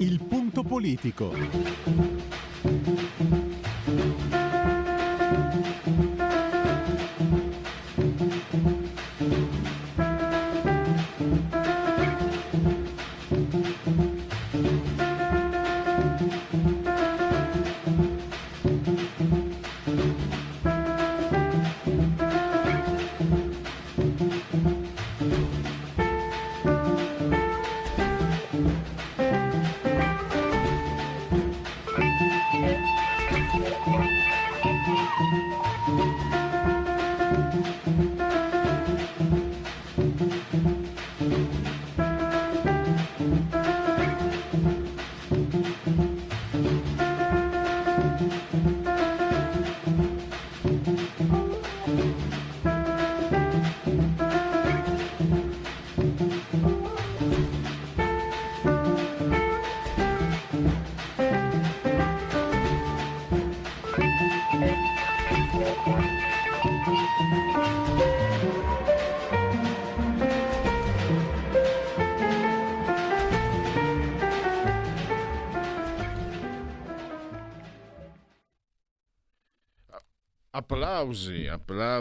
[0.00, 1.30] Il punto politico.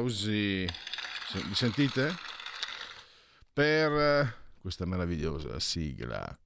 [0.09, 0.67] Applausi.
[1.47, 2.15] Mi sentite?
[3.53, 6.37] Per eh, questa meravigliosa sigla.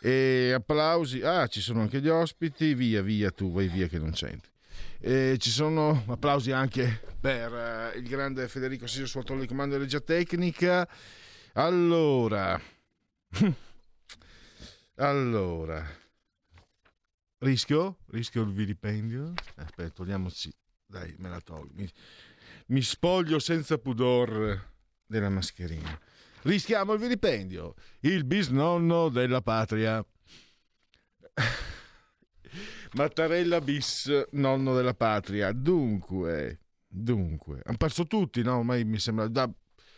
[0.00, 1.22] E applausi.
[1.22, 2.74] Ah, ci sono anche gli ospiti.
[2.74, 4.50] Via, via, tu vai via che non c'entri.
[5.00, 7.52] E ci sono applausi anche per
[7.94, 10.86] uh, il grande Federico Sisio Suatore di comando di regia tecnica.
[11.54, 12.60] Allora,
[14.96, 15.84] allora,
[17.38, 17.98] rischio?
[18.10, 19.32] Rischio il vilipendio?
[19.56, 20.52] Aspetta, togliamoci
[20.88, 21.74] dai, me la tolgo.
[22.68, 24.72] Mi, spoglio senza pudor
[25.06, 25.98] della mascherina.
[26.42, 27.74] Rischiamo il vilipendio.
[28.00, 30.04] Il bisnonno della patria.
[32.92, 35.52] Mattarella bis, nonno della patria.
[35.52, 38.58] Dunque, dunque, hanno perso tutti, no?
[38.58, 39.50] Ormai mi sembra, da,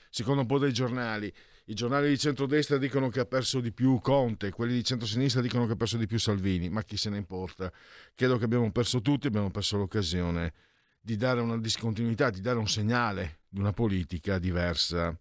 [0.09, 1.33] secondo un po' dei giornali,
[1.67, 5.67] i giornali di centrodestra dicono che ha perso di più Conte, quelli di centrosinistra dicono
[5.67, 7.73] che ha perso di più Salvini, ma chi se ne importa?
[8.15, 10.53] Credo che abbiamo perso tutti, abbiamo perso l'occasione
[11.01, 15.19] di dare una discontinuità, di dare un segnale di una politica diversa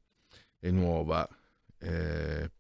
[0.60, 1.28] e nuova.
[1.78, 2.52] Eh,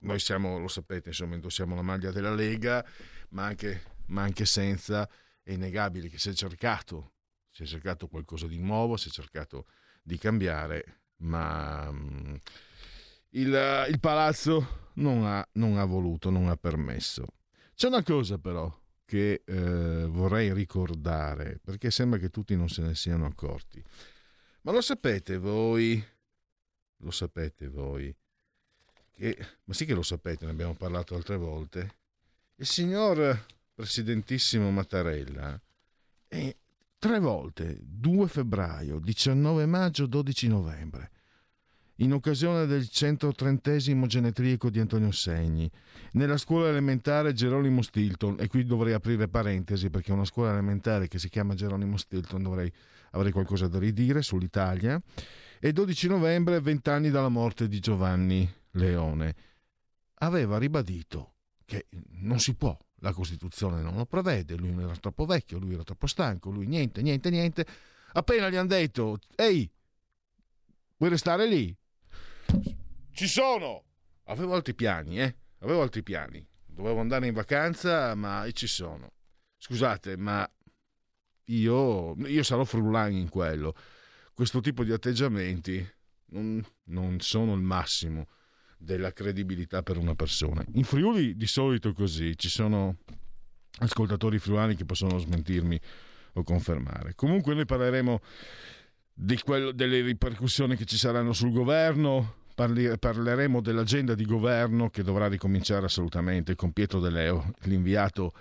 [0.00, 2.84] noi siamo, lo sapete, insomma, indossiamo la maglia della Lega,
[3.30, 5.08] ma anche, ma anche senza,
[5.42, 7.12] è innegabile che si è cercato,
[7.50, 9.66] si è cercato qualcosa di nuovo, si è cercato
[10.02, 12.38] di cambiare, ma um,
[13.30, 17.26] il, il, palazzo non ha, non ha voluto, non ha permesso.
[17.74, 18.72] C'è una cosa però
[19.08, 23.82] che eh, vorrei ricordare, perché sembra che tutti non se ne siano accorti.
[24.60, 26.04] Ma lo sapete voi,
[26.98, 28.14] lo sapete voi,
[29.10, 31.94] che, ma sì che lo sapete, ne abbiamo parlato altre volte,
[32.56, 35.58] il signor presidentissimo Mattarella
[36.26, 36.54] è
[36.98, 41.10] tre volte, 2 febbraio, 19 maggio, 12 novembre,
[42.00, 43.76] in occasione del 130
[44.06, 45.70] genetrico di Antonio Segni,
[46.12, 51.18] nella scuola elementare Geronimo Stilton, e qui dovrei aprire parentesi perché una scuola elementare che
[51.18, 52.72] si chiama Geronimo Stilton dovrei,
[53.12, 55.00] avrei qualcosa da ridire sull'Italia,
[55.60, 59.34] e 12 novembre, vent'anni dalla morte di Giovanni Leone.
[60.20, 61.34] Aveva ribadito
[61.64, 61.86] che
[62.20, 66.06] non si può, la Costituzione non lo prevede, lui era troppo vecchio, lui era troppo
[66.06, 67.66] stanco, lui niente, niente, niente.
[68.12, 69.68] Appena gli hanno detto, ehi,
[70.96, 71.76] vuoi restare lì?
[73.10, 73.84] Ci sono!
[74.24, 75.36] Avevo altri piani, eh?
[75.60, 76.46] Avevo altri piani.
[76.66, 79.12] Dovevo andare in vacanza, ma ci sono.
[79.56, 80.48] Scusate, ma
[81.46, 83.74] io, io sarò frullan in quello.
[84.32, 85.84] Questo tipo di atteggiamenti
[86.26, 88.28] non, non sono il massimo
[88.78, 90.64] della credibilità per una persona.
[90.74, 92.98] In Friuli di solito così, ci sono
[93.80, 95.80] ascoltatori friulani che possono smentirmi
[96.34, 97.14] o confermare.
[97.14, 98.20] Comunque noi parleremo
[99.44, 105.86] quello, delle ripercussioni che ci saranno sul governo, parleremo dell'agenda di governo che dovrà ricominciare
[105.86, 108.32] assolutamente con Pietro De Leo, l'inviato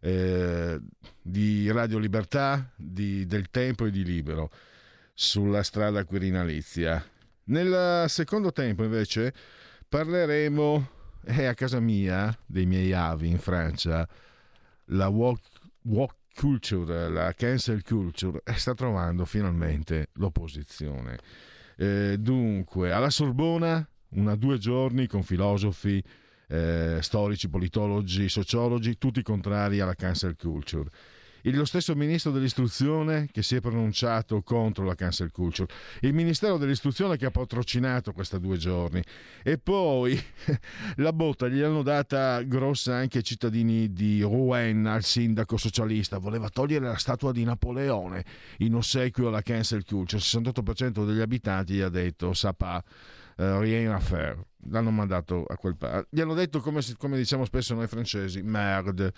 [0.00, 0.80] eh,
[1.20, 4.50] di Radio Libertà, di, del Tempo e di Libero
[5.12, 7.04] sulla strada quirinalizia.
[7.44, 9.32] Nel secondo tempo invece
[9.88, 10.90] parleremo,
[11.24, 14.08] è a casa mia, dei miei avi in Francia,
[14.86, 15.42] la walk,
[15.82, 21.18] walk culture, la cancel culture, eh, sta trovando finalmente l'opposizione.
[21.76, 26.02] Eh, dunque, alla Sorbona, una due giorni con filosofi,
[26.48, 30.90] eh, storici, politologi, sociologi, tutti contrari alla cancel culture.
[31.54, 37.16] Lo stesso ministro dell'istruzione che si è pronunciato contro la cancel culture, il ministero dell'istruzione
[37.16, 39.02] che ha patrocinato questi due giorni
[39.42, 40.20] e poi
[40.96, 46.48] la botta gli hanno data grossa anche ai cittadini di Rouen, al sindaco socialista, voleva
[46.48, 48.24] togliere la statua di Napoleone
[48.58, 52.82] in ossequio alla cancel culture, il 68% degli abitanti gli ha detto Sapa
[53.38, 54.36] uh, rien à faire.
[54.68, 56.06] L'hanno mandato a quel paese.
[56.10, 59.12] Gli hanno detto, come, come, diciamo spesso noi francesi, merde.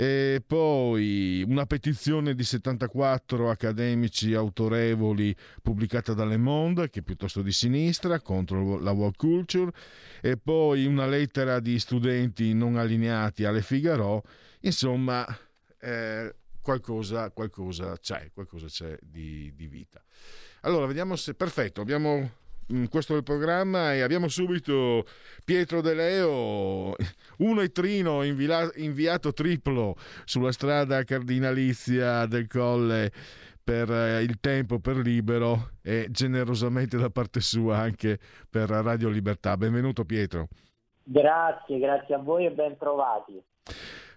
[0.00, 7.42] E poi una petizione di 74 accademici autorevoli pubblicata da Le Monde, che è piuttosto
[7.42, 9.72] di sinistra, contro la world culture.
[10.20, 14.22] E poi una lettera di studenti non allineati alle Figaro.
[14.60, 15.26] Insomma,
[15.80, 20.00] eh, qualcosa, qualcosa c'è, qualcosa c'è di, di vita.
[20.60, 21.34] Allora, vediamo se...
[21.34, 22.30] Perfetto, abbiamo
[22.90, 25.04] questo è il programma e abbiamo subito
[25.44, 26.94] Pietro De Leo,
[27.38, 33.10] uno e trino inviato triplo sulla strada cardinalizia del Colle
[33.68, 38.18] per eh, il tempo, per libero e generosamente da parte sua anche
[38.48, 39.56] per Radio Libertà.
[39.56, 40.48] Benvenuto Pietro.
[41.02, 43.42] Grazie, grazie a voi e ben trovati.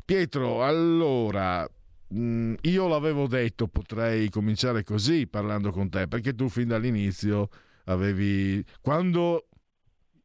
[0.04, 1.66] Pietro, allora,
[2.14, 7.48] mm, io l'avevo detto, potrei cominciare così parlando con te, perché tu fin dall'inizio
[7.92, 8.64] avevi...
[8.82, 9.48] Quando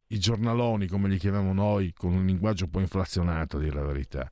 [0.07, 3.85] i giornaloni, come li chiamiamo noi, con un linguaggio un po' inflazionato, a dire la
[3.85, 4.29] verità,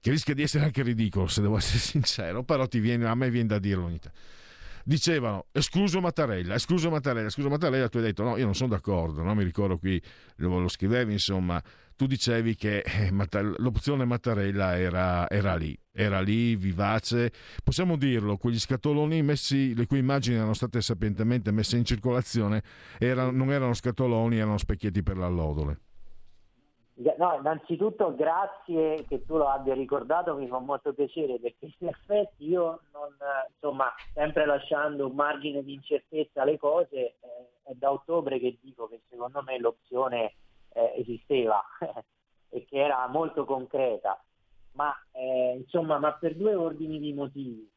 [0.00, 3.48] che rischia di essere anche ridicolo, se devo essere sincero, però viene, a me viene
[3.48, 4.18] da dirlo ogni tanto
[4.84, 9.22] dicevano escluso Mattarella, escluso Mattarella, escluso Mattarella, tu hai detto no, io non sono d'accordo,
[9.22, 9.34] no?
[9.34, 10.00] mi ricordo qui,
[10.36, 11.62] lo, lo scrivevi insomma,
[11.96, 13.12] tu dicevi che eh,
[13.58, 17.32] l'opzione Mattarella era, era, lì, era lì, vivace.
[17.62, 22.62] Possiamo dirlo, quegli scatoloni messi, le cui immagini erano state sapientemente messe in circolazione,
[22.98, 25.78] erano, non erano scatoloni, erano specchietti per l'allodole.
[26.94, 32.46] No, innanzitutto grazie che tu lo abbia ricordato, mi fa molto piacere perché in effetti
[32.46, 33.16] io non,
[33.50, 37.16] insomma, sempre lasciando un margine di incertezza alle cose, eh,
[37.62, 40.34] è da ottobre che dico che secondo me l'opzione
[40.74, 41.64] eh, esisteva
[42.50, 44.22] e che era molto concreta,
[44.72, 47.70] ma, eh, insomma, ma per due ordini di motivi.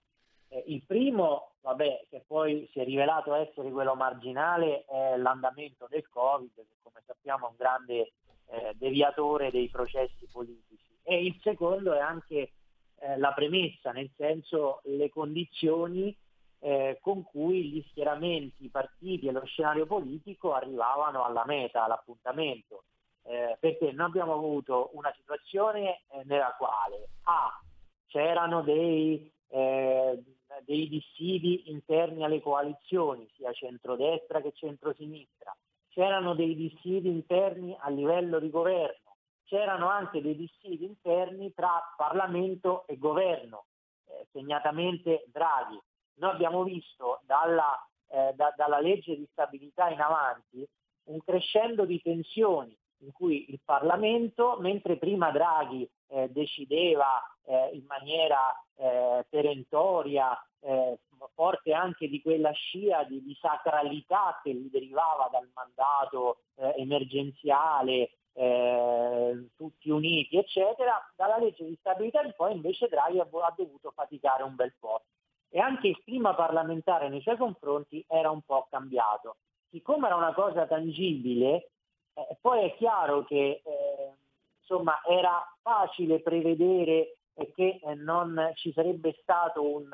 [0.50, 6.08] Eh, il primo, vabbè, che poi si è rivelato essere quello marginale, è l'andamento del
[6.10, 8.12] Covid, che come sappiamo è un grande
[8.48, 10.98] eh, deviatore dei processi politici.
[11.04, 12.52] E il secondo è anche
[13.00, 16.16] eh, la premessa, nel senso le condizioni
[16.60, 22.86] eh, con cui gli schieramenti, i partiti e lo scenario politico arrivavano alla meta, all'appuntamento.
[23.28, 27.60] Eh, perché noi abbiamo avuto una situazione eh, nella quale A,
[28.08, 30.24] c'erano dei, eh,
[30.64, 35.56] dei dissidi interni alle coalizioni, sia centrodestra che centrosinistra,
[35.96, 39.16] c'erano dei dissidi interni a livello di governo,
[39.46, 43.68] c'erano anche dei dissidi interni tra Parlamento e governo,
[44.08, 45.80] eh, segnatamente Draghi.
[46.16, 50.68] Noi abbiamo visto dalla, eh, da, dalla legge di stabilità in avanti
[51.06, 57.86] un crescendo di tensioni in cui il Parlamento, mentre prima Draghi eh, decideva eh, in
[57.88, 60.98] maniera eh, perentoria, eh,
[61.34, 68.12] forte anche di quella scia di, di, sacralità che gli derivava dal mandato eh, emergenziale,
[68.34, 73.92] eh, tutti uniti, eccetera, dalla legge di stabilità in poi invece Draghi ha, ha dovuto
[73.96, 75.04] faticare un bel po'
[75.50, 79.38] e anche il clima parlamentare nei suoi confronti era un po' cambiato.
[79.70, 81.72] Siccome era una cosa tangibile,
[82.16, 84.14] eh, poi è chiaro che eh,
[84.60, 87.18] insomma, era facile prevedere
[87.54, 89.90] che eh, non ci sarebbe stato un,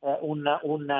[0.00, 0.90] eh, un, un,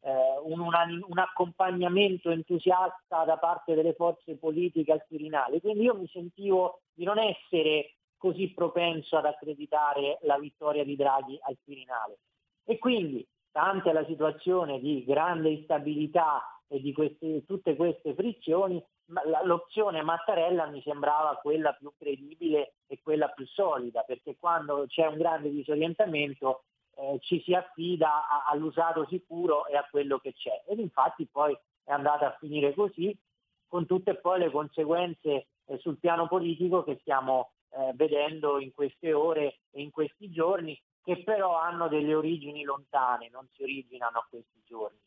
[0.00, 5.60] eh, un, un, accompagnamento entusiasta da parte delle forze politiche al Quirinale.
[5.60, 11.38] Quindi io mi sentivo di non essere così propenso ad accreditare la vittoria di Draghi
[11.42, 12.18] al Quirinale.
[12.64, 18.82] E quindi, tante la situazione di grande instabilità e di queste, tutte queste frizioni,
[19.44, 25.16] l'opzione Mattarella mi sembrava quella più credibile e quella più solida, perché quando c'è un
[25.16, 26.64] grande disorientamento
[26.96, 30.64] eh, ci si affida a, all'usato sicuro e a quello che c'è.
[30.66, 33.16] Ed infatti poi è andata a finire così,
[33.66, 39.12] con tutte poi le conseguenze eh, sul piano politico che stiamo eh, vedendo in queste
[39.12, 44.26] ore e in questi giorni che però hanno delle origini lontane, non si originano a
[44.28, 44.98] questi giorni.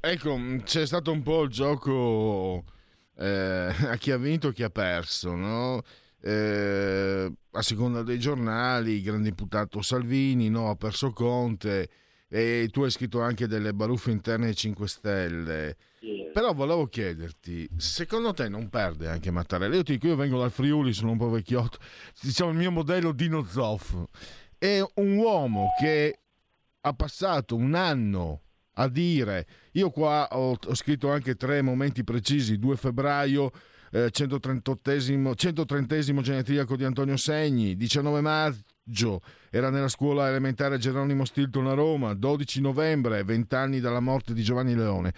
[0.00, 2.64] Ecco, mm, c'è stato un po' il gioco
[3.16, 5.82] eh, a chi ha vinto e chi ha perso, no?
[6.22, 11.88] eh, a seconda dei giornali, il grande imputato Salvini no, ha perso Conte
[12.28, 15.76] e tu hai scritto anche delle baruffe interne ai 5 Stelle.
[15.98, 16.30] Sì.
[16.32, 19.74] Però volevo chiederti, secondo te non perde anche Mattarella?
[19.74, 21.78] Io ti dico, io vengo dal Friuli, sono un po' vecchiotto,
[22.20, 23.94] diciamo il mio modello Dino Zoff.
[24.56, 26.18] è un uomo che
[26.82, 28.42] ha passato un anno
[28.80, 33.50] a dire, io qua ho, ho scritto anche tre momenti precisi, 2 febbraio,
[33.92, 39.20] eh, 138esimo, 130 genetiliaco di Antonio Segni, 19 maggio
[39.50, 44.42] era nella scuola elementare Geronimo Stilton a Roma, 12 novembre, 20 anni dalla morte di
[44.42, 45.12] Giovanni Leone.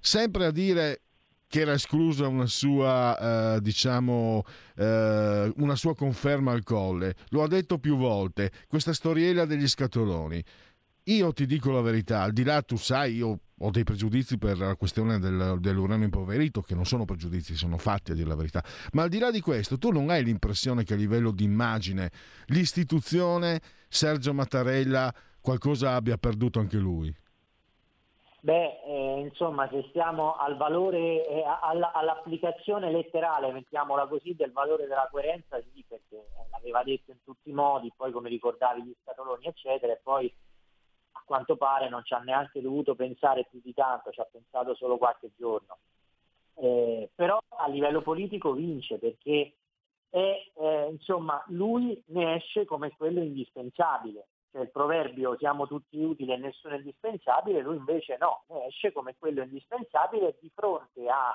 [0.00, 1.02] Sempre a dire
[1.48, 4.42] che era esclusa una sua, eh, diciamo,
[4.74, 7.14] eh, una sua conferma al colle.
[7.28, 10.42] Lo ha detto più volte, questa storiella degli scatoloni.
[11.06, 14.56] Io ti dico la verità, al di là, tu sai, io ho dei pregiudizi per
[14.56, 18.62] la questione del, dell'uranio impoverito, che non sono pregiudizi, sono fatti a dire la verità.
[18.92, 22.12] Ma al di là di questo, tu non hai l'impressione che a livello di immagine
[22.46, 27.12] l'istituzione Sergio Mattarella qualcosa abbia perduto anche lui?
[28.38, 34.86] Beh, eh, insomma, se stiamo al valore, eh, alla, all'applicazione letterale, mettiamola così, del valore
[34.86, 39.46] della coerenza, sì, perché l'aveva detto in tutti i modi, poi come ricordavi gli scatoloni,
[39.46, 40.32] eccetera, e poi
[41.22, 44.74] a quanto pare non ci ha neanche dovuto pensare più di tanto, ci ha pensato
[44.74, 45.78] solo qualche giorno.
[46.54, 49.54] Eh, però a livello politico vince perché
[50.10, 54.26] è, eh, insomma, lui ne esce come quello indispensabile.
[54.50, 58.92] Cioè il proverbio siamo tutti utili e nessuno è indispensabile, lui invece no, ne esce
[58.92, 61.32] come quello indispensabile di fronte a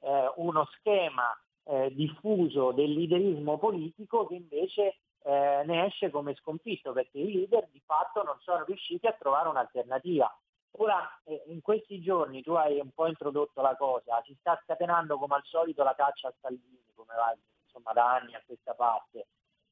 [0.00, 6.92] eh, uno schema eh, diffuso del liderismo politico che invece eh, ne esce come sconfitto
[6.92, 10.32] perché i leader di fatto non sono riusciti a trovare un'alternativa.
[10.72, 15.18] Ora, eh, in questi giorni tu hai un po' introdotto la cosa, si sta scatenando
[15.18, 17.34] come al solito la caccia a Salvini, come va
[17.64, 19.26] insomma, da anni a questa parte.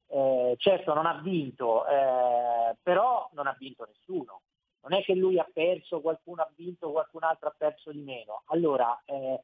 [0.09, 4.41] Eh, certo non ha vinto, eh, però non ha vinto nessuno.
[4.81, 8.43] Non è che lui ha perso, qualcuno ha vinto, qualcun altro ha perso di meno.
[8.45, 9.43] Allora, eh,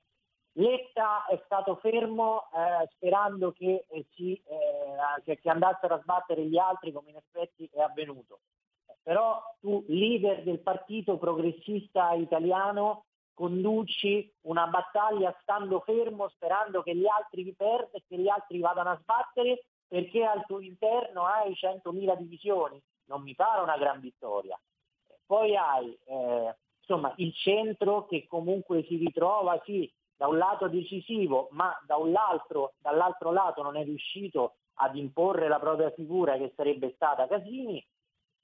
[0.55, 6.45] Letta è stato fermo eh, sperando che, eh, si, eh, che, che, andassero a sbattere
[6.45, 8.39] gli altri come in effetti è avvenuto.
[9.01, 17.07] Però tu, leader del partito progressista italiano, conduci una battaglia stando fermo sperando che gli
[17.07, 21.51] altri vi perdano e che gli altri vadano a sbattere perché al tuo interno hai
[21.53, 22.81] 100.000 divisioni.
[23.05, 24.60] Non mi pare una gran vittoria.
[25.25, 31.48] Poi hai eh, insomma, il centro che comunque si ritrova, sì, da un lato decisivo,
[31.51, 31.98] ma da
[32.79, 37.86] dall'altro lato non è riuscito ad imporre la propria figura che sarebbe stata Casini,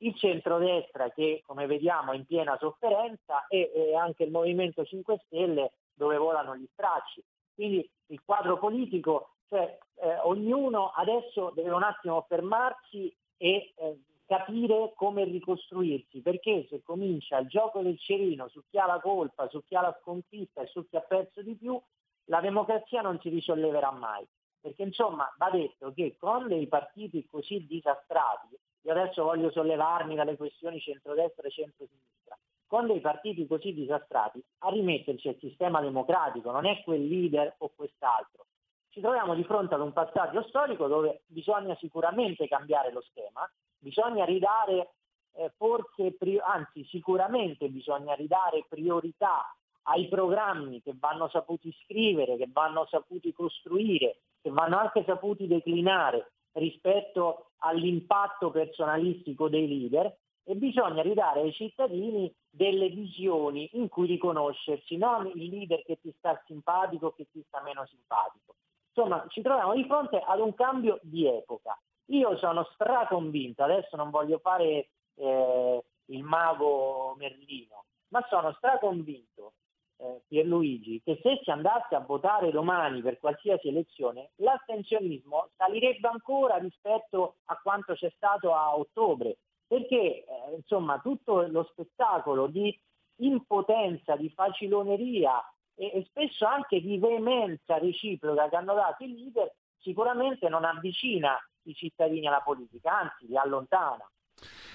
[0.01, 5.21] il centrodestra che come vediamo è in piena sofferenza e, e anche il Movimento 5
[5.25, 7.23] Stelle dove volano gli stracci.
[7.53, 13.99] Quindi il quadro politico, cioè eh, ognuno adesso deve un attimo fermarsi e eh,
[14.29, 19.49] capire come ricostruirsi, perché se comincia il gioco del cerino su chi ha la colpa,
[19.49, 21.81] su chi ha la sconfitta e su chi ha perso di più,
[22.25, 24.23] la democrazia non si risolleverà mai.
[24.61, 30.37] Perché insomma va detto che con dei partiti così disastrati, io adesso voglio sollevarmi dalle
[30.37, 36.67] questioni centrodestra e centrosinistra, con dei partiti così disastrati a rimetterci al sistema democratico, non
[36.67, 38.45] è quel leader o quest'altro.
[38.89, 44.25] Ci troviamo di fronte ad un passaggio storico dove bisogna sicuramente cambiare lo schema, bisogna
[44.25, 44.93] ridare
[45.33, 52.85] eh, forse, anzi sicuramente bisogna ridare priorità ai programmi che vanno saputi scrivere, che vanno
[52.89, 61.41] saputi costruire, che vanno anche saputi declinare rispetto all'impatto personalistico dei leader e bisogna ridare
[61.41, 67.27] ai cittadini delle visioni in cui riconoscersi, non il leader che ti sta simpatico che
[67.31, 68.55] ti sta meno simpatico.
[68.93, 74.09] Insomma, ci troviamo di fronte ad un cambio di epoca io sono straconvinto, adesso non
[74.09, 79.53] voglio fare eh, il mago Merlino, ma sono straconvinto,
[79.97, 86.57] eh, Pierluigi, che se si andasse a votare domani per qualsiasi elezione, l'astensionismo salirebbe ancora
[86.57, 89.37] rispetto a quanto c'è stato a ottobre,
[89.67, 90.25] perché eh,
[90.55, 92.75] insomma tutto lo spettacolo di
[93.17, 95.43] impotenza, di faciloneria
[95.75, 101.37] e, e spesso anche di veemenza reciproca che hanno dato i leader sicuramente non avvicina
[101.63, 104.09] i cittadini alla politica, anzi li allontana.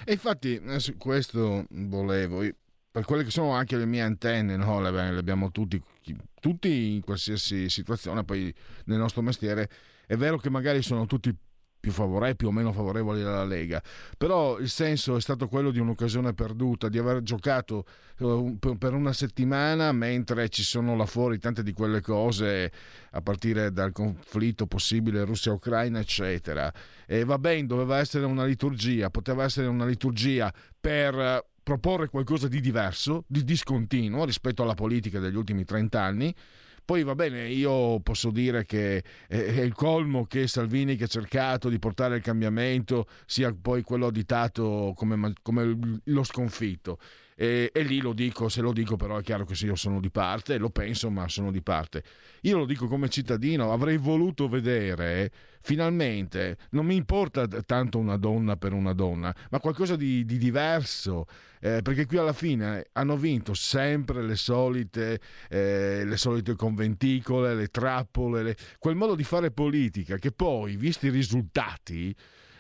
[0.05, 2.43] E infatti su questo volevo,
[2.91, 4.81] per quelle che sono anche le mie antenne, no?
[4.81, 5.83] le abbiamo tutti,
[6.41, 9.69] tutti in qualsiasi situazione, poi nel nostro mestiere
[10.07, 11.35] è vero che magari sono tutti
[11.85, 13.83] più favorevoli, più o meno favorevoli alla Lega,
[14.17, 17.85] però il senso è stato quello di un'occasione perduta, di aver giocato
[18.19, 22.73] eh, per una settimana mentre ci sono là fuori tante di quelle cose
[23.11, 26.73] a partire dal conflitto possibile Russia-Ucraina, eccetera.
[27.07, 30.51] E va bene, doveva essere una liturgia, poteva essere una liturgia
[30.81, 36.35] per proporre qualcosa di diverso, di discontinuo rispetto alla politica degli ultimi 30 anni,
[36.85, 41.71] Poi va bene, io posso dire che è, il colmo che Salvini che ha cercato
[41.71, 46.99] di portare il cambiamento sia poi quello additato come, come lo sconfitto.
[47.37, 50.01] E, e, lì lo dico, se lo dico però è chiaro che se io sono
[50.01, 52.03] di parte, lo penso ma sono di parte.
[52.43, 55.31] Io lo dico come cittadino, avrei voluto vedere
[55.65, 61.27] finalmente, non mi importa tanto una donna per una donna, ma qualcosa di, di diverso,
[61.59, 67.69] eh, perché qui alla fine hanno vinto sempre le solite, eh, le solite conventicole, le
[67.69, 68.57] trappole, le...
[68.79, 72.15] quel modo di fare politica che poi, visti i risultati,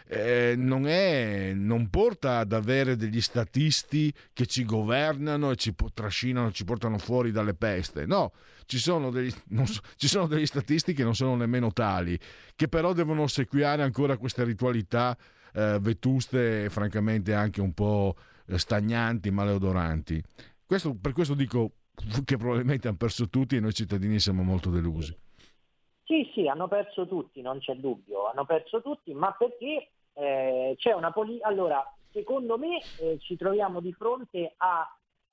[0.07, 6.53] eh, non, è, non, porta ad avere degli statisti che ci governano e ci trascinano,
[6.53, 8.05] ci portano fuori dalle peste.
[8.07, 8.33] No,
[8.67, 9.31] ci sono, degli,
[9.65, 12.19] so, ci sono degli statisti che non sono nemmeno tali,
[12.55, 15.17] che però devono ossequiare ancora queste ritualità
[15.53, 20.23] eh, vetuste e francamente anche un po' stagnanti, maleodoranti.
[20.67, 21.73] Questo, per questo dico
[22.25, 25.17] che probabilmente hanno perso tutti e noi cittadini siamo molto delusi.
[26.05, 30.93] Sì, sì, hanno perso tutti, non c'è dubbio, hanno perso tutti, ma perché eh, c'è
[30.93, 31.49] una politica...
[31.49, 31.83] Allora,
[32.13, 34.87] secondo me eh, ci troviamo di fronte a...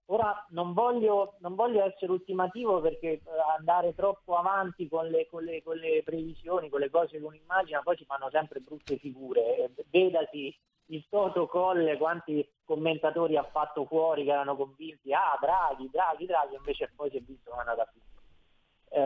[0.05, 3.21] Ora non voglio, non voglio essere ultimativo perché eh,
[3.57, 7.35] andare troppo avanti con le, con, le, con le, previsioni, con le cose che uno
[7.35, 9.71] immagina, poi si fanno sempre brutte figure.
[9.89, 10.53] Vedasi
[10.87, 16.55] il Toto Colle, quanti commentatori ha fatto fuori che erano convinti, ah Draghi, Draghi, Draghi,
[16.55, 18.09] invece poi si è visto che è andata a finire.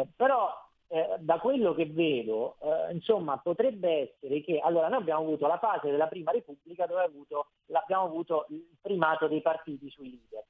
[0.02, 5.22] Eh, però eh, da quello che vedo, eh, insomma, potrebbe essere che allora noi abbiamo
[5.22, 10.12] avuto la fase della prima Repubblica dove avuto, abbiamo avuto il primato dei partiti sui
[10.12, 10.44] leader.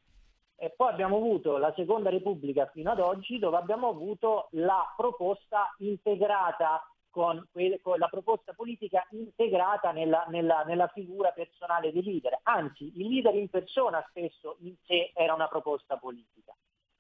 [0.58, 5.74] E poi abbiamo avuto la seconda Repubblica fino ad oggi dove abbiamo avuto la proposta
[5.80, 12.40] integrata con, que- con la proposta politica integrata nella, nella, nella, figura personale dei leader.
[12.44, 16.54] Anzi, il leader in persona spesso in sé era una proposta politica.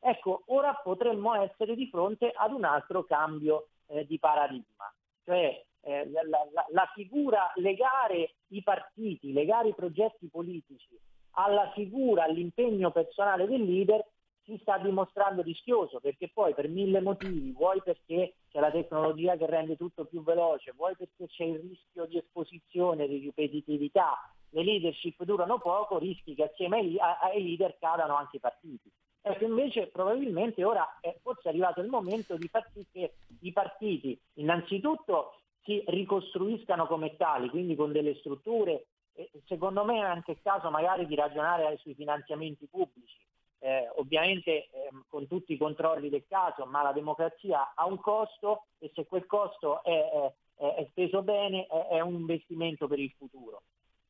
[0.08, 4.94] Ecco, ora potremmo essere di fronte ad un altro cambio eh, di paradigma,
[5.24, 10.96] cioè eh, la, la, la figura, legare i partiti, legare i progetti politici
[11.38, 14.06] alla figura, all'impegno personale del leader
[14.44, 19.48] si sta dimostrando rischioso perché poi per mille motivi, vuoi perché c'è la tecnologia che
[19.48, 24.13] rende tutto più veloce, vuoi perché c'è il rischio di esposizione, di ripetitività,
[24.50, 28.91] le leadership durano poco, rischi che assieme ai, ai leader cadano anche i partiti.
[29.28, 34.16] Ecco, invece probabilmente ora è forse arrivato il momento di far sì che i partiti
[34.34, 38.86] innanzitutto si ricostruiscano come tali, quindi con delle strutture,
[39.16, 43.18] e secondo me è anche il caso magari di ragionare sui finanziamenti pubblici,
[43.62, 44.70] eh, ovviamente eh,
[45.10, 49.26] con tutti i controlli del caso, ma la democrazia ha un costo e se quel
[49.26, 53.64] costo è, è, è speso bene è, è un investimento per il futuro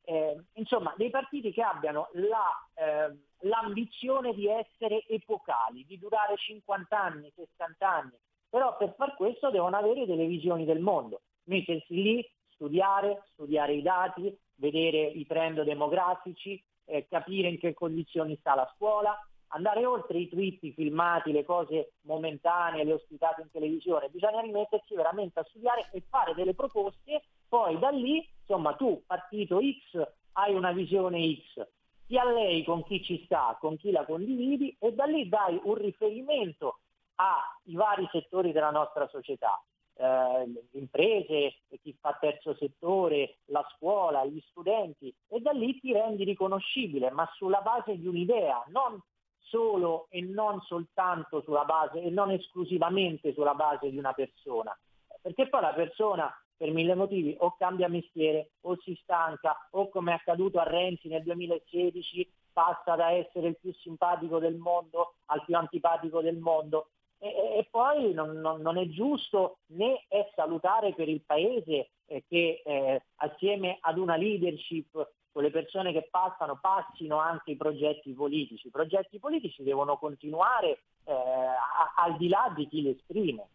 [0.06, 7.00] eh, insomma, dei partiti che abbiano la, eh, l'ambizione di essere epocali, di durare 50
[7.00, 8.18] anni, 60 anni,
[8.50, 13.82] però per far questo devono avere delle visioni del mondo, mettersi lì, studiare, studiare i
[13.82, 19.18] dati, vedere i trend demografici, eh, capire in che condizioni sta la scuola,
[19.50, 24.96] andare oltre i tweet, i filmati, le cose momentanee, le ospitate in televisione, bisogna rimettersi
[24.96, 30.02] veramente a studiare e fare delle proposte, poi da lì, insomma, tu, partito X,
[30.34, 31.66] hai una visione X,
[32.08, 35.76] ti allei con chi ci sta, con chi la condividi e da lì dai un
[35.76, 36.80] riferimento
[37.16, 39.62] ai vari settori della nostra società.
[39.98, 45.94] Eh, le imprese, chi fa terzo settore, la scuola, gli studenti e da lì ti
[45.94, 49.02] rendi riconoscibile, ma sulla base di un'idea, non
[49.46, 54.78] solo e non soltanto sulla base e non esclusivamente sulla base di una persona,
[55.22, 60.12] perché poi la persona per mille motivi o cambia mestiere o si stanca o come
[60.12, 65.44] è accaduto a Renzi nel 2016 passa da essere il più simpatico del mondo al
[65.44, 66.90] più antipatico del mondo.
[67.18, 72.24] E, e poi non, non, non, è giusto né è salutare per il Paese eh,
[72.28, 78.14] che eh, assieme ad una leadership con le persone che passano passino anche i progetti
[78.14, 78.68] politici.
[78.68, 83.46] I progetti politici devono continuare eh, a, al di là di chi li esprime.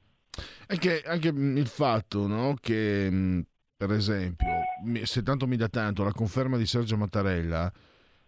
[0.67, 3.43] Anche, anche il fatto no, che,
[3.75, 4.47] per esempio,
[5.05, 7.73] se tanto mi dà tanto, la conferma di Sergio Mattarella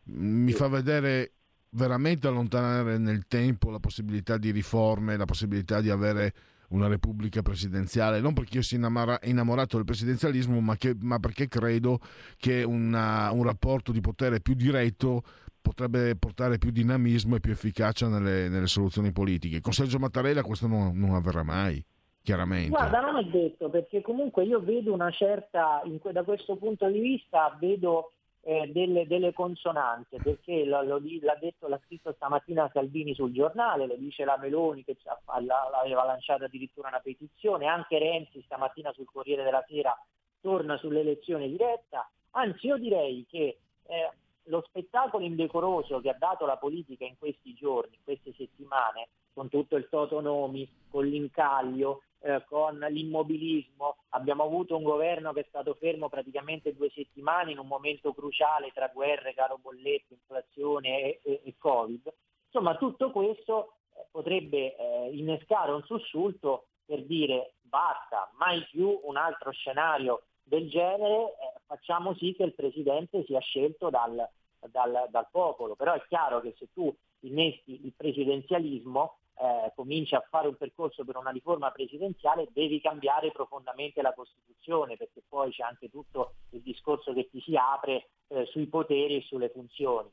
[0.05, 1.33] mi fa vedere
[1.73, 6.33] veramente allontanare nel tempo la possibilità di riforme, la possibilità di avere
[6.75, 11.99] una repubblica presidenziale, non perché io sia innamorato del presidenzialismo, ma, che, ma perché credo
[12.37, 15.23] che una, un rapporto di potere più diretto
[15.61, 19.61] potrebbe portare più dinamismo e più efficacia nelle, nelle soluzioni politiche.
[19.61, 21.83] Con Sergio Mattarella questo non, non, avverrà mai,
[22.23, 22.71] chiaramente.
[22.71, 25.83] Guarda, non è detto, perché comunque io vedo una certa,
[26.13, 28.13] da questo punto di vista, vedo
[28.45, 33.87] eh, delle, delle, consonanze, perché lo, lo, l'ha, detto, l'ha scritto stamattina Salvini sul giornale,
[33.87, 39.45] lo dice la Meloni che aveva lanciato addirittura una petizione, anche Renzi stamattina sul Corriere
[39.45, 39.97] della Sera
[40.41, 44.11] torna sull'elezione diretta, anzi io direi che eh,
[44.47, 49.49] lo spettacolo indecoroso che ha dato la politica in questi giorni, in queste settimane, con
[49.49, 55.75] tutto il totonomi, con l'incaglio, eh, con l'immobilismo, abbiamo avuto un governo che è stato
[55.75, 61.41] fermo praticamente due settimane in un momento cruciale tra guerre, caro bollette, inflazione e, e,
[61.45, 62.13] e Covid.
[62.47, 69.17] Insomma, tutto questo eh, potrebbe eh, innescare un sussulto per dire basta, mai più un
[69.17, 74.29] altro scenario del genere, eh, facciamo sì che il Presidente sia scelto dal,
[74.71, 75.75] dal, dal popolo.
[75.75, 81.05] Però è chiaro che se tu innesti il presidenzialismo, eh, cominci a fare un percorso
[81.05, 86.63] per una riforma presidenziale, devi cambiare profondamente la Costituzione, perché poi c'è anche tutto il
[86.63, 90.11] discorso che ti si apre eh, sui poteri e sulle funzioni.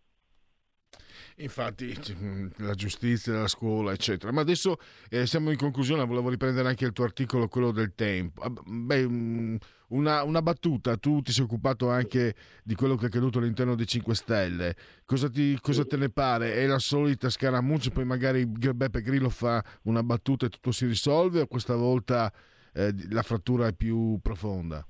[1.38, 1.96] Infatti,
[2.58, 4.32] la giustizia, la scuola, eccetera.
[4.32, 4.78] Ma adesso
[5.10, 8.42] eh, siamo in conclusione, volevo riprendere anche il tuo articolo, quello del tempo.
[8.42, 9.58] Ah, beh,
[9.90, 13.88] una, una, battuta, tu ti sei occupato anche di quello che è accaduto all'interno dei
[13.88, 14.76] 5 Stelle.
[15.06, 16.56] Cosa, ti, cosa te ne pare?
[16.56, 21.42] È la solita scaramuccia, poi magari Beppe Grillo fa una battuta e tutto si risolve
[21.42, 22.32] o questa volta
[22.74, 24.86] eh, la frattura è più profonda?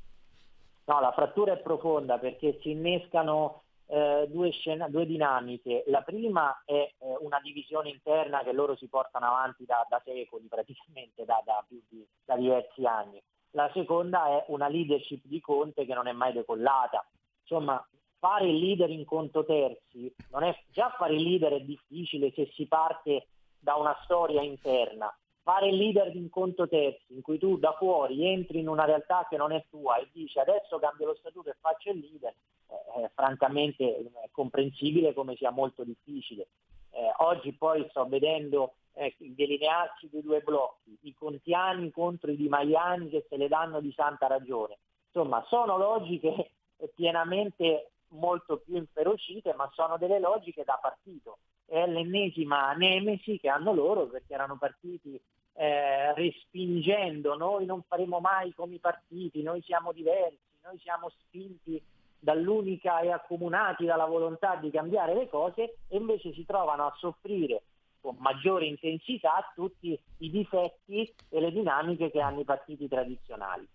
[0.86, 5.84] No, la frattura è profonda perché si innescano eh, due, scena, due, dinamiche.
[5.88, 10.46] La prima è eh, una divisione interna che loro si portano avanti da, da secoli,
[10.48, 13.22] praticamente da, da, di, da diversi anni.
[13.52, 17.04] La seconda è una leadership di Conte che non è mai decollata.
[17.42, 17.84] Insomma,
[18.20, 22.52] fare il leader in conto terzi, non è, già fare il leader è difficile se
[22.54, 25.12] si parte da una storia interna.
[25.42, 29.26] Fare il leader in conto terzi, in cui tu da fuori entri in una realtà
[29.28, 32.36] che non è tua e dici adesso cambio lo statuto e faccio il leader,
[32.70, 36.48] eh, francamente è comprensibile come sia molto difficile.
[36.92, 43.10] Eh, oggi poi sto vedendo eh, delinearsi dei due blocchi, i contiani contro i dimaiani
[43.10, 44.78] che se le danno di santa ragione.
[45.12, 46.52] Insomma, sono logiche
[46.96, 51.40] pienamente molto più inferocite, ma sono delle logiche da partito.
[51.66, 55.20] È l'ennesima nemesi che hanno loro perché erano partiti
[55.54, 61.82] eh, respingendo noi non faremo mai come i partiti, noi siamo diversi, noi siamo spinti
[62.20, 67.64] dall'unica e accomunati dalla volontà di cambiare le cose e invece si trovano a soffrire
[68.02, 73.68] con maggiore intensità tutti i difetti e le dinamiche che hanno i partiti tradizionali.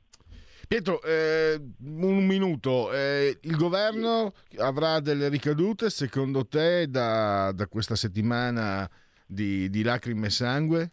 [0.66, 7.94] Pietro, eh, un minuto, eh, il governo avrà delle ricadute secondo te da, da questa
[7.94, 8.88] settimana
[9.26, 10.90] di, di, lacrime e sangue?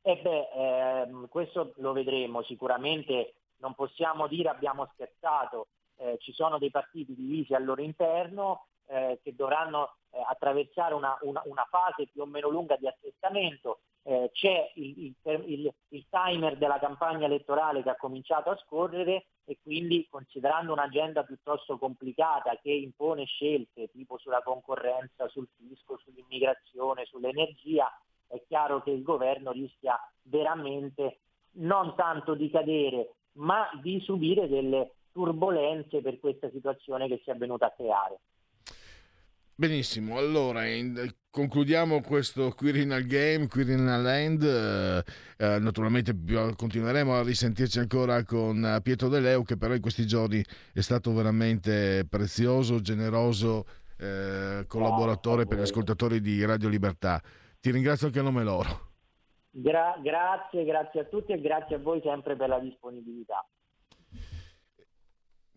[0.00, 6.58] Eh beh, ehm, questo lo vedremo, sicuramente non possiamo dire abbiamo scherzato, eh, ci sono
[6.58, 12.08] dei partiti divisi al loro interno eh, che dovranno eh, attraversare una, una, una, fase
[12.08, 13.80] più o meno lunga di assestamento.
[14.04, 15.14] Eh, c'è il, il,
[15.46, 21.22] il, il, timer della campagna elettorale che ha cominciato a scorrere e quindi considerando un'agenda
[21.22, 27.88] piuttosto complicata che impone scelte tipo sulla concorrenza, sul fisco, sull'immigrazione, sull'energia,
[28.26, 31.20] è chiaro che il governo rischia veramente
[31.54, 37.34] non tanto di cadere, ma di subire delle turbolenze per questa situazione che si è
[37.34, 38.18] venuta a creare.
[39.54, 45.04] Benissimo, allora in, concludiamo questo Quirinal Game, Quirinal Land, eh,
[45.38, 46.16] eh, naturalmente
[46.56, 51.12] continueremo a risentirci ancora con Pietro De Leo che però in questi giorni è stato
[51.12, 53.66] veramente prezioso, generoso
[53.98, 57.20] eh, collaboratore per gli ascoltatori di Radio Libertà.
[57.60, 58.90] Ti ringrazio anche a nome loro.
[59.50, 63.46] Gra- grazie, grazie a tutti e grazie a voi sempre per la disponibilità.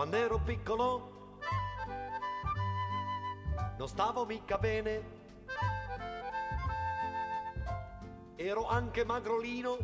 [0.00, 1.36] Quando ero piccolo
[3.76, 5.18] non stavo mica bene.
[8.34, 9.76] Ero anche magrolino,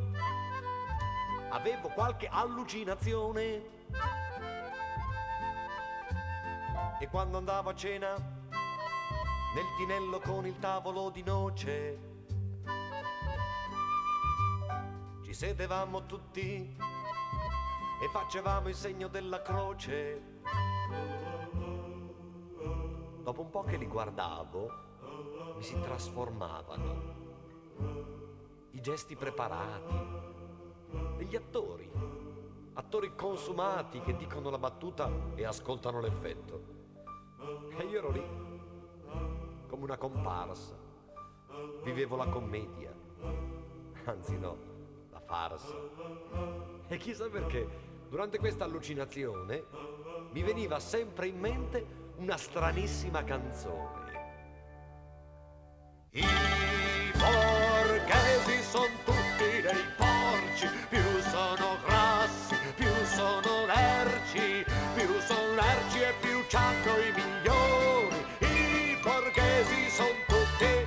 [1.51, 3.45] avevo qualche allucinazione.
[6.99, 11.99] E quando andavo a cena nel tinello con il tavolo di noce,
[15.25, 16.96] ci sedevamo tutti
[18.01, 20.35] e facevamo il segno della croce.
[23.23, 24.71] Dopo un po' che li guardavo,
[25.57, 27.15] mi si trasformavano.
[28.71, 29.95] I gesti preparati,
[31.17, 31.91] degli attori,
[32.75, 36.75] attori consumati che dicono la battuta e ascoltano l'effetto.
[37.77, 38.25] E io ero lì,
[39.67, 40.75] come una comparsa,
[41.83, 42.93] vivevo la commedia,
[44.05, 44.57] anzi no,
[45.11, 45.75] la farsa.
[46.89, 47.69] E chissà perché,
[48.09, 49.65] durante questa allucinazione,
[50.31, 51.85] mi veniva sempre in mente
[52.17, 54.05] una stranissima canzone.
[56.11, 56.25] I
[57.13, 64.65] borghesi sono tutti dei porci, più sono grassi, più sono lerci,
[64.95, 68.25] più sono lerci e più c'hanno i migliori.
[68.39, 70.87] I borghesi sono tutti.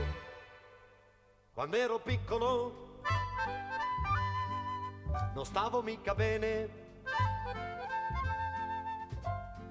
[1.53, 3.01] Quando ero piccolo
[5.34, 6.79] non stavo mica bene.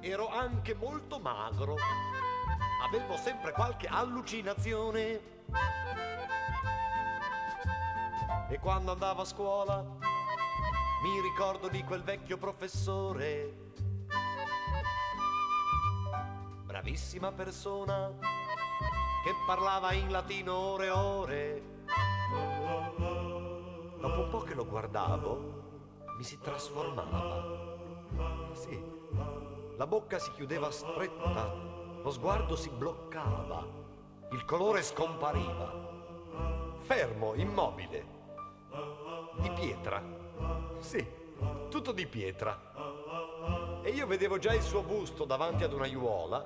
[0.09, 1.77] Ero anche molto magro.
[2.83, 5.21] Avevo sempre qualche allucinazione.
[8.49, 9.85] E quando andavo a scuola
[11.03, 13.66] mi ricordo di quel vecchio professore.
[16.64, 21.62] Bravissima persona che parlava in latino ore e ore.
[24.01, 25.37] Dopo un po' che lo guardavo,
[26.16, 27.66] mi si trasformava.
[28.55, 28.97] Sì,
[29.79, 31.55] la bocca si chiudeva stretta,
[32.03, 33.64] lo sguardo si bloccava,
[34.33, 35.73] il colore scompariva.
[36.79, 38.05] Fermo, immobile,
[39.37, 40.03] di pietra.
[40.81, 41.07] Sì,
[41.69, 42.61] tutto di pietra.
[43.83, 46.45] E io vedevo già il suo busto davanti ad una aiuola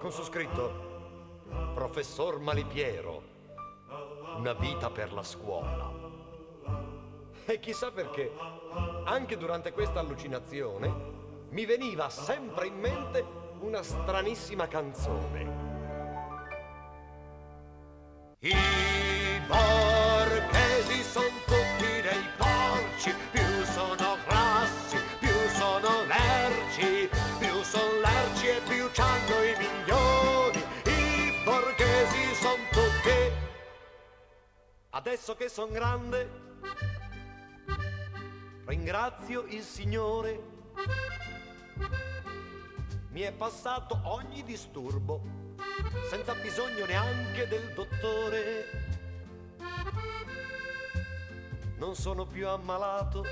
[0.00, 1.42] con su scritto
[1.74, 3.22] Professor Malipiero,
[4.36, 5.92] una vita per la scuola.
[7.44, 8.32] E chissà perché,
[9.04, 11.22] anche durante questa allucinazione,
[11.54, 13.24] mi veniva sempre in mente
[13.60, 15.62] una stranissima canzone.
[18.40, 28.46] I borghesi sono tutti dei porci, più sono grassi, più sono lerci, più sono lerci
[28.48, 30.58] e più c'hanno i migliori.
[30.86, 33.32] I borghesi sono tutti.
[34.90, 36.28] Adesso che sono grande,
[38.66, 40.54] ringrazio il Signore.
[43.10, 45.22] Mi è passato ogni disturbo,
[46.10, 48.82] senza bisogno neanche del dottore.
[51.76, 53.24] Non sono più ammalato,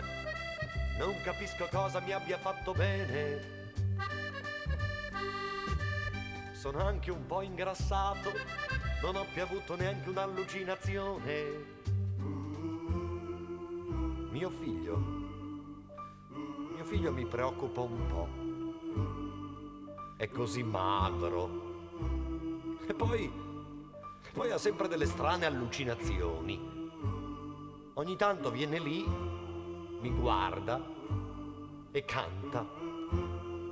[0.99, 3.61] non capisco cosa mi abbia fatto bene.
[6.53, 8.31] Sono anche un po' ingrassato,
[9.03, 11.81] non ho più avuto neanche un'allucinazione.
[14.31, 15.22] Mio figlio,
[16.93, 18.29] figlio mi preoccupa un po'.
[20.19, 21.49] È così magro.
[22.87, 23.33] E poi,
[24.35, 26.91] poi ha sempre delle strane allucinazioni.
[27.95, 30.87] Ogni tanto viene lì, mi guarda
[31.91, 32.69] e canta.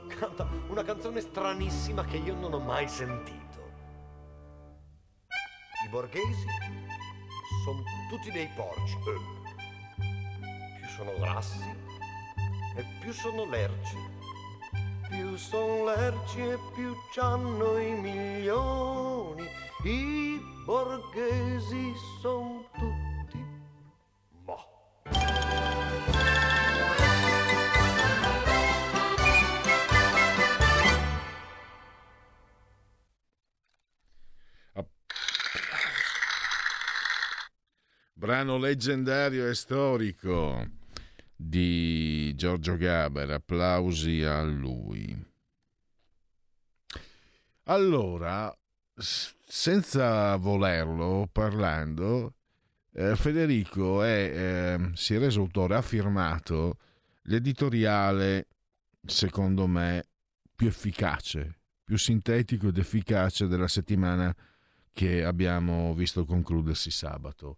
[0.06, 3.38] Canta una canzone stranissima che io non ho mai sentito.
[5.84, 6.46] I borghesi
[7.64, 8.96] sono tutti dei porci.
[8.96, 11.79] Eh, più sono grassi
[12.76, 13.96] e più sono lerci.
[15.08, 19.48] Più sono lerci e più c'hanno i milioni.
[19.84, 23.44] I borghesi sono tutti.
[24.44, 24.68] Boh.
[38.12, 40.78] Brano leggendario e storico
[41.42, 45.16] di Giorgio Gaber, applausi a lui.
[47.64, 48.54] Allora,
[48.94, 52.34] senza volerlo, parlando,
[52.92, 56.76] eh, Federico è, eh, si è reso autore, ha firmato
[57.22, 58.48] l'editoriale,
[59.06, 60.04] secondo me,
[60.54, 64.34] più efficace, più sintetico ed efficace della settimana
[64.92, 67.56] che abbiamo visto concludersi sabato.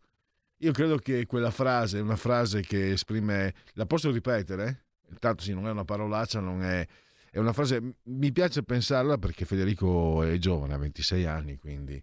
[0.62, 3.52] Io credo che quella frase una frase che esprime.
[3.72, 4.84] La posso ripetere?
[5.10, 6.86] Intanto sì, non è una parolaccia, non è.
[7.30, 7.94] È una frase.
[8.04, 12.02] Mi piace pensarla perché Federico è giovane, ha 26 anni, quindi.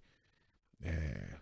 [0.81, 1.37] eh,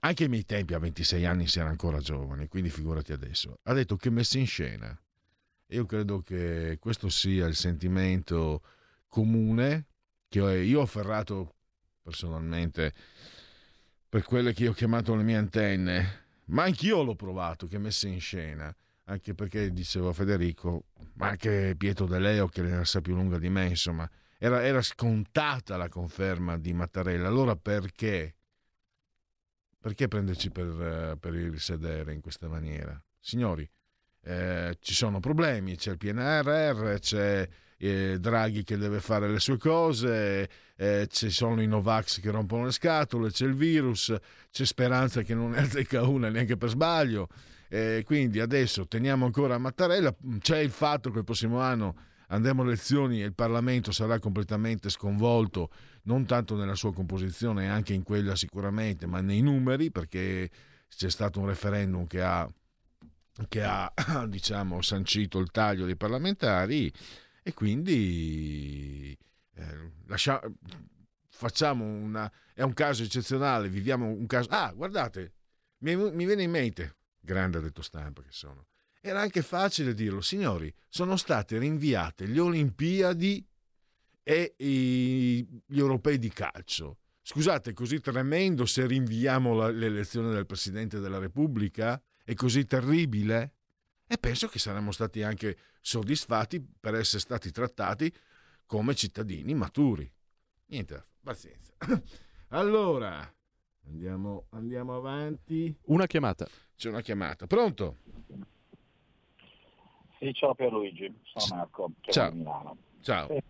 [0.00, 3.58] anche ai miei tempi a 26 anni si era ancora giovani, quindi figurati adesso.
[3.62, 4.96] Ha detto che messa in scena.
[5.68, 8.62] Io credo che questo sia il sentimento
[9.08, 9.86] comune
[10.28, 11.54] che io ho afferrato
[12.02, 12.92] personalmente
[14.08, 18.08] per quelle che io ho chiamato le mie antenne, ma anch'io l'ho provato, che messa
[18.08, 18.74] in scena.
[19.08, 23.48] anche perché diceva Federico, ma anche Pietro De Leo che ne sa più lunga di
[23.48, 28.34] me, insomma, era, era scontata la conferma di Mattarella, allora perché?
[29.78, 33.00] Perché prenderci per, per il sedere in questa maniera?
[33.20, 33.68] Signori,
[34.22, 39.58] eh, ci sono problemi, c'è il PNRR, c'è eh, Draghi che deve fare le sue
[39.58, 44.14] cose, eh, ci sono i Novax che rompono le scatole, c'è il virus,
[44.50, 47.28] c'è Speranza che non ne azzecca una neanche per sbaglio.
[47.68, 51.96] Eh, quindi adesso teniamo ancora Mattarella, c'è il fatto che il prossimo anno
[52.28, 55.70] andremo alle elezioni e il Parlamento sarà completamente sconvolto,
[56.02, 60.48] non tanto nella sua composizione, anche in quella sicuramente, ma nei numeri, perché
[60.88, 62.48] c'è stato un referendum che ha
[63.48, 63.92] che ha
[64.26, 66.90] diciamo, sancito il taglio dei parlamentari
[67.46, 69.16] e quindi
[69.54, 70.42] eh, lascia,
[71.28, 72.28] facciamo una...
[72.52, 74.48] è un caso eccezionale, viviamo un caso...
[74.50, 75.34] Ah, guardate,
[75.84, 78.66] mi, mi viene in mente, grande detto stampa che sono,
[79.00, 83.46] era anche facile dirlo, signori, sono state rinviate le Olimpiadi
[84.24, 86.98] e i, gli europei di calcio.
[87.22, 92.02] Scusate, è così tremendo se rinviamo la, l'elezione del Presidente della Repubblica?
[92.24, 93.55] È così terribile?
[94.08, 98.12] E penso che saremmo stati anche soddisfatti per essere stati trattati
[98.64, 100.10] come cittadini maturi.
[100.66, 101.74] Niente, pazienza.
[102.50, 103.28] Allora,
[103.86, 105.76] andiamo, andiamo avanti.
[105.86, 106.46] Una chiamata.
[106.76, 107.48] C'è una chiamata.
[107.48, 107.96] Pronto?
[110.18, 112.32] Sì, ciao Pierluigi, sono Marco, ciao.
[112.32, 112.76] Milano.
[113.00, 113.28] Ciao.
[113.28, 113.42] Eh,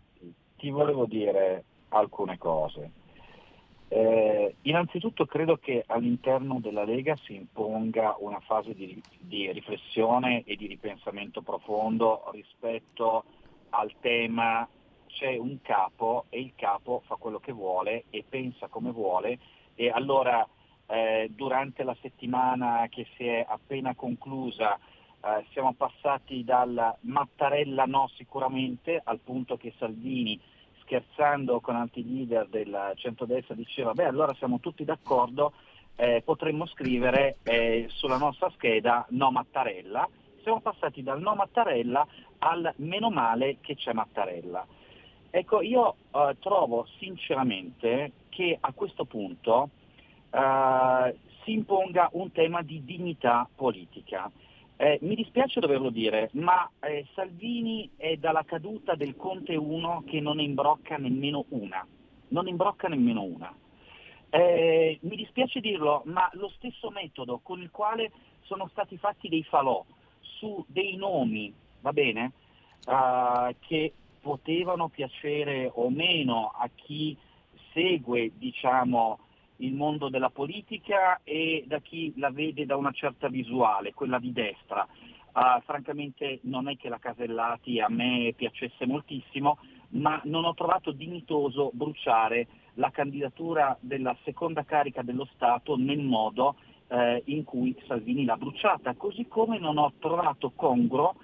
[0.56, 2.90] ti volevo dire alcune cose.
[3.88, 10.56] Eh, innanzitutto credo che all'interno della Lega si imponga una fase di, di, riflessione e
[10.56, 13.24] di ripensamento profondo rispetto
[13.70, 14.68] al tema
[15.06, 19.38] c'è un capo e il capo fa quello che vuole e pensa come vuole.
[19.76, 20.46] E allora
[20.86, 28.10] eh, durante la settimana che si è appena conclusa eh, siamo passati dal Mattarella no
[28.16, 30.40] sicuramente al punto che Salvini
[30.86, 35.52] scherzando con altri leader del centrodestra diceva beh allora siamo tutti d'accordo,
[35.96, 40.08] eh, potremmo scrivere eh, sulla nostra scheda no Mattarella.
[40.42, 42.06] Siamo passati dal no Mattarella
[42.38, 44.64] al meno male che c'è Mattarella.
[45.30, 49.70] Ecco, io eh, trovo sinceramente che a questo punto
[50.30, 54.30] eh, si imponga un tema di dignità politica.
[54.78, 60.20] Eh, mi dispiace doverlo dire, ma eh, Salvini è dalla caduta del Conte 1 che
[60.20, 61.86] non imbrocca nemmeno una.
[62.28, 63.54] Non imbrocca nemmeno una.
[64.28, 68.12] Eh, mi dispiace dirlo, ma lo stesso metodo con il quale
[68.42, 69.82] sono stati fatti dei falò
[70.20, 72.32] su dei nomi, va bene,
[72.86, 77.16] uh, che potevano piacere o meno a chi
[77.72, 79.18] segue, diciamo,
[79.58, 84.32] il mondo della politica e da chi la vede da una certa visuale, quella di
[84.32, 84.86] destra.
[85.32, 89.58] Uh, francamente non è che la Casellati a me piacesse moltissimo,
[89.90, 96.56] ma non ho trovato dignitoso bruciare la candidatura della seconda carica dello Stato nel modo
[96.88, 101.14] eh, in cui Salvini l'ha bruciata, così come non ho trovato congruo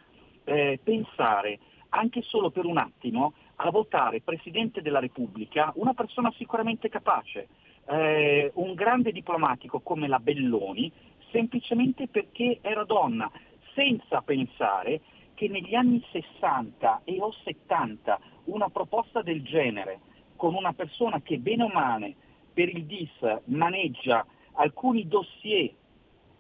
[0.45, 1.59] eh, pensare
[1.91, 7.49] anche solo per un attimo a votare Presidente della Repubblica una persona sicuramente capace,
[7.93, 10.91] eh, un grande diplomatico come la Belloni
[11.31, 13.31] semplicemente perché era donna,
[13.75, 15.01] senza pensare
[15.35, 20.01] che negli anni 60 e o 70 una proposta del genere
[20.37, 22.15] con una persona che bene o male
[22.53, 25.73] per il DIS maneggia alcuni dossier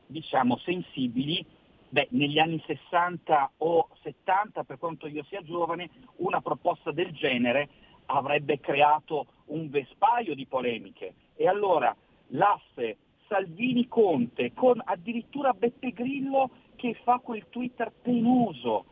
[0.06, 1.44] diciamo sensibili,
[1.88, 7.68] beh, negli anni 60 o 70, per quanto io sia giovane, una proposta del genere
[8.06, 11.14] avrebbe creato un vespaio di polemiche.
[11.34, 11.94] E allora
[12.28, 12.96] l'asse
[13.28, 18.84] Salvini-Conte con addirittura Beppe Grillo che fa quel Twitter penoso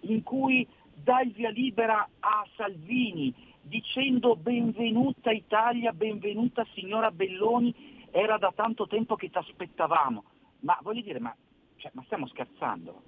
[0.00, 8.38] in cui dà il via libera a Salvini dicendo benvenuta Italia, benvenuta signora Belloni, era
[8.38, 10.24] da tanto tempo che ti aspettavamo.
[10.60, 11.34] Ma voglio dire, ma,
[11.76, 13.02] cioè, ma stiamo scherzando?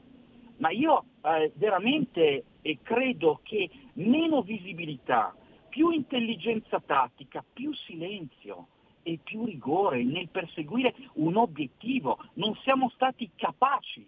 [0.59, 5.35] Ma io eh, veramente eh, credo che meno visibilità,
[5.69, 8.69] più intelligenza tattica, più silenzio
[9.03, 12.19] e più rigore nel perseguire un obiettivo.
[12.35, 14.07] Non siamo stati capaci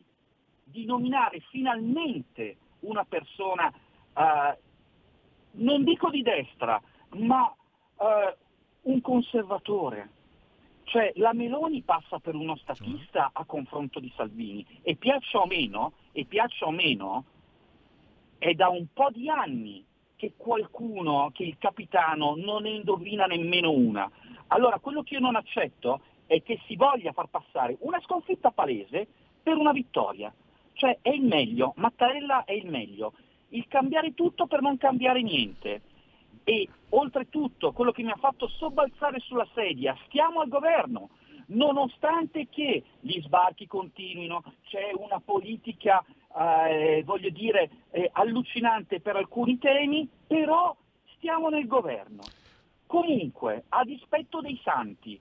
[0.64, 4.58] di nominare finalmente una persona, eh,
[5.52, 7.52] non dico di destra, ma
[7.98, 8.36] eh,
[8.82, 10.18] un conservatore.
[10.84, 15.92] Cioè la Meloni passa per uno statista a confronto di Salvini e piaccia o meno,
[16.12, 17.24] e piaccia o meno,
[18.38, 19.84] è da un po' di anni
[20.16, 24.10] che qualcuno, che il capitano non ne indovina nemmeno una.
[24.48, 29.06] Allora quello che io non accetto è che si voglia far passare una sconfitta palese
[29.42, 30.32] per una vittoria.
[30.74, 33.14] Cioè è il meglio, Mattarella è il meglio.
[33.48, 35.82] Il cambiare tutto per non cambiare niente.
[36.44, 41.10] E oltretutto quello che mi ha fatto sobbalzare sulla sedia, stiamo al governo,
[41.50, 46.04] nonostante che gli sbarchi continuino, c'è una politica,
[46.36, 50.76] eh, voglio dire, eh, allucinante per alcuni temi, però
[51.16, 52.22] stiamo nel governo.
[52.86, 55.20] Comunque, a dispetto dei santi,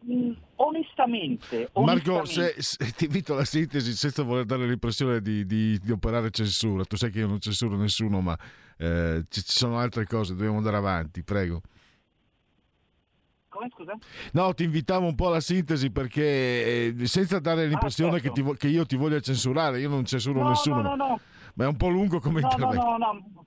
[0.00, 2.62] mh, mm, onestamente, Marco, onestamente...
[2.62, 6.84] se, se ti invito alla sintesi senza voler dare l'impressione di, di, di, operare censura,
[6.84, 8.36] tu sai che io non censuro nessuno, ma
[8.78, 11.62] eh, ci, ci sono altre cose, dobbiamo andare avanti, prego.
[13.58, 13.98] Come scusa?
[14.34, 18.32] No, ti invitavo un po' alla sintesi perché eh, senza dare l'impressione ah, certo.
[18.32, 20.80] che, ti, che, io ti voglia censurare, io non censuro no, nessuno.
[20.80, 21.20] No, no, no.
[21.54, 22.84] Ma è un po' lungo come no, intervento.
[22.84, 23.44] No, no, no.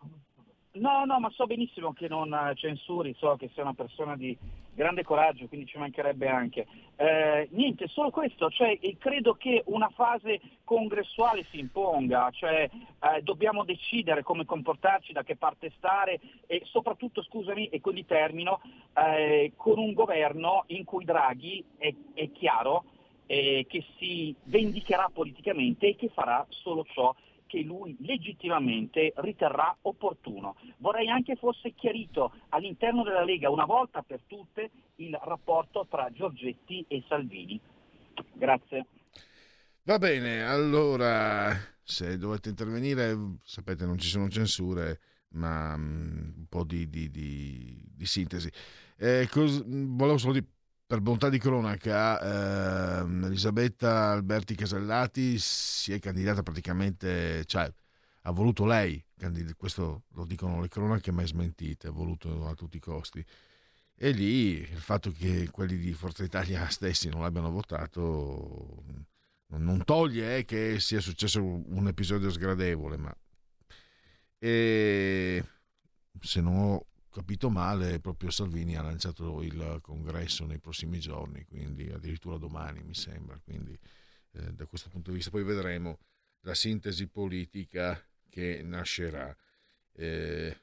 [0.74, 4.38] No, no, ma so benissimo che non censuri, so che sei una persona di
[4.74, 6.66] grande coraggio, quindi ci mancherebbe anche.
[6.96, 13.66] Eh, niente, solo questo, cioè, credo che una fase congressuale si imponga, cioè eh, dobbiamo
[13.66, 18.62] decidere come comportarci, da che parte stare e soprattutto, scusami, e quindi termino,
[18.94, 22.86] eh, con un governo in cui Draghi è, è chiaro
[23.26, 27.14] eh, che si vendicherà politicamente e che farà solo ciò
[27.52, 30.56] che lui legittimamente riterrà opportuno.
[30.78, 36.86] Vorrei anche fosse chiarito all'interno della Lega una volta per tutte il rapporto tra Giorgetti
[36.88, 37.60] e Salvini.
[38.32, 38.86] Grazie.
[39.84, 46.64] Va bene, allora se dovete intervenire, sapete non ci sono censure, ma um, un po'
[46.64, 48.50] di, di, di, di sintesi.
[48.98, 50.48] Eh, cos- volevo solo dire
[50.92, 57.74] per bontà di cronaca, eh, Elisabetta Alberti Casellati si è candidata praticamente, cioè
[58.24, 59.02] ha voluto lei,
[59.56, 63.26] questo lo dicono le cronache, ma è smentita, ha voluto a tutti i costi.
[63.96, 68.84] E lì il fatto che quelli di Forza Italia stessi non l'abbiano votato
[69.48, 73.16] non toglie eh, che sia successo un episodio sgradevole, ma
[74.38, 75.42] e
[76.20, 81.90] se non ho capito male, proprio Salvini ha lanciato il congresso nei prossimi giorni, quindi
[81.92, 83.78] addirittura domani mi sembra, quindi
[84.32, 86.00] eh, da questo punto di vista poi vedremo
[86.42, 89.36] la sintesi politica che nascerà.
[89.94, 90.58] Eh,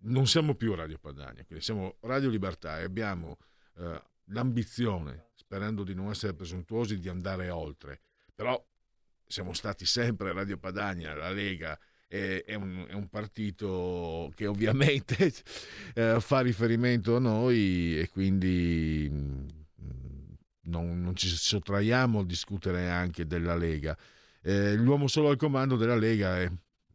[0.00, 3.38] non siamo più Radio Padania, quindi siamo Radio Libertà e abbiamo
[3.78, 8.02] eh, l'ambizione, sperando di non essere presuntuosi, di andare oltre,
[8.34, 8.62] però
[9.26, 11.78] siamo stati sempre Radio Padania, la Lega,
[12.08, 15.32] è un, è un, partito che ovviamente
[15.94, 19.46] eh, fa riferimento a noi e quindi mm,
[20.66, 23.96] non, non, ci sottraiamo a discutere anche della Lega.
[24.42, 26.50] Eh, l'uomo solo al comando della Lega è,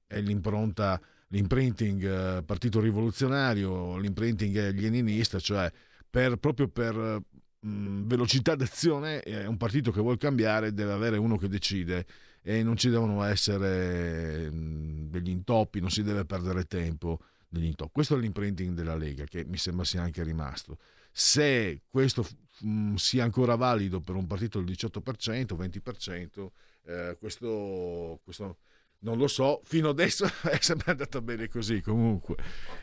[0.08, 5.70] è l'impronta, l'imprinting eh, partito rivoluzionario, l'imprinting leninista, cioè
[6.10, 11.18] per, proprio per mh, mm, velocità d'azione è un partito che vuole cambiare, deve avere
[11.18, 12.06] uno che decide
[12.42, 17.20] e non ci devono essere degli intoppi, non si deve perdere tempo
[17.50, 17.92] negli intoppi.
[17.94, 20.78] Questo è l'imprinting della Lega che mi sembra sia anche rimasto.
[21.12, 22.26] Se questo
[22.62, 26.48] mh, sia ancora valido per un partito del 18%, 20%,
[26.86, 28.58] eh, questo, questo
[29.00, 32.36] non lo so, fino adesso è sempre andata bene così comunque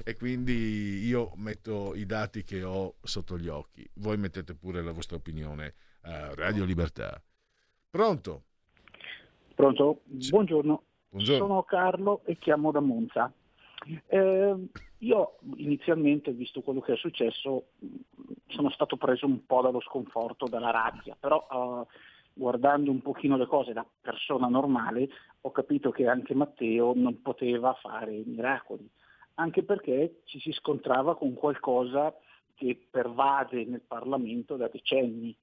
[0.04, 4.92] e quindi io metto i dati che ho sotto gli occhi, voi mettete pure la
[4.92, 7.20] vostra opinione a Radio Libertà.
[7.90, 8.47] Pronto?
[9.58, 10.02] Pronto?
[10.04, 10.82] Buongiorno.
[11.08, 11.46] Buongiorno.
[11.46, 13.32] Sono Carlo e chiamo da Monza.
[14.06, 17.70] Eh, io inizialmente, visto quello che è successo,
[18.46, 21.86] sono stato preso un po' dallo sconforto, dalla rabbia, però eh,
[22.34, 25.08] guardando un pochino le cose da persona normale
[25.40, 28.88] ho capito che anche Matteo non poteva fare miracoli,
[29.34, 32.14] anche perché ci si scontrava con qualcosa
[32.54, 35.36] che pervade nel Parlamento da decenni,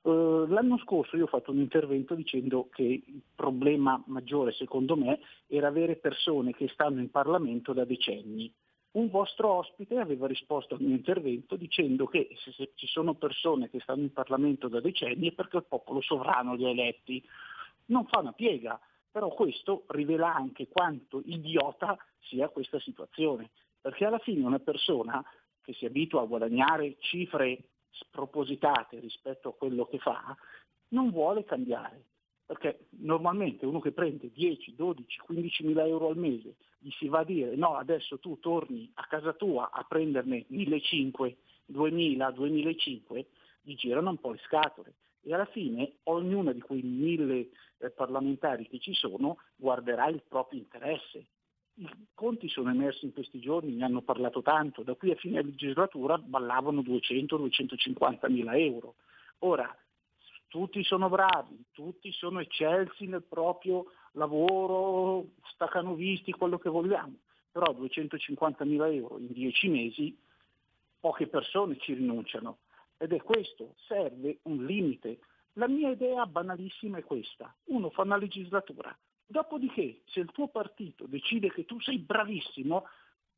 [0.00, 5.18] Uh, l'anno scorso io ho fatto un intervento dicendo che il problema maggiore secondo me
[5.48, 8.52] era avere persone che stanno in Parlamento da decenni.
[8.90, 13.68] Un vostro ospite aveva risposto al mio intervento dicendo che se, se ci sono persone
[13.68, 17.22] che stanno in Parlamento da decenni è perché il popolo sovrano li ha eletti.
[17.86, 18.80] Non fa una piega,
[19.10, 25.24] però questo rivela anche quanto idiota sia questa situazione, perché alla fine una persona
[25.62, 27.58] che si abitua a guadagnare cifre
[27.90, 30.36] spropositate rispetto a quello che fa,
[30.88, 32.04] non vuole cambiare.
[32.46, 37.20] Perché normalmente uno che prende 10, 12, 15 mila euro al mese gli si va
[37.20, 41.34] a dire no, adesso tu torni a casa tua a prenderne 1.500,
[41.72, 43.24] 2.000, 2.500,
[43.62, 44.94] gli girano un po' le scatole.
[45.22, 50.60] E alla fine ognuno di quei mille eh, parlamentari che ci sono guarderà il proprio
[50.60, 51.26] interesse
[51.80, 55.42] i conti sono emersi in questi giorni, ne hanno parlato tanto, da qui a fine
[55.42, 58.96] legislatura ballavano 200-250 mila euro.
[59.40, 59.76] Ora,
[60.48, 67.14] tutti sono bravi, tutti sono eccelsi nel proprio lavoro, stacanovisti, quello che vogliamo,
[67.52, 70.18] però 250 mila euro in 10 mesi
[70.98, 72.58] poche persone ci rinunciano
[72.96, 75.20] ed è questo, serve un limite.
[75.52, 78.96] La mia idea banalissima è questa, uno fa una legislatura,
[79.28, 82.88] dopodiché se il tuo partito decide che tu sei bravissimo,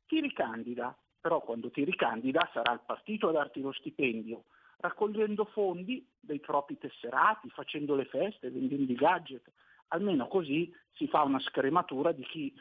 [0.07, 4.45] ti ricandida, però quando ti ricandida sarà il partito a darti lo stipendio,
[4.77, 9.51] raccogliendo fondi dei propri tesserati, facendo le feste, vendendo i gadget.
[9.89, 12.53] Almeno così si fa una scrematura di chi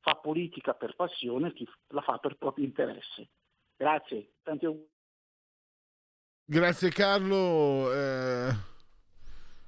[0.00, 3.28] fa politica per passione e chi la fa per proprio interesse.
[3.76, 4.88] Grazie, tanti auguri.
[6.44, 7.92] Grazie Carlo.
[7.92, 8.69] Eh,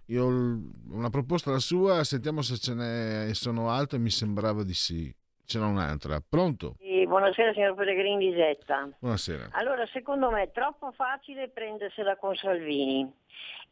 [0.07, 0.59] io ho
[0.91, 5.15] una proposta la sua, sentiamo se ce ne sono altre, mi sembrava di sì.
[5.45, 6.23] C'era un'altra.
[6.27, 6.77] Pronto?
[6.79, 8.89] Sì, buonasera signor Pellegrini di Zetta.
[8.99, 9.49] Buonasera.
[9.53, 13.13] Allora, secondo me è troppo facile prendersela con Salvini.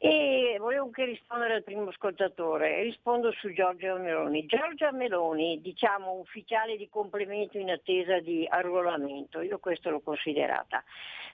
[0.03, 4.47] E volevo anche rispondere al primo ascoltatore, rispondo su Giorgia Meloni.
[4.47, 10.83] Giorgia Meloni, diciamo ufficiale di complemento in attesa di arruolamento, io questo l'ho considerata.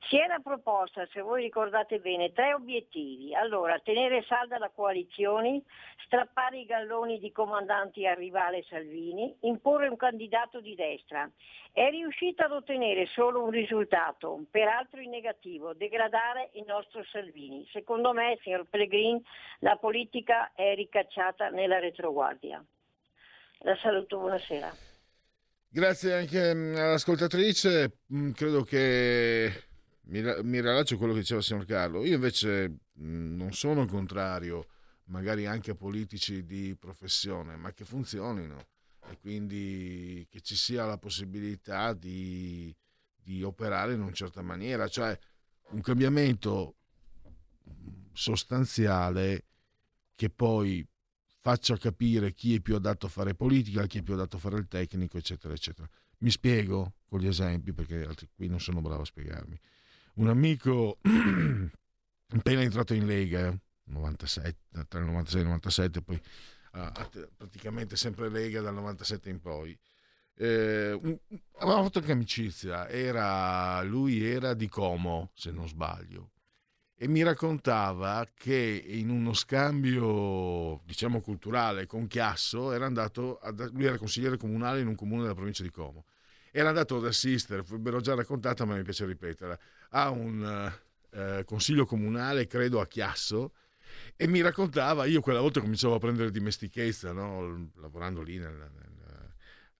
[0.09, 3.35] Si era proposta, se voi ricordate bene, tre obiettivi.
[3.35, 5.63] Allora, tenere salda la coalizione,
[6.05, 11.29] strappare i galloni di comandanti al rivale Salvini, imporre un candidato di destra.
[11.73, 17.67] È riuscita ad ottenere solo un risultato, peraltro in negativo, degradare il nostro Salvini.
[17.71, 19.23] Secondo me, signor Pellegrini,
[19.61, 22.65] la politica è ricacciata nella retroguardia.
[23.61, 24.75] La saluto, buonasera.
[25.69, 29.53] Grazie anche mm, all'ascoltatrice, mm, credo che
[30.05, 32.05] mi, mi rilascio a quello che diceva il signor Carlo.
[32.05, 34.67] Io invece mm, non sono contrario
[35.05, 38.67] magari anche a politici di professione, ma che funzionino
[39.09, 42.75] e quindi che ci sia la possibilità di,
[43.15, 45.17] di operare in una certa maniera, cioè
[45.71, 46.75] un cambiamento
[48.17, 49.45] sostanziale
[50.15, 50.85] che poi
[51.41, 54.57] faccia capire chi è più adatto a fare politica, chi è più adatto a fare
[54.57, 55.89] il tecnico, eccetera, eccetera.
[56.19, 59.59] Mi spiego con gli esempi perché altri qui non sono bravo a spiegarmi.
[60.15, 60.99] Un amico
[62.33, 66.21] appena entrato in Lega, 97, tra il 96 e il 97, poi
[67.37, 69.79] praticamente sempre Lega dal 97 in poi.
[70.39, 71.21] Eh,
[71.59, 76.33] avevamo fatto anche amicizia, era, lui era di Como, se non sbaglio,
[76.99, 83.85] e mi raccontava che in uno scambio, diciamo, culturale con Chiasso, era andato, ad, lui
[83.85, 86.05] era consigliere comunale in un comune della provincia di Como,
[86.51, 89.59] era andato ad assistere, ve l'ho già raccontata ma mi piace ripeterla,
[89.91, 90.73] a un
[91.11, 93.53] eh, consiglio comunale, credo a Chiasso,
[94.17, 97.71] e mi raccontava, io quella volta cominciavo a prendere dimestichezza, no?
[97.75, 98.91] lavorando lì nel, nel,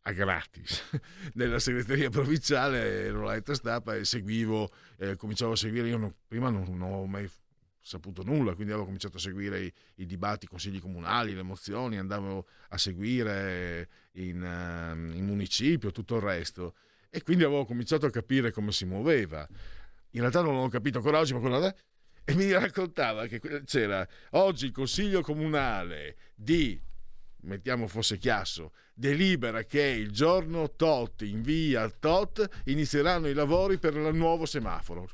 [0.07, 0.83] a gratis
[1.35, 6.49] nella segreteria provinciale, ero la stampa e seguivo, eh, cominciavo a seguire, io non, prima
[6.49, 7.29] non, non, ho mai
[7.81, 11.99] saputo nulla, quindi avevo cominciato a seguire i, i dibattiti, i consigli comunali, le mozioni,
[11.99, 16.75] andavo a seguire in, uh, in municipio, tutto il resto.
[17.11, 19.47] E quindi avevo cominciato a capire come si muoveva.
[20.11, 21.75] In realtà non l'ho capito ancora oggi, ma quello
[22.29, 26.77] e mi raccontava che c'era oggi il consiglio comunale di
[27.47, 33.97] mettiamo fosse chiasso, delibera che il giorno tot in via tot inizieranno i lavori per
[33.97, 35.09] il nuovo semaforo.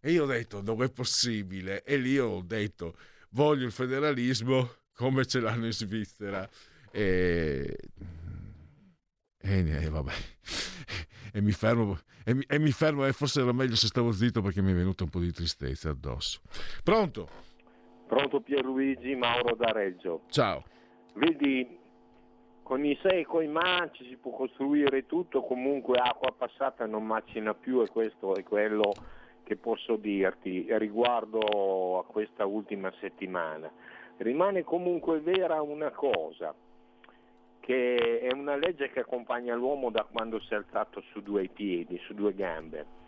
[0.00, 1.84] E io ho detto, dove è possibile?
[1.84, 2.96] E lì ho detto,
[3.30, 6.48] voglio il federalismo come ce l'hanno in Svizzera.
[6.90, 7.76] E,
[9.38, 10.14] e, vabbè
[11.32, 14.42] e mi fermo e mi, e mi fermo e forse era meglio se stavo zitto
[14.42, 16.40] perché mi è venuta un po' di tristezza addosso.
[16.84, 17.50] Pronto?
[18.12, 20.24] Pronto Pierluigi Mauro da Reggio.
[20.28, 20.62] Ciao.
[21.14, 21.78] Vedi,
[22.62, 27.06] con i sei e con i manci si può costruire tutto, comunque acqua passata non
[27.06, 28.92] macina più e questo è quello
[29.44, 33.72] che posso dirti riguardo a questa ultima settimana.
[34.18, 36.54] Rimane comunque vera una cosa,
[37.60, 41.98] che è una legge che accompagna l'uomo da quando si è alzato su due piedi,
[42.04, 43.00] su due gambe.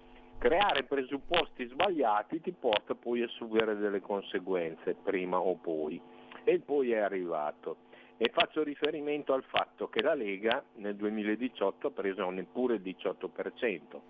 [0.45, 5.99] Creare presupposti sbagliati ti porta poi a subire delle conseguenze, prima o poi.
[6.45, 7.77] E poi è arrivato.
[8.19, 14.01] E faccio riferimento al fatto che la Lega nel 2018 ha preso neppure il 18%,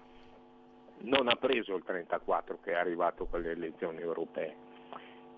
[1.02, 4.56] non ha preso il 34% che è arrivato con le elezioni europee.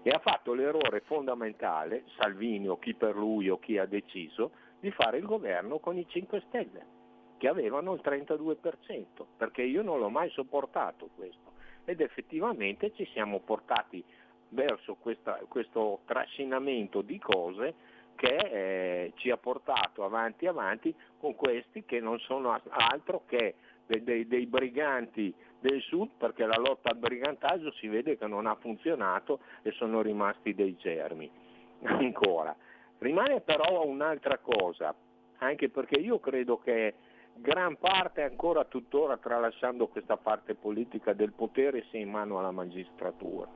[0.03, 4.91] E ha fatto l'errore fondamentale, Salvini o chi per lui o chi ha deciso, di
[4.93, 6.96] fare il governo con i 5 Stelle,
[7.39, 9.05] che avevano il 32%,
[9.37, 11.53] perché io non l'ho mai sopportato questo.
[11.85, 14.03] Ed effettivamente ci siamo portati
[14.49, 17.75] verso questa, questo trascinamento di cose
[18.17, 23.55] che eh, ci ha portato avanti avanti con questi che non sono altro che
[23.87, 28.47] dei, dei, dei, briganti del sud perché la lotta al brigantaggio si vede che non
[28.47, 31.31] ha funzionato e sono rimasti dei germi
[31.85, 32.57] ancora.
[32.99, 34.95] Rimane però un'altra cosa,
[35.39, 36.95] anche perché io credo che
[37.39, 43.49] gran parte ancora tuttora, tralasciando questa parte politica del potere, sia in mano alla magistratura.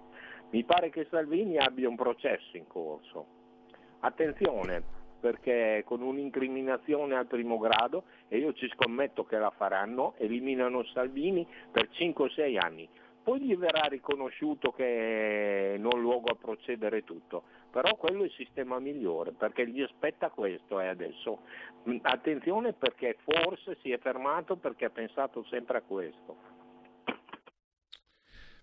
[0.51, 3.27] Mi pare che Salvini abbia un processo in corso.
[4.01, 4.83] Attenzione,
[5.21, 11.47] perché con un'incriminazione al primo grado, e io ci scommetto che la faranno, eliminano Salvini
[11.71, 12.89] per 5-6 anni.
[13.23, 18.79] Poi gli verrà riconosciuto che non luogo a procedere tutto, però quello è il sistema
[18.79, 21.41] migliore perché gli aspetta questo e adesso
[21.89, 26.59] mm, attenzione perché forse si è fermato perché ha pensato sempre a questo.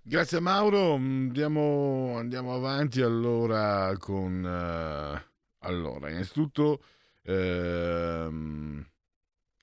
[0.01, 4.43] Grazie Mauro, andiamo, andiamo avanti allora con...
[4.43, 5.35] Uh,
[5.67, 6.81] allora, innanzitutto
[7.23, 8.85] ehm,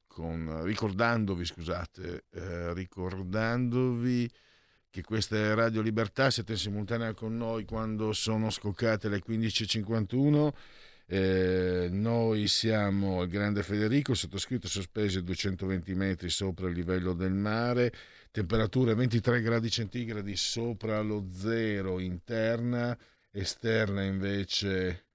[0.06, 4.30] con, ricordandovi, scusate, eh, ricordandovi
[4.94, 10.52] che questa è Radio Libertà, siete in simultanea con noi quando sono scoccate le 15.51.
[11.06, 17.32] Eh, noi siamo il Grande Federico, sottoscritto sospesi a 220 metri sopra il livello del
[17.32, 17.92] mare,
[18.30, 22.96] temperature 23 gradi centigradi sopra lo zero interna,
[23.32, 25.06] esterna invece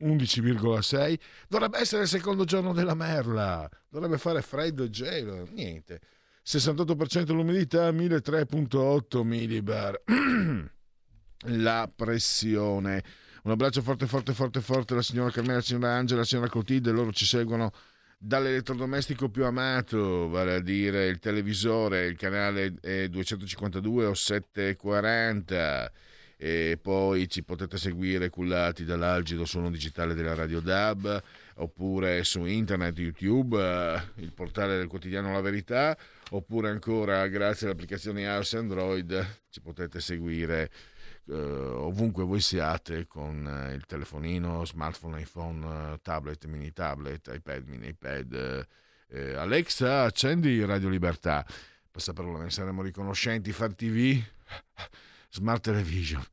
[0.00, 1.18] 11,6.
[1.48, 6.00] Dovrebbe essere il secondo giorno della merla, dovrebbe fare freddo e gelo, niente.
[6.44, 10.00] 68% l'umidità, 1003.8 millibar.
[11.46, 13.02] La pressione.
[13.44, 16.90] Un abbraccio forte, forte, forte, forte alla signora Carmela, alla signora Angela, alla signora Clotilde.
[16.92, 17.72] Loro ci seguono
[18.18, 22.74] dall'elettrodomestico più amato, vale a dire il televisore, il canale
[23.08, 25.92] 252 o 740
[26.36, 31.22] e poi ci potete seguire cullati dall'algido suono digitale della Radio DAB
[31.56, 35.96] oppure su internet, YouTube, eh, il portale del quotidiano La Verità
[36.30, 40.70] oppure ancora grazie alle applicazioni iOS Android ci potete seguire
[41.28, 47.88] eh, ovunque voi siate con eh, il telefonino, smartphone, iPhone, tablet, mini tablet, iPad, mini
[47.88, 48.66] iPad.
[49.08, 51.46] Eh, Alexa, accendi Radio Libertà.
[51.90, 53.52] Passaparola, ne saremo riconoscenti.
[53.52, 54.20] Far TV,
[55.30, 56.24] Smart Television.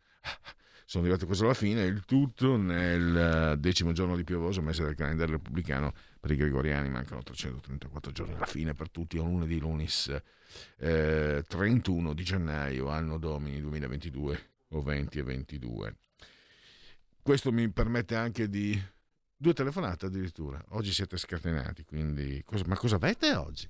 [0.90, 5.36] Sono arrivato quasi alla fine, il tutto nel decimo giorno di piovoso mese del calendario
[5.36, 10.12] repubblicano per i gregoriani, mancano 334 giorni alla fine per tutti, è un lunedì lunis
[10.80, 15.96] eh, 31 di gennaio, anno domini 2022 o 20 e 22.
[17.22, 18.76] Questo mi permette anche di
[19.38, 20.60] due telefonate addirittura.
[20.70, 23.68] Oggi siete scatenati, quindi cosa, ma cosa avete oggi?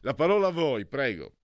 [0.00, 1.34] La parola a voi, prego.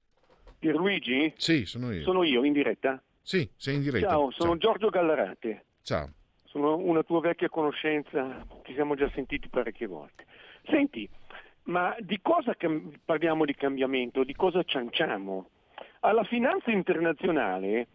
[0.59, 1.35] Pierluigi?
[1.37, 2.03] Sì, sono io.
[2.03, 3.01] Sono io in diretta?
[3.25, 4.09] Sì, sei in diretta.
[4.11, 4.59] Ciao, sono Ciao.
[4.59, 5.65] Giorgio Gallarate.
[5.83, 6.11] Ciao.
[6.45, 10.27] Sono una tua vecchia conoscenza, ci siamo già sentiti parecchie volte.
[10.67, 11.09] Senti,
[11.65, 14.25] ma di cosa cam- parliamo di cambiamento?
[14.25, 15.49] Di cosa cianciamo?
[16.01, 17.89] Alla finanza internazionale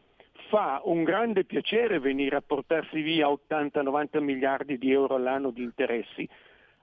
[0.50, 6.28] fa un grande piacere venire a portarsi via 80-90 miliardi di euro all'anno di interessi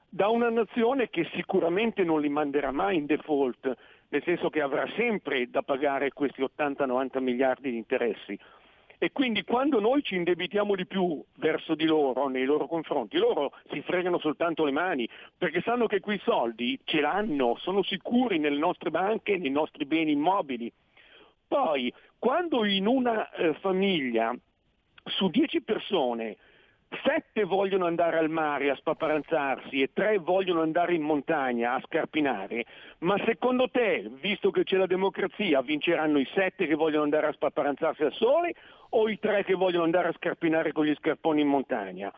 [0.09, 3.77] da una nazione che sicuramente non li manderà mai in default,
[4.09, 8.39] nel senso che avrà sempre da pagare questi 80-90 miliardi di interessi.
[8.99, 13.53] E quindi quando noi ci indebitiamo di più verso di loro, nei loro confronti, loro
[13.71, 18.59] si fregano soltanto le mani, perché sanno che quei soldi ce l'hanno, sono sicuri nelle
[18.59, 20.73] nostre banche, nei nostri beni immobili.
[21.47, 24.35] Poi, quando in una eh, famiglia
[25.05, 26.37] su 10 persone
[27.05, 32.65] sette vogliono andare al mare a spaparanzarsi e tre vogliono andare in montagna a scarpinare,
[32.99, 37.33] ma secondo te, visto che c'è la democrazia, vinceranno i sette che vogliono andare a
[37.33, 38.55] spaparanzarsi al sole
[38.91, 42.13] o i tre che vogliono andare a scarpinare con gli scarponi in montagna?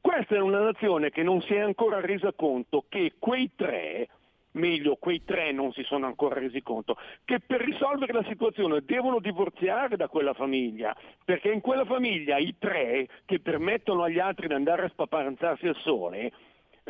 [0.00, 4.08] Questa è una nazione che non si è ancora resa conto che quei tre
[4.56, 9.20] meglio quei tre non si sono ancora resi conto, che per risolvere la situazione devono
[9.20, 10.94] divorziare da quella famiglia,
[11.24, 15.76] perché in quella famiglia i tre che permettono agli altri di andare a spaparanzarsi al
[15.76, 16.32] sole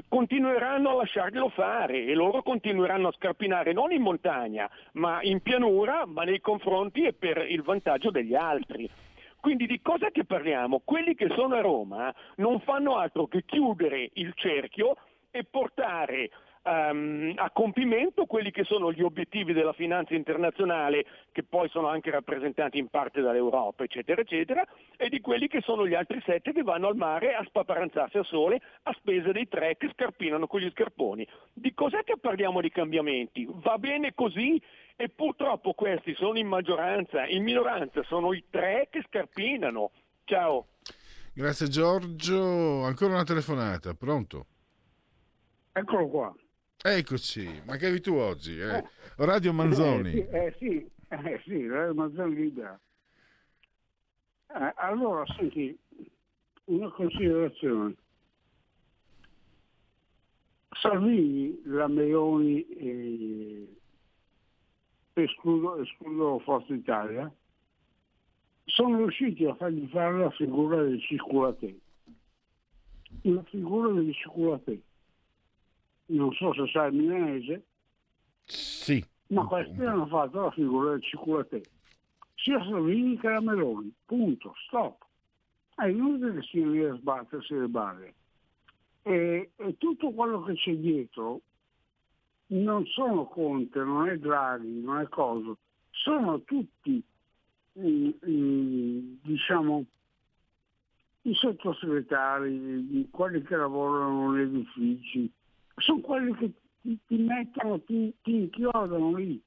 [0.08, 6.04] continueranno a lasciarglielo fare e loro continueranno a scarpinare non in montagna, ma in pianura,
[6.06, 8.88] ma nei confronti e per il vantaggio degli altri.
[9.40, 10.82] Quindi di cosa che parliamo?
[10.84, 14.96] Quelli che sono a Roma non fanno altro che chiudere il cerchio
[15.30, 16.30] e portare
[16.66, 22.10] um, a compimento quelli che sono gli obiettivi della finanza internazionale, che poi sono anche
[22.10, 26.62] rappresentati in parte dall'Europa, eccetera, eccetera, e di quelli che sono gli altri sette che
[26.62, 30.70] vanno al mare a spaparanzarsi al sole a spese dei tre che scarpinano con gli
[30.70, 31.26] scarponi.
[31.52, 33.48] Di cos'è che parliamo di cambiamenti?
[33.48, 34.60] Va bene così?
[34.96, 39.90] E purtroppo questi sono in maggioranza, in minoranza sono i tre che scarpinano.
[40.24, 40.68] Ciao.
[41.34, 42.82] Grazie Giorgio.
[42.84, 44.46] Ancora una telefonata, pronto?
[45.72, 46.34] Eccolo qua.
[46.88, 48.60] Eccoci, ma che avevi tu oggi?
[48.60, 48.84] Eh?
[49.16, 50.24] Radio Manzoni.
[50.28, 52.78] Eh, sì, eh, sì, eh, Radio Manzoni libera.
[54.46, 55.76] Eh, allora, senti,
[56.66, 57.96] una considerazione.
[60.80, 63.76] Salvini, la Meloni e
[65.14, 67.28] escludo, escludo Forza Italia,
[68.64, 71.74] sono riusciti a fargli fare la figura del ciculatè.
[73.22, 74.78] La figura del ciculatè.
[76.06, 77.64] Non so se sai il milanese.
[78.44, 79.04] Sì.
[79.28, 81.60] Ma questi hanno fatto la figura del ciculatè.
[82.34, 83.92] Sia Salvini che la Meloni.
[84.04, 84.54] Punto.
[84.66, 85.04] Stop.
[85.74, 88.14] È inutile che si viene a sbattersi le balle.
[89.02, 91.40] E, e tutto quello che c'è dietro
[92.48, 95.58] non sono Conte, non è Draghi, non è Coso,
[95.90, 97.02] sono tutti
[97.72, 99.84] i, i, diciamo
[101.22, 105.30] i sottosegretari, quelli che lavorano negli uffici,
[106.16, 109.42] quelli che ti, ti mettono, ti, ti inchiodano lì.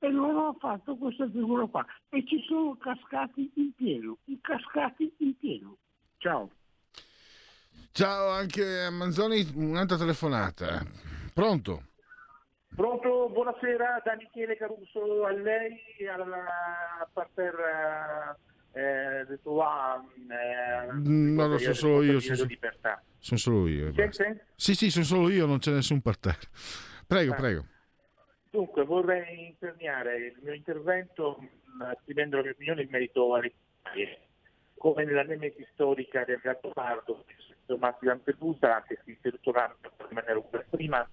[0.00, 1.84] E loro hanno fatto questa figura qua.
[2.10, 5.78] E ci sono cascati in pieno, i cascati in pieno.
[6.18, 6.50] Ciao.
[7.92, 10.84] Ciao anche a Manzoni, un'altra telefonata.
[11.32, 11.84] Pronto?
[12.74, 15.78] Pronto, buonasera da Michele Caruso a lei,
[16.12, 16.28] al
[17.12, 18.36] parter
[18.74, 22.20] eh, del tuo eh, No, no, sono solo io.
[22.20, 22.48] Sono,
[23.18, 23.92] sono solo io.
[24.56, 26.48] Sì, sì, sono solo io, non c'è nessun parterre.
[27.06, 27.36] Prego, ah.
[27.36, 27.66] prego.
[28.50, 31.38] Dunque, vorrei imperniare il mio intervento
[31.92, 33.52] esprimendo la mia opinione in merito alle
[34.78, 37.24] come nella nemesi storica del Gattopardo,
[37.66, 39.78] Tommaso Lampedusa, che si è tornato
[40.10, 41.08] in maniera prima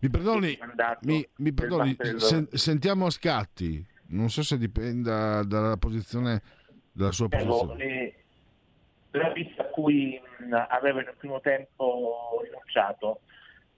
[0.00, 0.58] mi perdoni,
[1.02, 6.42] mi, mi perdoni sen, sentiamo a scatti, non so se dipenda dalla posizione
[6.92, 8.14] della sua posizione.
[9.12, 10.20] La vista a cui
[10.68, 13.20] aveva in un primo tempo rinunciato.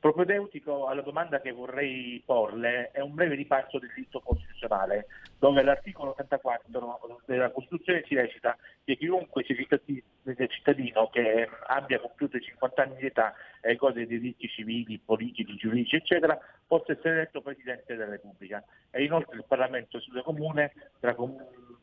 [0.00, 5.06] Propedeutico alla domanda che vorrei porle è un breve ripasso del diritto costituzionale,
[5.38, 12.82] dove l'articolo 84 della Costituzione ci recita che chiunque cittadino che abbia compiuto i 50
[12.82, 17.94] anni di età e cose di diritti civili, politici, giuridici, eccetera, possa essere eletto Presidente
[17.94, 18.62] della Repubblica.
[18.90, 21.14] E inoltre il Parlamento studio comune tra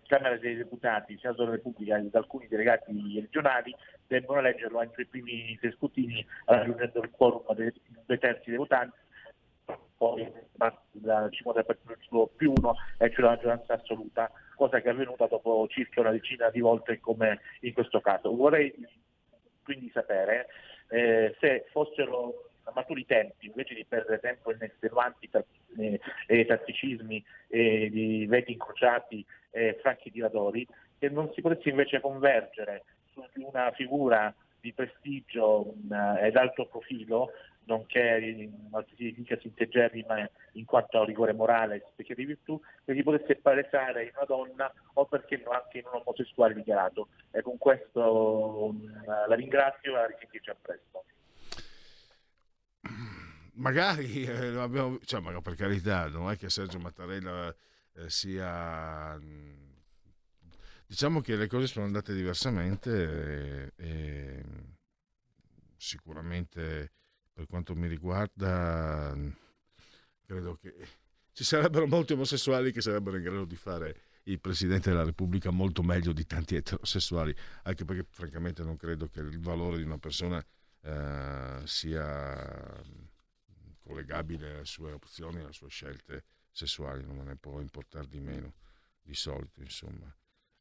[0.08, 3.76] Camera dei Deputati, Senato della Repubblica ed alcuni delegati regionali
[4.06, 7.74] devono eleggerlo entro i primi tre scrutini raggiungendo il quorum dei
[8.06, 8.96] due terzi dei votanti
[9.98, 10.30] poi
[10.92, 16.02] da 50% più uno e cioè la maggioranza assoluta, cosa che è avvenuta dopo circa
[16.02, 18.36] una decina di volte come in questo caso.
[18.36, 18.74] Vorrei
[19.64, 20.48] quindi sapere
[20.90, 25.30] eh, se fossero maturi i tempi, invece di perdere tempo in estenuanti
[25.78, 30.68] eh, e tatticismi e di veti incrociati e franchi tiratori,
[30.98, 34.34] che non si potesse invece convergere su una figura
[34.66, 35.76] di prestigio
[36.20, 37.30] ed alto profilo,
[37.66, 44.06] nonché altrettanto integerrima in quanto a rigore morale specie di virtù, che si potesse palesare
[44.06, 47.10] in una donna o perché no anche in un omosessuale dichiarato.
[47.30, 48.74] E con questo
[49.28, 51.04] la ringrazio e la risentirci a presto
[53.58, 57.56] magari eh, abbiamo, cioè, magari per carità, non è che Sergio Mattarella
[57.94, 59.18] eh, sia.
[59.18, 59.75] Mm,
[60.88, 64.44] diciamo che le cose sono andate diversamente e, e
[65.78, 66.92] sicuramente
[67.34, 69.16] per quanto mi riguarda
[70.26, 70.74] credo che
[71.32, 75.84] ci sarebbero molti omosessuali che sarebbero in grado di fare il Presidente della Repubblica molto
[75.84, 80.44] meglio di tanti eterosessuali, anche perché francamente non credo che il valore di una persona
[80.82, 82.84] eh, sia
[83.82, 88.54] collegabile alle sue opzioni, alle sue scelte sessuali, non me ne può importare di meno
[89.02, 90.12] di solito, insomma.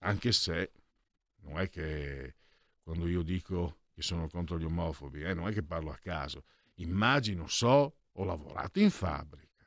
[0.05, 0.73] Anche se
[1.43, 2.35] non è che
[2.83, 6.45] quando io dico che sono contro gli omofobi, eh, non è che parlo a caso.
[6.77, 9.65] Immagino, so, ho lavorato in fabbrica,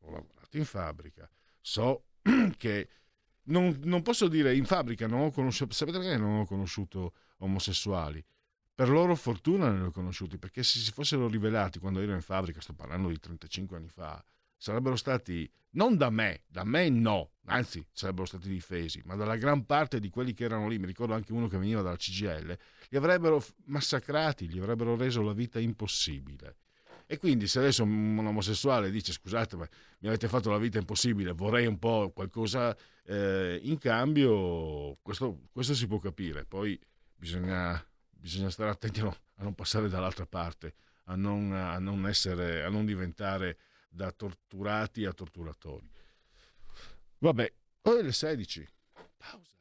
[0.00, 2.04] ho lavorato in fabbrica, so
[2.56, 2.88] che
[3.44, 8.24] non, non posso dire in fabbrica non ho conosciuto, sapete perché non ho conosciuto omosessuali?
[8.74, 12.60] per loro fortuna ne ho conosciuti, perché se si fossero rivelati quando ero in fabbrica,
[12.60, 14.22] sto parlando di 35 anni fa,
[14.62, 19.66] sarebbero stati, non da me, da me no, anzi sarebbero stati difesi, ma dalla gran
[19.66, 22.56] parte di quelli che erano lì, mi ricordo anche uno che veniva dalla CGL,
[22.88, 26.58] li avrebbero massacrati, gli avrebbero reso la vita impossibile.
[27.06, 31.32] E quindi se adesso un omosessuale dice scusate ma mi avete fatto la vita impossibile,
[31.32, 36.78] vorrei un po' qualcosa eh, in cambio, questo, questo si può capire, poi
[37.16, 37.84] bisogna
[38.22, 40.74] bisogna stare attenti a non passare dall'altra parte,
[41.06, 43.58] a non, a non, essere, a non diventare
[43.92, 45.88] da torturati a torturatori.
[47.18, 48.68] Vabbè, O è le 16.
[49.16, 49.56] Pausa.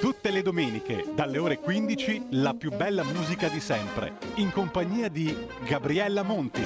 [0.00, 5.34] Tutte le domeniche, dalle ore 15, la più bella musica di sempre, in compagnia di
[5.66, 6.62] Gabriella Monti.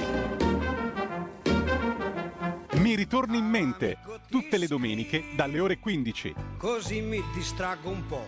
[2.73, 3.97] Mi ritorni in mente,
[4.29, 6.35] tutte le domeniche, dalle ore 15.
[6.57, 8.27] Così mi distraggo un po'.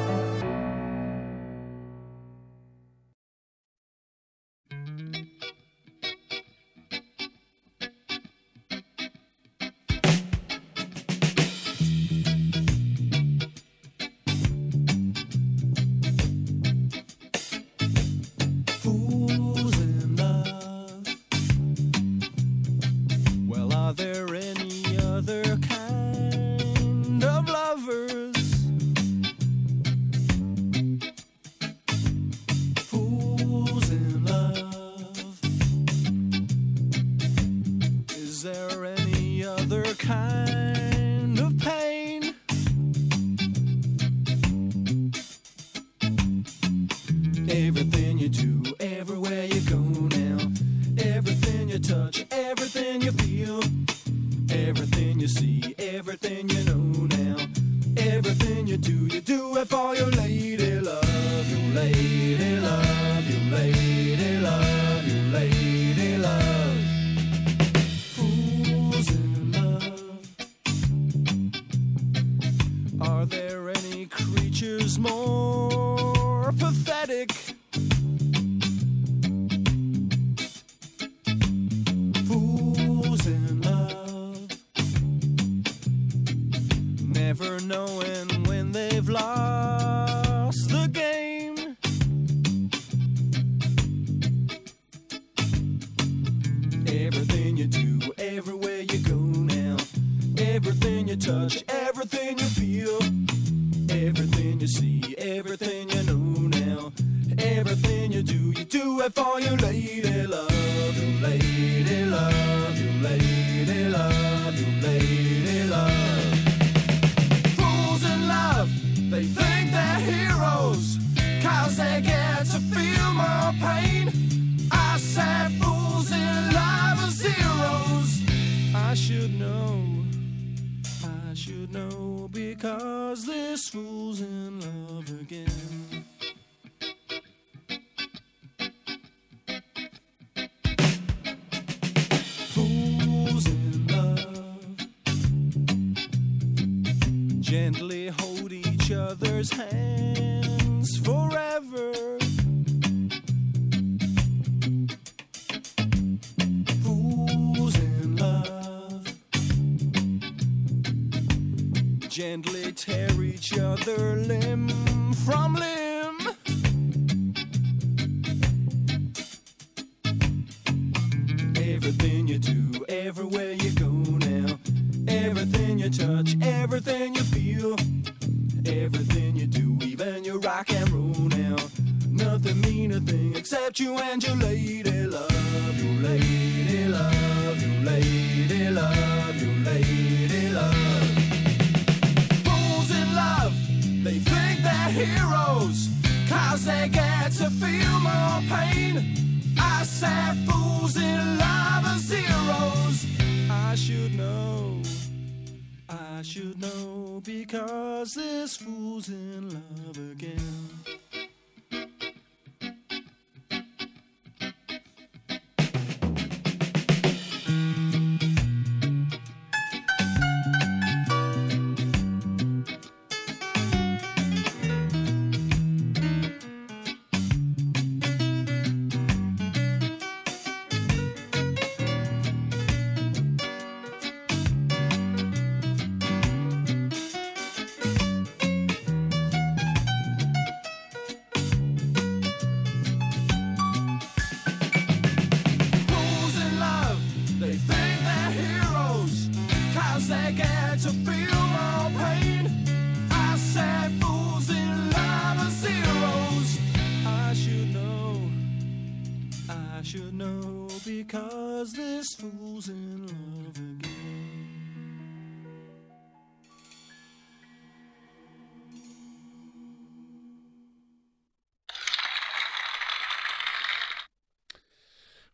[149.41, 150.30] first hand.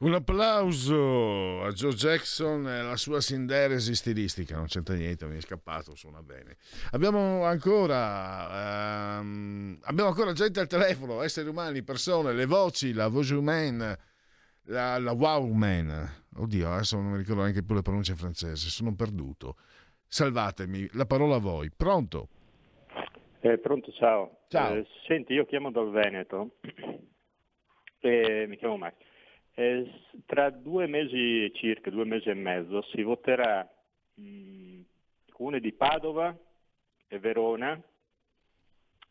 [0.07, 5.41] Un applauso a Joe Jackson e alla sua sinderesi stilistica, non c'entra niente, mi è
[5.41, 6.55] scappato, suona bene.
[6.91, 13.35] Abbiamo ancora, um, abbiamo ancora gente al telefono, esseri umani, persone, le voci, la voce
[13.35, 13.99] umana,
[14.67, 16.09] la, la wow man.
[16.37, 19.57] Oddio, adesso non mi ricordo neanche più le pronunce francesi, sono perduto.
[20.07, 21.69] Salvatemi, la parola a voi.
[21.75, 22.29] Pronto?
[23.41, 24.43] Eh, pronto, ciao.
[24.47, 24.73] Ciao.
[24.73, 26.51] Eh, senti, io chiamo dal Veneto,
[27.99, 29.06] e mi chiamo Max.
[29.59, 29.89] Eh,
[30.27, 33.67] tra due mesi circa, due mesi e mezzo, si voterà
[34.13, 34.81] mh,
[35.31, 36.37] comune di Padova
[37.07, 37.81] e Verona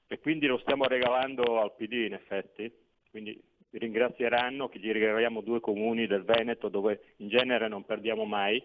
[0.06, 2.72] e quindi lo stiamo regalando al PD in effetti,
[3.10, 8.62] quindi ringrazieranno che gli regaliamo due comuni del Veneto dove in genere non perdiamo mai.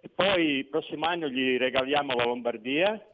[0.00, 3.04] E poi il prossimo anno gli regaliamo la Lombardia,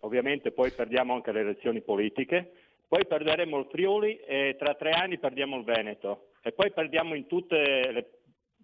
[0.00, 2.52] ovviamente poi perdiamo anche le elezioni politiche,
[2.86, 7.26] poi perderemo il Friuli e tra tre anni perdiamo il Veneto e poi perdiamo in
[7.26, 8.10] tutte le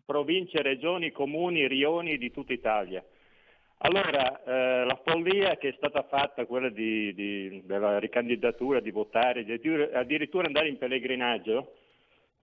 [0.05, 3.05] province, regioni, comuni, rioni di tutta Italia.
[3.81, 9.45] Allora, eh, la follia che è stata fatta, quella di, di, della ricandidatura, di votare,
[9.45, 9.53] di
[9.93, 11.75] addirittura andare in pellegrinaggio,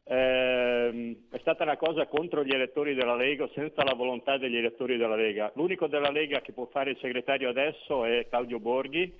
[0.05, 4.95] eh, è stata una cosa contro gli elettori della Lega, senza la volontà degli elettori
[4.95, 5.51] della Lega.
[5.55, 9.11] L'unico della Lega che può fare il segretario adesso è Claudio Borghi,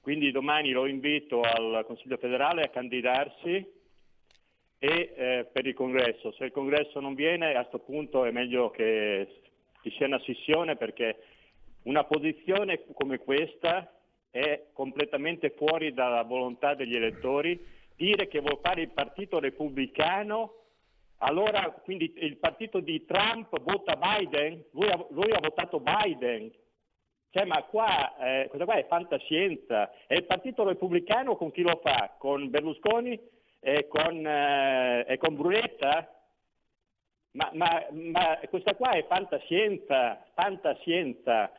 [0.00, 3.77] quindi domani lo invito al Consiglio federale a candidarsi
[4.78, 6.32] e eh, per il congresso.
[6.32, 9.40] Se il congresso non viene, a questo punto è meglio che
[9.82, 11.16] ci sia una scissione perché
[11.84, 13.92] una posizione come questa
[14.30, 17.76] è completamente fuori dalla volontà degli elettori.
[17.96, 20.54] Dire che vuol fare il partito repubblicano,
[21.18, 26.52] allora quindi il partito di Trump vota Biden, lui ha, lui ha votato Biden,
[27.30, 29.90] cioè, ma qua, eh, questa qua è fantascienza.
[30.06, 32.14] E il Partito Repubblicano con chi lo fa?
[32.18, 33.20] Con Berlusconi
[33.60, 36.12] e con, eh, e con Brunetta?
[37.32, 41.52] Ma, ma, ma, questa qua è fantascienza, fantascienza.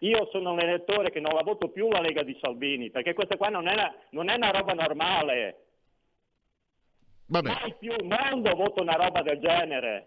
[0.00, 3.36] Io sono un elettore che non la voto più la Lega di Salvini, perché questa
[3.36, 5.64] qua non è una, non è una roba normale.
[7.26, 7.48] Vabbè.
[7.48, 10.06] Mai più il mondo vota una roba del genere.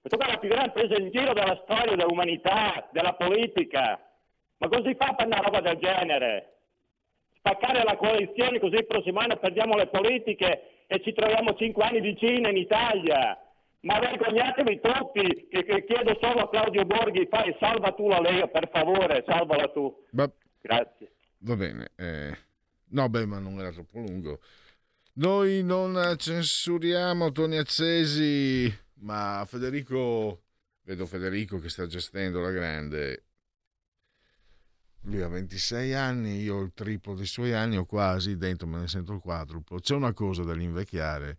[0.00, 4.00] Questa qua è la più grande presa in giro della storia dell'umanità, della politica.
[4.58, 6.59] Ma cosa si fa per una roba del genere?
[7.40, 12.00] Spaccare la coalizione così il prossimo anno perdiamo le politiche e ci troviamo cinque anni
[12.00, 13.36] di Cina in Italia.
[13.82, 18.46] Ma vergognatevi tutti, che, che chiedo solo a Claudio Borghi, fai, salva tu la Lega,
[18.46, 20.04] per favore, salvala tu.
[20.12, 20.30] Va...
[20.60, 21.12] Grazie.
[21.38, 21.90] Va bene.
[21.96, 22.36] Eh...
[22.90, 24.40] No, beh, ma non era troppo lungo.
[25.14, 30.42] Noi non censuriamo toni accesi ma Federico,
[30.82, 33.24] vedo Federico che sta gestendo la grande,
[35.02, 38.80] lui ha 26 anni, io ho il triplo dei suoi anni o quasi, dentro me
[38.80, 39.78] ne sento il quadruplo.
[39.78, 41.38] C'è una cosa dall'invecchiare,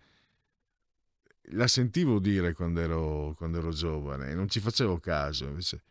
[1.54, 5.84] la sentivo dire quando ero, quando ero giovane e non ci facevo caso, invece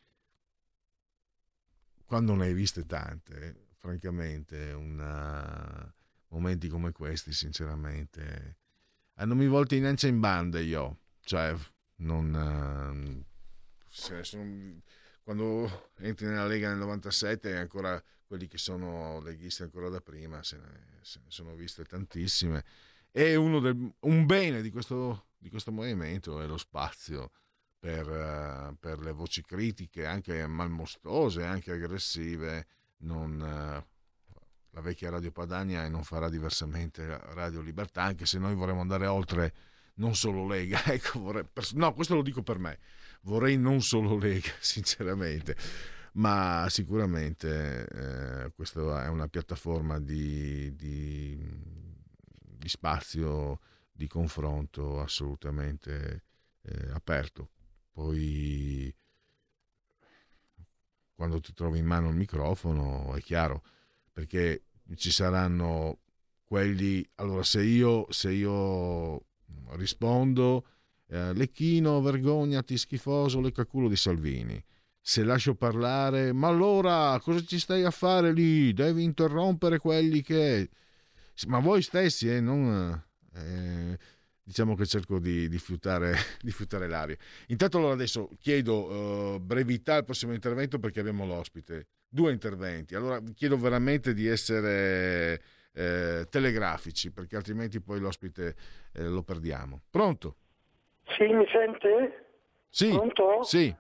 [2.05, 5.95] quando ne hai viste tante, francamente, una...
[6.29, 8.57] momenti come questi, sinceramente,
[9.14, 10.99] non mi volti neanche in banda io
[11.31, 11.55] cioè,
[11.97, 13.25] non...
[13.89, 14.81] Se sono,
[15.23, 20.57] quando entri nella Lega nel 97 ancora quelli che sono leghisti ancora da prima, se
[20.57, 22.64] ne, se ne sono viste tantissime.
[23.11, 27.33] E del, un bene di questo, di questo, movimento è lo spazio
[27.79, 32.66] per, per, le voci critiche, anche malmostose, anche aggressive.
[32.99, 33.39] Non,
[34.71, 37.05] la vecchia Radio Padania non farà diversamente
[37.35, 39.53] Radio Libertà, anche se noi vorremmo andare oltre
[39.95, 42.79] non solo Lega, ecco, vorrei, no, questo lo dico per me,
[43.23, 45.57] vorrei non solo Lega, sinceramente,
[46.12, 51.39] ma sicuramente eh, questa è una piattaforma di, di,
[52.41, 53.61] di, spazio,
[53.93, 56.25] di confronto assolutamente
[56.62, 57.51] eh, aperto.
[57.93, 58.95] Poi
[61.14, 63.62] quando ti trovi in mano il microfono è chiaro,
[64.12, 64.64] perché
[64.95, 65.99] ci saranno
[66.45, 69.27] quelli, allora se io, se io
[69.73, 70.64] rispondo
[71.11, 74.62] eh, Lecchino, vergognati, schifoso, leccaculo di Salvini.
[75.00, 78.72] Se lascio parlare, ma allora cosa ci stai a fare lì?
[78.72, 80.68] Devi interrompere quelli che...
[81.46, 83.02] Ma voi stessi, eh, non...
[83.34, 83.98] Eh,
[84.42, 87.16] diciamo che cerco di, di, fiutare, di, fiutare, l'aria.
[87.48, 91.86] Intanto allora adesso chiedo uh, brevità al prossimo intervento perché abbiamo l'ospite.
[92.08, 92.94] Due interventi.
[92.94, 95.40] Allora chiedo veramente di essere
[95.72, 98.56] eh, telegrafici perché altrimenti poi l'ospite
[98.92, 99.82] eh, lo perdiamo.
[99.88, 100.36] Pronto?
[101.16, 102.26] Sì, mi sente?
[102.68, 102.90] Sì.
[102.90, 103.42] Pronto?
[103.42, 103.74] Sì.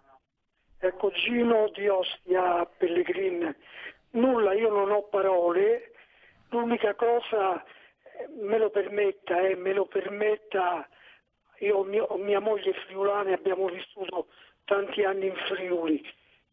[0.78, 3.54] Ecco, Gino di Ostia Pellegrin.
[4.12, 5.92] Nulla, io non ho parole.
[6.48, 10.88] L'unica cosa, eh, me lo permetta, eh, me lo permetta,
[11.58, 14.28] io mio, mia moglie friulana e abbiamo vissuto
[14.64, 16.02] tanti anni in Friuli.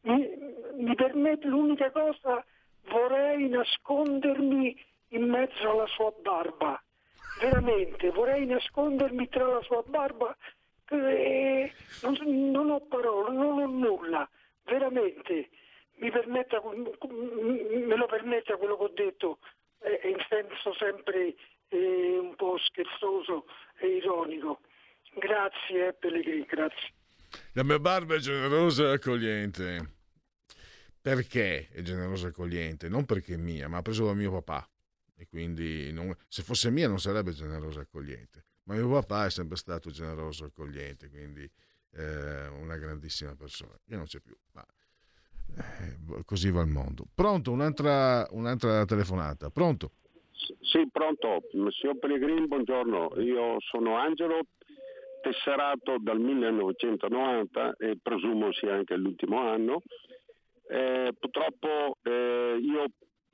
[0.01, 0.30] Mi,
[0.75, 2.45] mi permette l'unica cosa,
[2.89, 6.82] vorrei nascondermi in mezzo alla sua barba.
[7.41, 10.36] Veramente, vorrei nascondermi tra la sua barba
[10.90, 14.30] eh, non, non, ho parole, non ho nulla,
[14.64, 15.50] veramente.
[16.00, 19.40] Mi permetta, me lo permetta quello che ho detto,
[19.80, 21.36] eh, in senso sempre
[21.70, 23.46] eh, un po' scherzoso
[23.80, 24.62] e ironico.
[25.16, 26.94] Grazie, eh, Pellegrini, grazie.
[27.54, 29.96] La mia barba è generosa e accogliente.
[31.02, 32.90] Perché è generosa e accogliente?
[32.90, 34.70] Non perché è mia, ma ha preso da mio papà.
[35.16, 39.30] E quindi non, se fosse mia non sarebbe generosa e accogliente ma mio papà è
[39.30, 41.49] sempre stato generoso e accogliente, quindi
[41.93, 44.65] eh, una grandissima persona, che non c'è più, ma
[45.55, 47.05] eh, così va il mondo.
[47.13, 49.91] Pronto, un'altra, un'altra telefonata, pronto?
[50.61, 54.41] Sì, pronto, signor Pellegrini, buongiorno, io sono Angelo,
[55.22, 59.82] tesserato dal 1990 e presumo sia anche l'ultimo anno.
[60.70, 62.86] Eh, purtroppo eh, io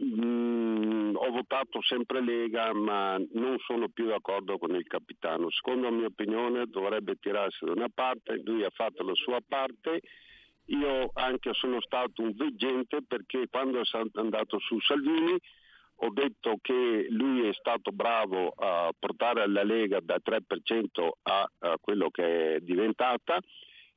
[0.03, 5.49] Mm, ho votato sempre Lega, ma non sono più d'accordo con il capitano.
[5.49, 10.01] Secondo la mia opinione dovrebbe tirarsi da una parte, lui ha fatto la sua parte.
[10.67, 15.37] Io anche sono stato un veggente perché quando è andato su Salvini
[15.95, 21.77] ho detto che lui è stato bravo a portare la Lega dal 3% a, a
[21.79, 23.39] quello che è diventata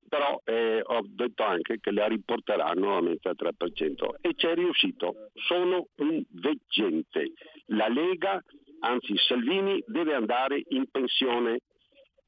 [0.09, 5.31] però eh, ho detto anche che la riporteranno nuovamente al 3% e ci è riuscito.
[5.47, 7.33] Sono un veggente.
[7.67, 8.43] La Lega,
[8.81, 11.61] anzi Salvini, deve andare in pensione.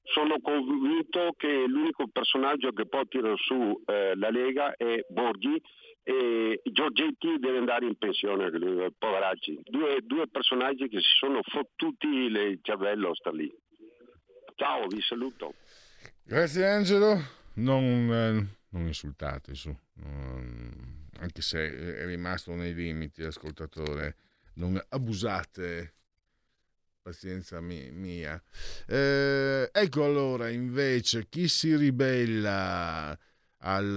[0.03, 5.61] Sono convinto che l'unico personaggio che può tirare su eh, la Lega è Borghi
[6.03, 8.51] e Giorgetti deve andare in pensione,
[8.97, 9.61] poveracci.
[9.65, 13.53] Due, due personaggi che si sono fottuti il cervello sta lì.
[14.55, 15.53] Ciao, vi saluto.
[16.25, 19.75] Grazie Angelo non, eh, non insultate su,
[21.21, 24.17] anche se è rimasto nei limiti l'ascoltatore,
[24.55, 25.95] non abusate,
[27.03, 28.43] pazienza mia.
[28.87, 33.19] Eh, ecco allora invece chi si ribella
[33.61, 33.97] al,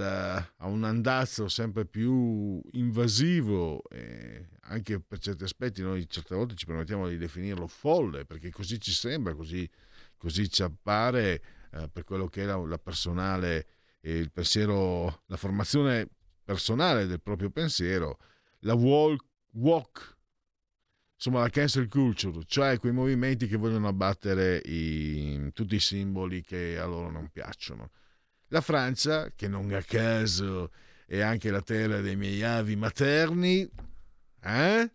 [0.56, 6.66] a un andazzo sempre più invasivo, eh, anche per certi aspetti noi certe volte ci
[6.66, 9.68] permettiamo di definirlo folle, perché così ci sembra, così,
[10.16, 11.42] così ci appare
[11.72, 13.66] eh, per quello che era la personale,
[14.00, 16.08] il pensiero, la formazione
[16.44, 18.18] personale del proprio pensiero,
[18.60, 20.16] la walk, walk
[21.24, 26.76] insomma la cancel culture, cioè quei movimenti che vogliono abbattere i, tutti i simboli che
[26.80, 27.92] a loro non piacciono.
[28.48, 30.72] La Francia, che non a caso
[31.06, 33.68] è anche la terra dei miei avi materni,
[34.42, 34.90] eh?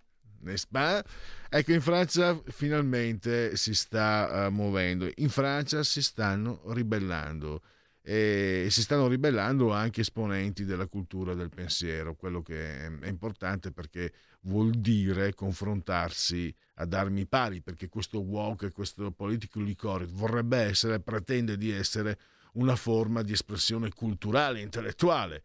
[1.49, 5.09] Ecco, in Francia finalmente si sta uh, muovendo.
[5.15, 7.61] In Francia si stanno ribellando
[8.01, 14.13] e si stanno ribellando anche esponenti della cultura del pensiero, quello che è importante perché
[14.43, 21.57] vuol dire confrontarsi ad armi pari, perché questo woke, questo politically correct vorrebbe essere, pretende
[21.57, 22.17] di essere
[22.53, 25.43] una forma di espressione culturale, intellettuale,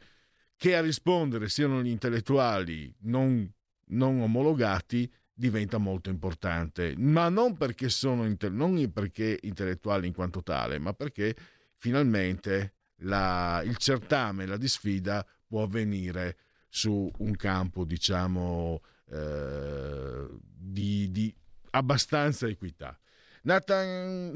[0.56, 3.50] che a rispondere siano gli intellettuali non
[3.92, 10.78] non omologati diventa molto importante, ma non perché sono non perché intellettuali in quanto tale,
[10.78, 11.34] ma perché
[11.76, 16.36] finalmente la, il certame, la disfida può avvenire
[16.68, 21.34] su un campo, diciamo, eh, di, di,
[21.70, 22.98] abbastanza equità.
[23.42, 24.32] Nathan,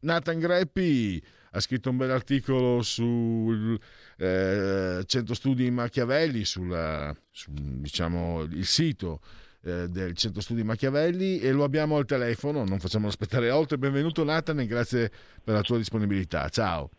[0.00, 1.22] Nathan Greppi
[1.56, 3.78] ha scritto un bel articolo sul
[4.18, 9.20] eh, Centro Studi Machiavelli, sulla, su, diciamo, il sito
[9.62, 13.78] eh, del Centro Studi Machiavelli e lo abbiamo al telefono, non facciamo aspettare oltre.
[13.78, 15.10] Benvenuto Nathan e grazie
[15.42, 16.46] per la tua disponibilità.
[16.50, 16.90] Ciao.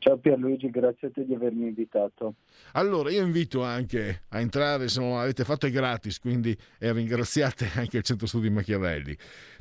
[0.00, 2.34] Ciao Pierluigi, grazie a te di avermi invitato.
[2.72, 7.96] Allora, io invito anche a entrare, se non l'avete fatto è gratis, quindi ringraziate anche
[7.96, 9.16] il Centro Studi Machiavelli,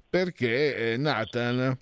[0.08, 1.78] perché eh, Nathan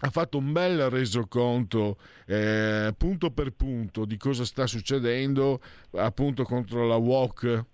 [0.00, 5.60] ha fatto un bel resoconto eh, punto per punto di cosa sta succedendo
[5.92, 7.64] appunto contro la WOC,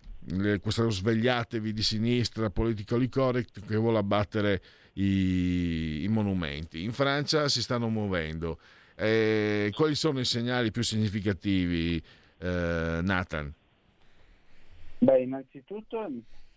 [0.61, 4.63] questa svegliatevi di sinistra politically correct che vuole abbattere
[4.95, 6.83] i, i monumenti.
[6.83, 8.59] In Francia si stanno muovendo.
[8.97, 12.03] Eh, quali sono i segnali più significativi,
[12.39, 13.53] eh, Nathan?
[14.99, 16.11] Beh, innanzitutto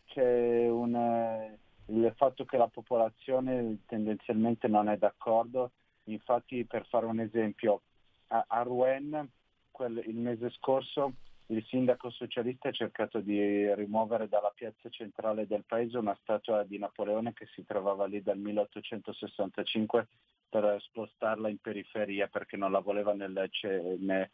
[0.06, 1.50] c'è una
[1.88, 5.72] il fatto che la popolazione tendenzialmente non è d'accordo
[6.08, 7.84] Infatti, per fare un esempio,
[8.28, 9.30] a, a Rouen
[9.72, 11.14] quel, il mese scorso
[11.50, 16.78] il sindaco socialista ha cercato di rimuovere dalla piazza centrale del paese una statua di
[16.78, 20.08] Napoleone che si trovava lì dal 1865
[20.50, 23.50] per spostarla in periferia perché non la voleva nel,
[24.00, 24.30] nel,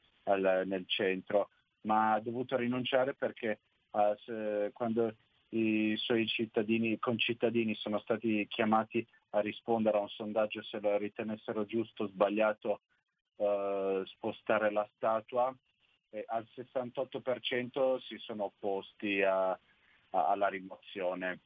[0.66, 1.50] nel centro,
[1.82, 3.60] ma ha dovuto rinunciare perché
[3.92, 5.14] uh, se, quando
[5.56, 11.66] i suoi cittadini, concittadini sono stati chiamati a rispondere a un sondaggio se lo ritenessero
[11.66, 12.82] giusto o sbagliato
[13.38, 15.56] uh, spostare la statua,
[16.10, 19.60] e al 68% si sono opposti a, a,
[20.10, 21.40] alla rimozione.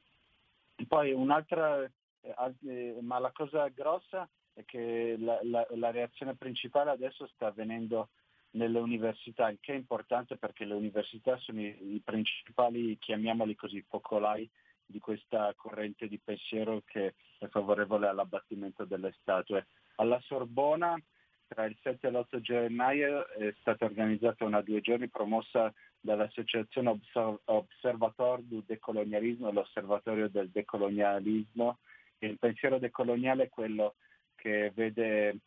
[0.87, 7.27] Poi un'altra, eh, ma la cosa grossa è che la, la, la, reazione principale adesso
[7.27, 8.09] sta avvenendo
[8.51, 13.83] nelle università, il che è importante perché le università sono i, i principali, chiamiamoli così,
[13.87, 14.49] focolai
[14.85, 19.67] di questa corrente di pensiero che è favorevole all'abbattimento delle statue.
[19.95, 20.97] Alla Sorbona
[21.47, 26.99] tra il 7 e l'8 gennaio è stata organizzata una due giorni promossa dall'associazione
[27.45, 31.79] Observatoire du Decolonialismo, l'osservatorio del decolonialismo.
[32.19, 33.95] Il pensiero decoloniale è quello
[34.35, 35.37] che vede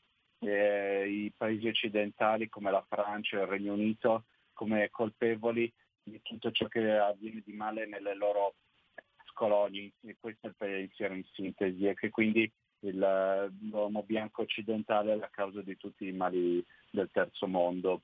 [0.40, 5.72] eh, i paesi occidentali come la Francia e il Regno Unito come colpevoli
[6.02, 8.54] di tutto ciò che avviene di male nelle loro
[9.40, 12.50] colonie e questo è il pensiero in sintesi e che quindi
[12.80, 18.02] il, l'uomo bianco occidentale è la causa di tutti i mali del terzo mondo.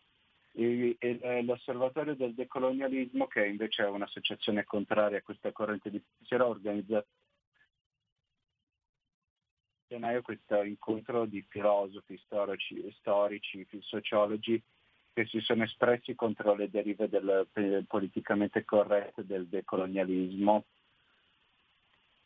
[0.52, 6.52] E, e, l'osservatorio del decolonialismo, che invece è un'associazione contraria a questa corrente di pensiero,
[6.52, 7.04] ha
[9.88, 14.62] organizzato questo incontro di filosofi, storici, storici, sociologi
[15.12, 20.64] che si sono espressi contro le derive del, del politicamente corretto del decolonialismo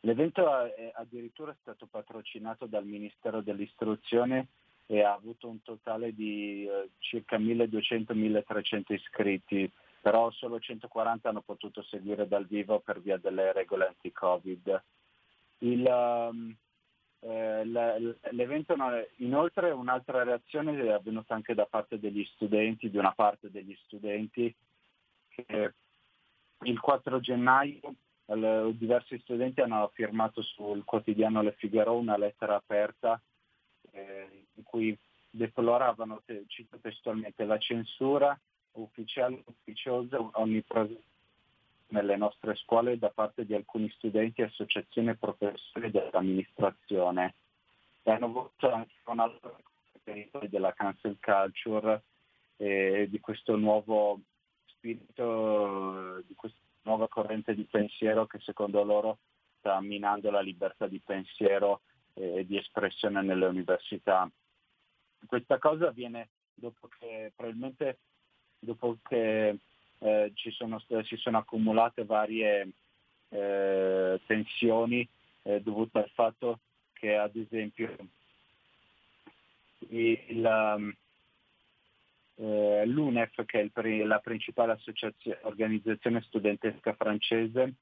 [0.05, 4.49] L'evento è addirittura stato patrocinato dal Ministero dell'Istruzione
[4.87, 9.71] e ha avuto un totale di eh, circa 1200-1300 iscritti,
[10.01, 14.83] però solo 140 hanno potuto seguire dal vivo per via delle regole anti-Covid.
[15.59, 16.57] Il, um,
[17.23, 17.65] eh,
[18.31, 18.75] l'evento
[19.17, 24.55] inoltre un'altra reazione è avvenuta anche da parte degli studenti, di una parte degli studenti,
[25.29, 25.75] che
[26.63, 27.95] il 4 gennaio
[28.73, 33.21] diversi studenti hanno firmato sul quotidiano Le Figaro una lettera aperta
[33.91, 34.97] eh, in cui
[35.29, 38.39] deploravano, cito testualmente, la censura
[38.73, 41.10] ufficiale ufficiosa onnipresente
[41.91, 47.35] nelle nostre scuole da parte di alcuni studenti, associazioni e professori dell'amministrazione.
[48.03, 49.57] E hanno voluto anche un altro
[50.49, 52.03] della cancel culture
[52.57, 54.21] e di questo nuovo
[54.67, 59.19] spirito, di questo nuova corrente di pensiero che secondo loro
[59.59, 61.83] sta minando la libertà di pensiero
[62.15, 64.29] e di espressione nelle università.
[65.27, 67.99] Questa cosa avviene dopo che probabilmente
[68.59, 69.59] dopo che
[70.01, 72.69] eh, ci sono, si sono accumulate varie
[73.29, 75.07] eh, tensioni
[75.43, 76.61] eh, dovute al fatto
[76.93, 77.97] che ad esempio
[79.89, 80.95] il,
[82.37, 84.79] eh, l'UNEF, che è la principale
[85.43, 87.75] organizzazione studentesca francese,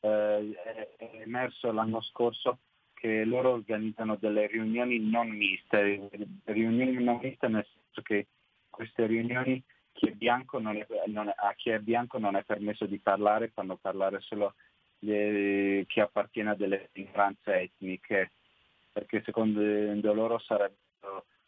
[0.00, 0.52] eh,
[0.96, 2.58] è emerso l'anno scorso
[2.94, 6.08] che loro organizzano delle riunioni non miste,
[6.44, 8.26] riunioni non miste nel senso che
[8.70, 9.62] queste riunioni
[9.94, 10.12] chi è
[11.06, 14.54] non a chi è bianco non è permesso di parlare, fanno parlare solo
[14.98, 18.32] gli, chi appartiene a delle minoranze etniche,
[18.92, 19.60] perché secondo
[20.12, 20.38] loro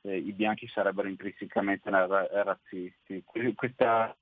[0.02, 3.22] eh, i bianchi sarebbero intrinsecamente razzisti.
[3.54, 4.16] Questa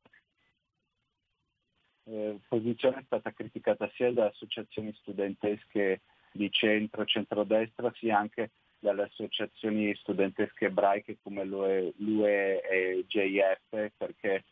[2.05, 6.01] eh, posizione è stata criticata sia da associazioni studentesche
[6.33, 8.51] di centro, centrodestra, sia anche
[8.85, 14.45] dalle associazioni studentesche ebraiche come l'UE, e JF, perché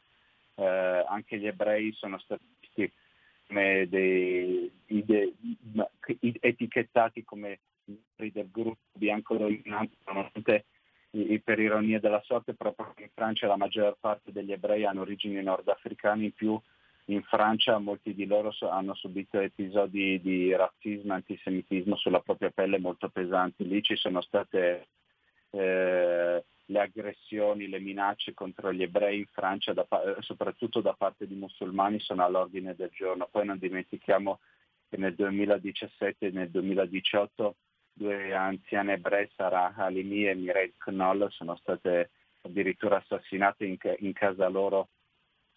[0.54, 2.42] eh, anche gli ebrei sono stati
[3.46, 5.34] come dei, ide,
[6.40, 10.64] etichettati come del gruppo bianco dominante, nonostante
[11.44, 16.24] per ironia della sorte proprio in Francia la maggior parte degli ebrei hanno origini nordafricane,
[16.24, 16.58] in più
[17.06, 22.78] in Francia molti di loro hanno subito episodi di razzismo e antisemitismo sulla propria pelle
[22.78, 23.66] molto pesanti.
[23.66, 24.88] Lì ci sono state
[25.50, 29.86] eh, le aggressioni, le minacce contro gli ebrei in Francia, da,
[30.20, 33.28] soprattutto da parte di musulmani, sono all'ordine del giorno.
[33.30, 34.38] Poi non dimentichiamo
[34.88, 37.56] che nel 2017 e nel 2018
[37.94, 42.10] due anziane ebrei, Sarah Halimi e Mireille Knoll, sono state
[42.42, 44.88] addirittura assassinate in, in casa loro.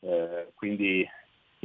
[0.02, 1.08] Eh, quindi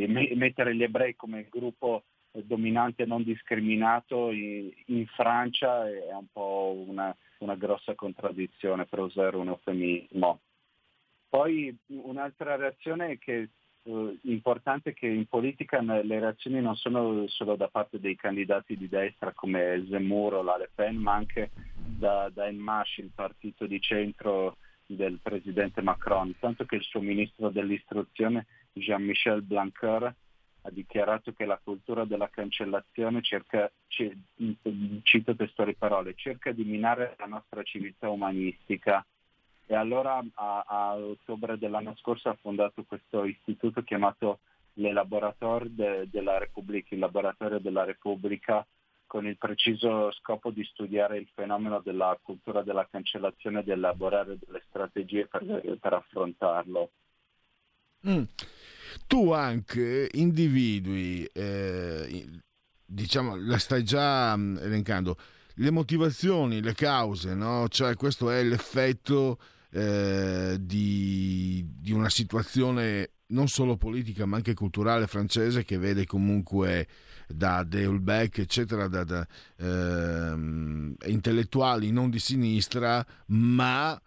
[0.07, 7.57] mettere gli ebrei come gruppo dominante non discriminato in, Francia è un po' una, una
[7.57, 10.41] grossa contraddizione per usare un eufemismo.
[11.29, 13.51] Poi un'altra reazione che
[13.83, 18.89] eh, importante che in politica le reazioni non sono solo da parte dei candidati di
[18.89, 23.81] destra come Zemmour o la Le Pen, ma anche da, da Enmash, il partito di
[23.81, 24.57] centro
[24.87, 30.15] del presidente Macron, tanto che il suo ministro dell'istruzione Jean-Michel Blanquer
[30.63, 37.27] ha dichiarato che la cultura della cancellazione cerca, cito testuali parole, cerca di minare la
[37.27, 39.05] nostra civiltà umanistica
[39.67, 44.41] e allora a, a ottobre dell'anno scorso ha fondato questo istituto chiamato
[44.75, 48.67] le Laboratori de, della Repubblica, il Laboratorio della Repubblica
[49.07, 54.39] con il preciso scopo di studiare il fenomeno della cultura della cancellazione e di elaborare
[54.39, 56.91] delle strategie per, per affrontarlo.
[58.07, 58.23] Mm
[59.07, 62.29] tu anche individui, eh,
[62.85, 65.17] diciamo, la stai già mm, elencando,
[65.55, 67.69] le motivazioni, le cause, no?
[67.69, 69.39] Cioè questo è l'effetto
[69.71, 76.89] eh, di, di, una situazione non solo politica ma anche culturale francese che vede comunque
[77.29, 79.25] da Deulbeck eccetera da, da
[79.57, 80.35] eh,
[81.07, 84.01] intellettuali non di sinistra ma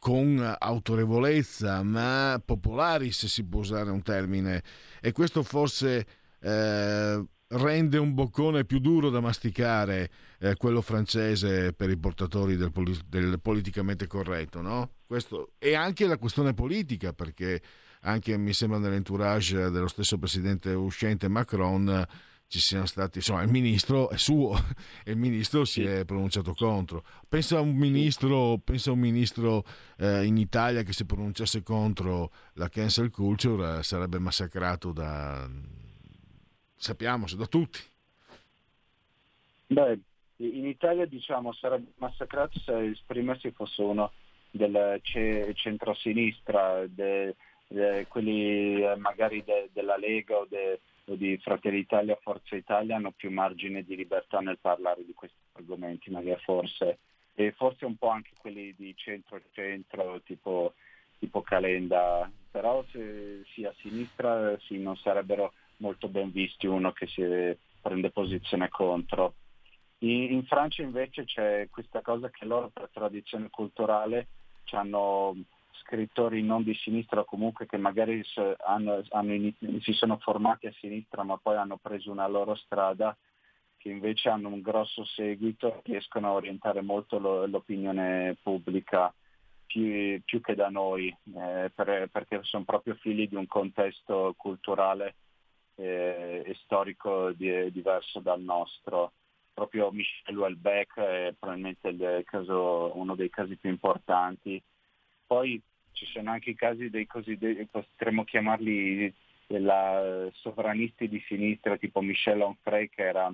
[0.00, 4.64] con autorevolezza, ma popolari se si può usare un termine,
[5.00, 6.06] e questo forse
[6.40, 12.72] eh, rende un boccone più duro da masticare eh, quello francese per i portatori del,
[13.06, 14.94] del politicamente corretto, no?
[15.06, 17.60] Questo, e anche la questione politica, perché
[18.02, 22.06] anche mi sembra nell'entourage dello stesso presidente uscente Macron
[22.50, 24.56] ci siano stati, insomma, il ministro è suo
[25.06, 27.04] e il ministro si è pronunciato contro.
[27.28, 29.64] Pensa a un ministro, pensa a un ministro
[29.96, 35.48] eh, in Italia che si pronunciasse contro la cancel culture eh, sarebbe massacrato da,
[36.74, 37.78] sappiamo, da tutti.
[39.68, 40.00] Beh,
[40.38, 44.10] in Italia diciamo sarebbe massacrato se esprimersi fosse uno
[44.50, 45.00] del
[45.54, 47.36] centro-sinistra, de,
[47.68, 50.80] de, quelli eh, magari de, della Lega o de,
[51.16, 56.10] di Fratelli Italia, Forza Italia hanno più margine di libertà nel parlare di questi argomenti,
[56.10, 56.98] magari forse,
[57.34, 60.74] e forse un po' anche quelli di centro-centro, tipo,
[61.18, 67.06] tipo Calenda, però se sia a sinistra sì, non sarebbero molto ben visti uno che
[67.06, 67.22] si
[67.80, 69.34] prende posizione contro.
[69.98, 74.28] In, in Francia invece c'è questa cosa che loro per tradizione culturale
[74.72, 75.34] hanno
[75.82, 78.22] scrittori non di sinistra comunque che magari
[78.64, 83.16] hanno, hanno, si sono formati a sinistra ma poi hanno preso una loro strada
[83.80, 89.12] che invece hanno un grosso seguito, riescono a orientare molto lo, l'opinione pubblica
[89.64, 95.14] più, più, che da noi, eh, per, perché sono proprio figli di un contesto culturale
[95.76, 99.12] eh, e storico di, diverso dal nostro.
[99.54, 104.62] Proprio Michel Houellebecq è probabilmente caso, uno dei casi più importanti.
[105.26, 105.60] Poi
[106.00, 109.12] ci sono anche i casi dei cosiddetti, potremmo chiamarli
[109.46, 113.30] della sovranisti di sinistra tipo Michel Onfray che era,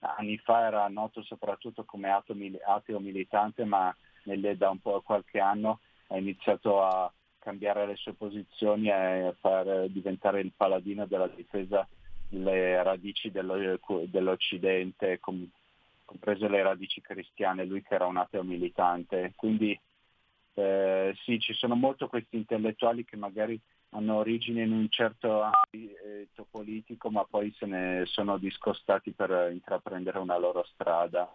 [0.00, 5.78] anni fa era noto soprattutto come ateo militante ma nelle, da un po' qualche anno
[6.08, 11.86] ha iniziato a cambiare le sue posizioni e a far diventare il paladino della difesa
[12.28, 19.32] delle radici dello, dell'Occidente, comprese le radici cristiane, lui che era un ateo militante.
[19.36, 19.78] Quindi
[20.54, 23.58] eh, sì, ci sono molto questi intellettuali che magari
[23.90, 30.18] hanno origine in un certo ambito politico, ma poi se ne sono discostati per intraprendere
[30.18, 31.30] una loro strada.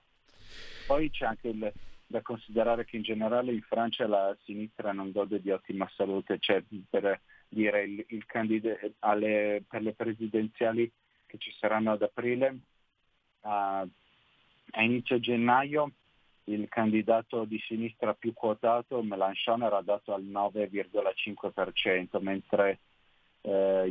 [0.85, 1.73] Poi c'è anche il,
[2.05, 6.63] da considerare che in generale in Francia la sinistra non gode di ottima salute, cioè
[6.89, 10.91] per dire il, il candid- alle, per le presidenziali
[11.25, 12.57] che ci saranno ad aprile,
[13.41, 13.79] a,
[14.71, 15.91] a inizio gennaio
[16.47, 22.79] il candidato di sinistra più quotato, Melanchon, era dato al 9,5%, mentre
[23.41, 23.83] eh,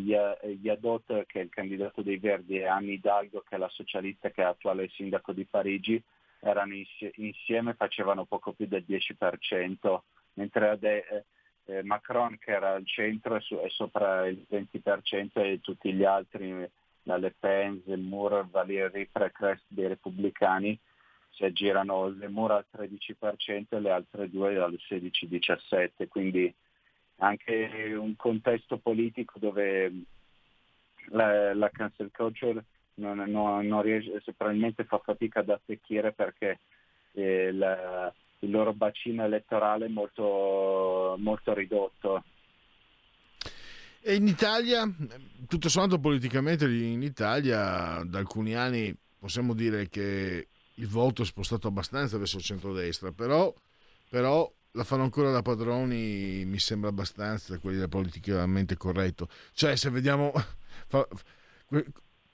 [0.61, 4.43] Yadot, che è il candidato dei Verdi, e Anne Hidalgo, che è la socialista che
[4.43, 6.03] è attuale sindaco di Parigi,
[6.41, 6.75] erano
[7.17, 9.99] insieme facevano poco più del 10%,
[10.35, 11.25] mentre eh,
[11.67, 16.05] eh, Macron, che era al centro, è, su, è sopra il 20% e tutti gli
[16.05, 16.69] altri,
[17.03, 20.79] la Le Pen, Zemmour, Valérie Pécresse dei repubblicani,
[21.37, 26.53] si aggirano le mura al 13% e le altre due al 16-17%, quindi
[27.19, 29.93] anche un contesto politico dove
[31.09, 32.65] la, la cancel culture
[32.95, 36.61] non, non, non riesce, probabilmente fa fatica ad attecchire perché
[37.13, 42.25] eh, la, il loro bacino elettorale è molto, molto ridotto.
[44.01, 44.89] E in Italia,
[45.47, 50.47] tutto sommato politicamente in Italia da alcuni anni possiamo dire che
[50.77, 53.53] il voto è spostato abbastanza verso il centrodestra, però,
[54.09, 59.29] però la fanno ancora da padroni, mi sembra abbastanza, quelli del politicamente corretto.
[59.53, 60.33] Cioè, se vediamo,
[60.89, 61.07] fa,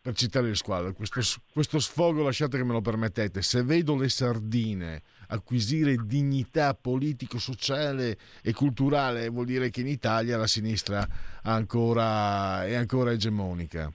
[0.03, 1.21] per citare le squadre, questo,
[1.53, 8.53] questo sfogo, lasciate che me lo permettete, se vedo le sardine acquisire dignità politico-sociale e
[8.53, 11.09] culturale, vuol dire che in Italia la sinistra
[11.43, 13.93] ancora, è ancora egemonica.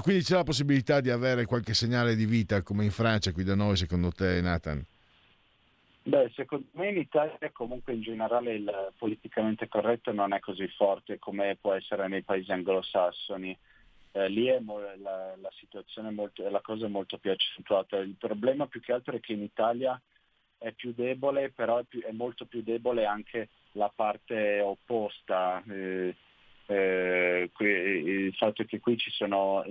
[0.00, 3.54] Quindi c'è la possibilità di avere qualche segnale di vita come in Francia, qui da
[3.54, 4.84] noi, secondo te, Nathan?
[6.06, 11.18] Beh, secondo me in Italia comunque in generale il politicamente corretto non è così forte
[11.18, 13.58] come può essere nei paesi anglosassoni.
[14.12, 17.96] Eh, lì mo- la, la, situazione molto, la cosa è molto più accentuata.
[17.96, 20.00] Il problema più che altro è che in Italia
[20.58, 25.60] è più debole, però è, più, è molto più debole anche la parte opposta.
[25.68, 26.14] Eh,
[26.66, 29.64] eh, il fatto che qui ci sono,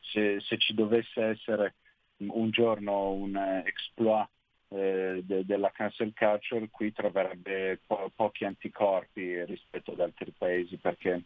[0.00, 1.74] se, se ci dovesse essere
[2.18, 4.28] un giorno un exploit
[4.68, 11.22] eh, de, della cancel culture qui troverebbe po- pochi anticorpi rispetto ad altri paesi perché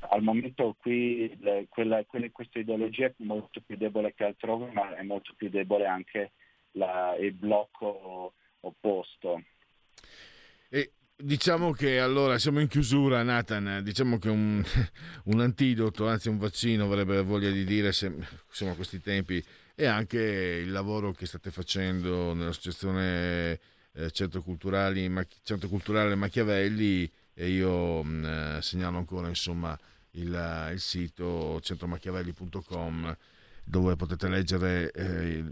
[0.00, 4.94] al momento qui le, quella, quella, questa ideologia è molto più debole che altrove ma
[4.96, 6.32] è molto più debole anche
[6.72, 9.42] la, il blocco opposto.
[10.68, 14.62] E diciamo che allora siamo in chiusura Nathan, diciamo che un,
[15.24, 18.12] un antidoto, anzi un vaccino avrebbe voglia di dire se,
[18.48, 19.44] insomma questi tempi.
[19.74, 23.60] E anche il lavoro che state facendo nell'associazione
[23.92, 25.12] eh, Centro, Culturali,
[25.42, 27.10] Centro Culturale Machiavelli.
[27.34, 29.78] E io mh, mm, segnalo ancora insomma,
[30.12, 33.16] il, il sito centromachiavelli.com
[33.62, 35.44] dove potete leggere eh,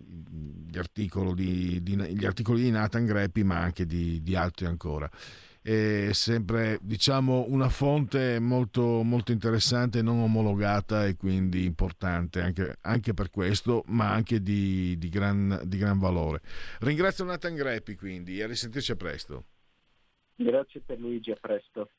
[0.68, 5.09] gli, articoli di, di, gli, articoli di, Nathan Greppi ma anche di, di altri ancora
[5.66, 13.14] è sempre diciamo una fonte molto, molto interessante, non omologata e quindi importante anche, anche
[13.14, 16.40] per questo, ma anche di, di, gran, di gran valore.
[16.78, 19.47] Ringrazio Nathan Greppi quindi e a risentirci a presto.
[20.36, 21.90] Grazie per Luigi, a presto.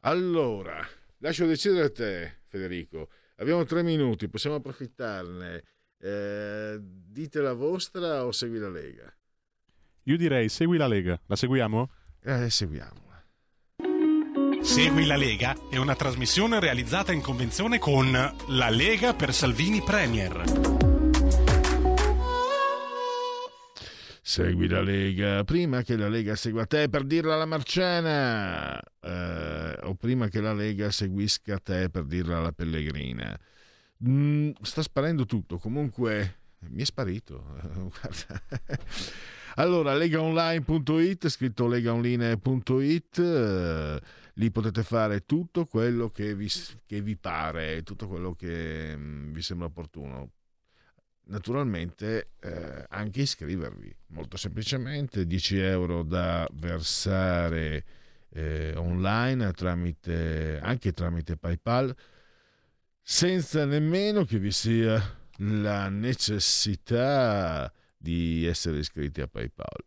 [0.00, 0.84] Allora,
[1.18, 5.62] lascio decidere a te Federico, abbiamo tre minuti, possiamo approfittarne.
[5.96, 9.16] Eh, dite la vostra o segui la Lega?
[10.02, 11.90] Io direi segui la Lega, la seguiamo?
[12.22, 13.24] Eh, seguiamola.
[14.60, 20.44] Segui la Lega è una trasmissione realizzata in convenzione con La Lega per Salvini Premier.
[24.20, 29.94] Segui la Lega prima che la Lega segua te per dirla alla Marciana eh, o
[29.94, 33.38] prima che la Lega seguisca te per dirla alla Pellegrina.
[34.06, 36.36] Mm, sta sparendo tutto, comunque
[36.68, 37.42] mi è sparito.
[37.88, 38.42] Guarda.
[39.58, 44.00] Allora, legaonline.it, scritto legaonline.it, eh,
[44.34, 46.48] lì potete fare tutto quello che vi,
[46.86, 50.30] che vi pare, tutto quello che mh, mm, vi sembra opportuno.
[51.24, 57.84] Naturalmente eh, anche iscrivervi, molto semplicemente, 10 euro da versare
[58.28, 61.92] eh, online tramite, anche tramite PayPal,
[63.02, 65.02] senza nemmeno che vi sia
[65.38, 69.84] la necessità di essere iscritti a PayPal.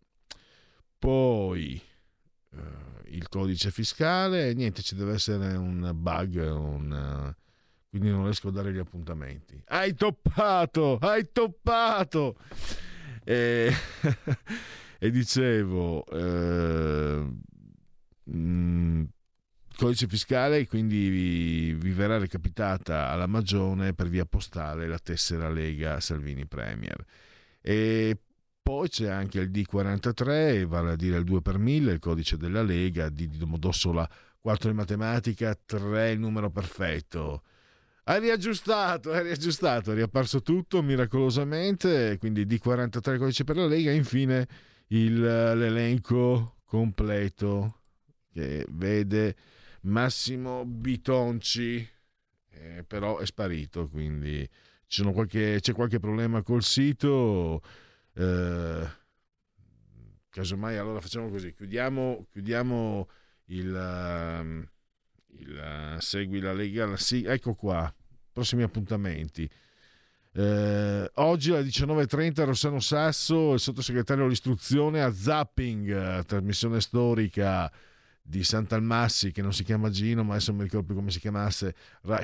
[0.99, 1.81] Poi
[2.53, 2.59] eh,
[3.05, 7.33] il codice fiscale, niente, ci deve essere un bug, un,
[7.89, 9.61] quindi non riesco a dare gli appuntamenti.
[9.65, 12.37] Hai toppato, hai toppato!
[13.23, 13.71] E,
[14.99, 17.27] e dicevo, eh,
[18.31, 19.03] mm,
[19.75, 25.99] codice fiscale, quindi vi, vi, verrà recapitata alla Magione per via postale la tessera Lega
[25.99, 27.03] Salvini Premier.
[27.61, 28.17] E
[28.61, 32.63] poi c'è anche il D43, vale a dire il 2 per 1000, il codice della
[32.63, 34.07] Lega, di Domodossola
[34.39, 37.43] 4 in matematica, 3 il numero perfetto.
[38.03, 44.47] Hai riaggiustato, hai riaggiustato, è riapparso tutto miracolosamente, quindi D43 codice per la Lega, infine
[44.87, 47.81] il, l'elenco completo
[48.31, 49.35] che vede
[49.81, 51.87] Massimo Bitonci,
[52.49, 54.47] eh, però è sparito, quindi
[55.13, 57.61] qualche, c'è qualche problema col sito,
[58.13, 58.87] eh,
[60.29, 63.09] casomai allora facciamo così, chiudiamo, chiudiamo
[63.45, 64.69] il, ehm,
[65.39, 67.93] il, Segui la Lega, sì, ecco qua,
[68.31, 69.49] prossimi appuntamenti.
[70.33, 77.71] Eh, oggi alle 19.30 Rossano Sasso, il sottosegretario all'istruzione a Zapping, trasmissione storica
[78.21, 81.19] di Sant'Almassi che non si chiama Gino ma adesso non mi ricordo più come si
[81.19, 81.75] chiamasse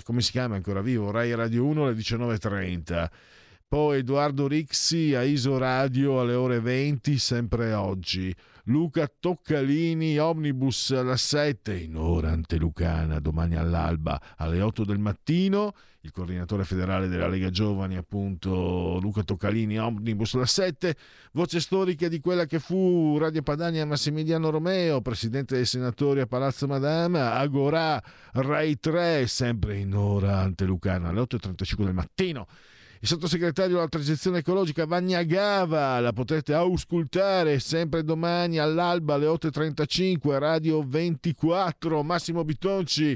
[0.03, 1.11] come si chiama ancora vivo?
[1.11, 3.09] Rai Radio 1 alle 19.30
[3.67, 8.33] poi Edoardo Rixi a Iso Radio alle ore 20 sempre oggi
[8.69, 15.73] Luca Toccalini, Omnibus alla 7, in ora antelucana, domani all'alba alle 8 del mattino.
[16.01, 20.95] Il coordinatore federale della Lega Giovani, appunto Luca Toccalini, Omnibus alla 7.
[21.31, 26.67] Voce storica di quella che fu Radio Padania Massimiliano Romeo, presidente dei senatori a Palazzo
[26.67, 28.03] Madama, Agorà,
[28.33, 32.47] Rai 3, sempre in ora antelucana alle 8.35 del mattino.
[32.99, 40.37] Il sottosegretario alla transizione ecologica Vagna Gava, la potete auscultare sempre domani all'alba alle 8.35,
[40.39, 43.15] Radio 24, Massimo Bitonci,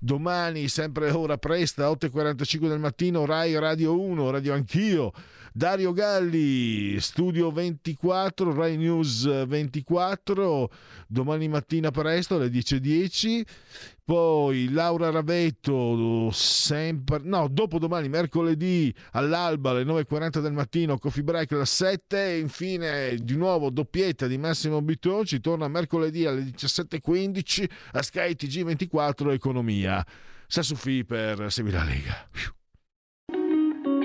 [0.00, 5.12] domani sempre ora presta, 8.45 del mattino, Rai Radio 1, Radio Anch'io,
[5.52, 10.70] Dario Galli, Studio 24, Rai News 24,
[11.08, 13.42] domani mattina presto alle 10.10.
[14.04, 21.64] Poi Laura Ravetto, sempre, no, dopodomani, mercoledì all'alba alle 9.40 del mattino, coffee break alle
[21.64, 22.26] 7.
[22.26, 29.30] E infine, di nuovo, doppietta di Massimo Bitonci, torna mercoledì alle 17.15 a Sky TG24
[29.30, 30.04] Economia.
[30.46, 32.28] Sassufi per Segui la Lega.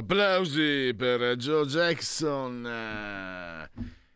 [0.00, 2.62] Applausi per Joe Jackson,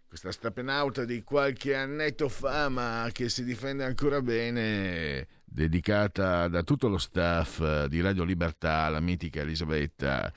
[0.08, 6.88] questa stapenauta di qualche annetto fa, ma che si difende ancora bene, dedicata da tutto
[6.88, 10.32] lo staff di Radio Libertà, la mitica Elisabetta.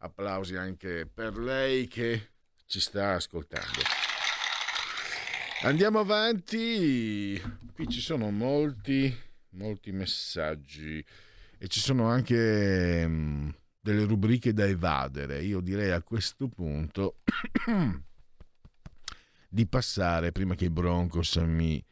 [0.00, 2.32] Applausi anche per lei che
[2.66, 3.80] ci sta ascoltando.
[5.62, 7.40] Andiamo avanti,
[7.72, 9.16] qui ci sono molti,
[9.52, 11.02] molti messaggi
[11.56, 13.48] e ci sono anche mm,
[13.84, 15.42] delle rubriche da evadere.
[15.42, 17.16] Io direi a questo punto
[19.46, 21.84] di passare, prima che i Broncos mi,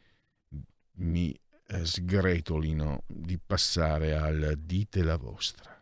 [0.93, 5.72] mi eh, sgretolino, di passare al dite la vostra.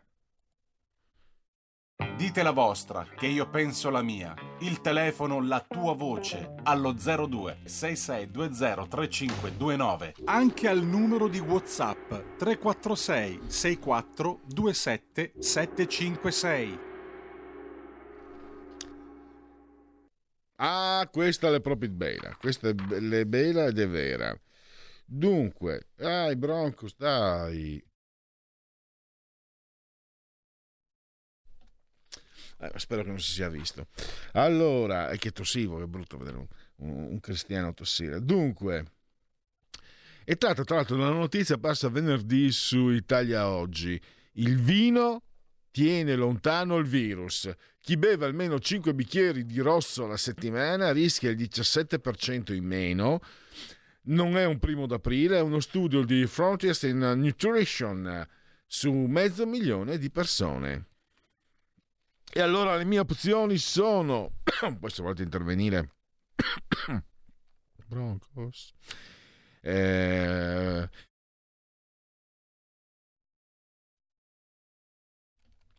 [2.22, 4.32] Dite la vostra, che io penso la mia.
[4.60, 10.14] Il telefono, la tua voce, allo 02 6620 3529.
[10.26, 16.78] Anche al numero di WhatsApp 346 64 27 756.
[20.58, 24.32] Ah, questa è proprio bella, questa è be- bella ed è vera.
[25.04, 27.84] Dunque, dai Broncos, dai,
[32.62, 33.88] Eh, spero che non si sia visto.
[34.34, 38.22] Allora, è che tossivo, è brutto vedere un, un, un cristiano tossire.
[38.24, 38.84] Dunque,
[40.22, 44.00] è tratta tra l'altro una notizia passa venerdì su Italia Oggi.
[44.34, 45.24] Il vino
[45.72, 47.50] tiene lontano il virus.
[47.80, 53.20] Chi beve almeno 5 bicchieri di rosso alla settimana rischia il 17% in meno.
[54.02, 58.24] Non è un primo d'aprile, è uno studio di Frontiers in Nutrition
[58.66, 60.90] su mezzo milione di persone.
[62.34, 64.36] E allora le mie opzioni sono,
[64.80, 65.96] poi se volete intervenire,
[67.86, 68.72] Broncos,
[69.60, 70.88] eh,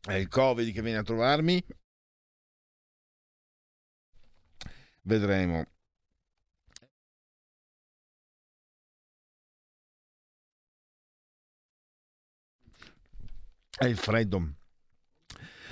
[0.01, 1.63] è il Covid che viene a trovarmi,
[5.01, 5.65] vedremo.
[13.75, 14.61] È il freddo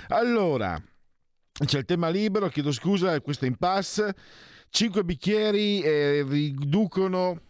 [0.08, 0.80] allora,
[1.64, 4.14] c'è il tema libero, chiedo scusa, questo impasse.
[4.70, 7.40] 5 bicchieri eh, riducono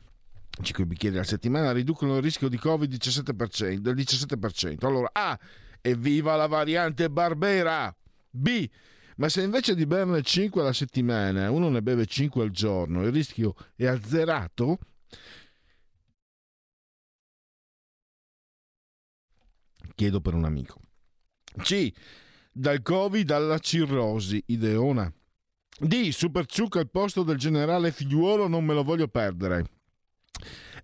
[0.61, 4.85] 5 bicchieri alla settimana riducono il rischio di Covid 17%, del 17%.
[4.85, 5.39] Allora, A,
[5.81, 7.95] evviva la variante Barbera.
[8.29, 8.69] B,
[9.17, 13.13] ma se invece di berne 5 alla settimana uno ne beve 5 al giorno, il
[13.13, 14.79] rischio è azzerato?
[19.95, 20.81] Chiedo per un amico.
[21.59, 21.93] C,
[22.53, 25.13] dal Covid alla cirrosi, ideona.
[25.79, 26.11] D.
[26.11, 29.65] Superciucca al posto del generale figliuolo, non me lo voglio perdere.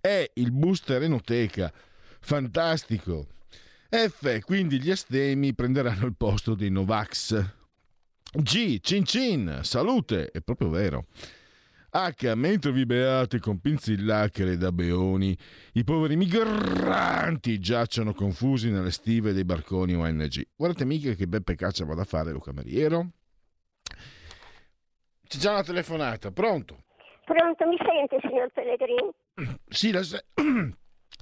[0.01, 0.31] E.
[0.35, 1.73] Il booster enoteca,
[2.21, 3.29] fantastico.
[3.91, 4.41] F.
[4.41, 7.57] Quindi gli astemi prenderanno il posto dei Novax.
[8.33, 8.81] G.
[8.81, 11.07] Cin cin, salute, è proprio vero.
[12.07, 12.33] H.
[12.37, 15.37] Mentre vi beate con pinzillachere da beoni,
[15.73, 20.47] i poveri migranti giacciono confusi nelle stive dei barconi ONG.
[20.55, 23.09] Guardate mica che Beppe Caccia vado a fare lo cameriero.
[25.27, 26.85] C'è già una telefonata, pronto?
[27.25, 29.11] Pronto, mi sente signor Pellegrini?
[29.69, 30.25] Sì, la, se-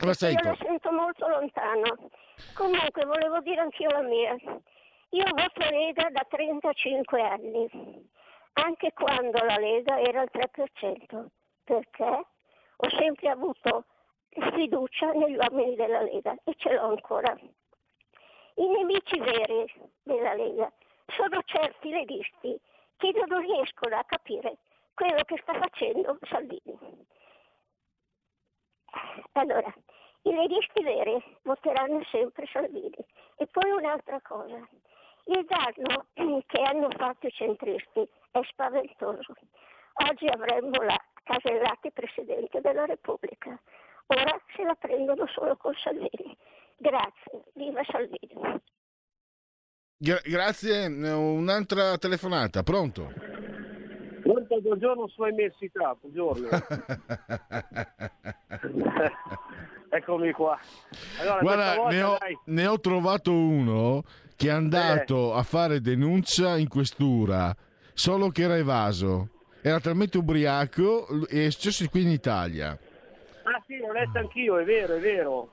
[0.05, 0.45] la sento.
[0.45, 2.11] Io la sento molto lontano.
[2.53, 4.37] Comunque volevo dire anch'io la mia.
[5.11, 7.69] Io voto Lega da 35 anni
[8.57, 11.27] anche quando la Lega era al 3%,
[11.65, 12.05] perché
[12.77, 13.85] ho sempre avuto
[14.29, 17.37] fiducia negli uomini della Lega e ce l'ho ancora.
[18.55, 19.73] I nemici veri
[20.03, 20.71] della Lega
[21.09, 22.59] sono certi leghisti
[22.97, 24.57] che non riescono a capire
[24.95, 26.79] quello che sta facendo Salvini.
[29.33, 29.73] Allora,
[30.23, 32.97] i leghisti veri voteranno sempre Salvini.
[33.37, 34.67] E poi un'altra cosa,
[35.27, 36.07] il danno
[36.47, 39.35] che hanno fatto i centristi è spaventoso.
[40.09, 43.59] Oggi avremmo la Casellati Presidente della Repubblica.
[44.09, 46.37] Ora se la prendono solo con Salvini.
[46.77, 48.61] Grazie, viva Salvini.
[49.99, 53.11] Gra- grazie, un'altra telefonata, pronto?
[54.23, 56.49] Pronto, buongiorno sua immensità, buongiorno.
[59.89, 60.59] Eccomi qua.
[61.21, 64.03] Allora, Guarda, volta, ne, ho, ne ho trovato uno
[64.37, 65.39] che è andato Eh.
[65.39, 67.55] a fare denuncia in questura,
[67.95, 69.31] solo che era evaso.
[69.63, 72.79] Era talmente ubriaco e è successo qui in Italia.
[73.43, 75.53] Ah sì, l'ho letto anch'io, è vero, è vero.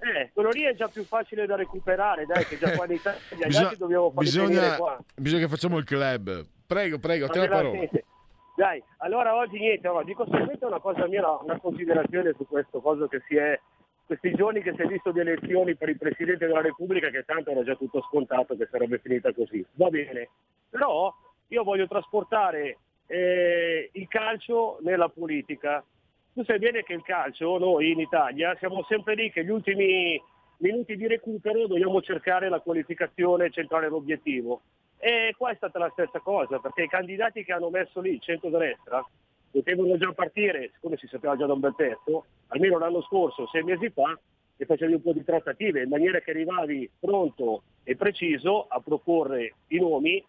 [0.00, 3.18] Eh, quello lì è già più facile da recuperare, dai, che già qua in Italia
[3.36, 4.98] gli altri dobbiamo venire bisogna, qua.
[5.16, 6.46] bisogna che facciamo il club.
[6.66, 7.88] Prego, prego, a te la Allora, parola.
[8.54, 13.08] Dai, allora oggi niente, no, di conseguenza una cosa mia, una considerazione su questo cosa
[13.08, 13.58] che si è
[14.08, 17.50] questi giorni che si è visto di elezioni per il Presidente della Repubblica che tanto
[17.50, 19.62] era già tutto scontato che sarebbe finita così.
[19.74, 20.30] Va bene,
[20.70, 21.14] però
[21.48, 25.84] io voglio trasportare eh, il calcio nella politica.
[26.32, 30.18] Tu sai bene che il calcio, noi in Italia, siamo sempre lì che gli ultimi
[30.60, 34.62] minuti di recupero dobbiamo cercare la qualificazione centrale l'obiettivo.
[34.96, 38.22] E qua è stata la stessa cosa, perché i candidati che hanno messo lì il
[38.22, 39.06] centro-destra
[39.50, 43.62] potevano già partire, siccome si sapeva già da un bel pezzo, almeno l'anno scorso, sei
[43.62, 44.18] mesi fa,
[44.60, 49.54] e facevi un po' di trattative, in maniera che arrivavi pronto e preciso a proporre
[49.68, 50.22] i nomi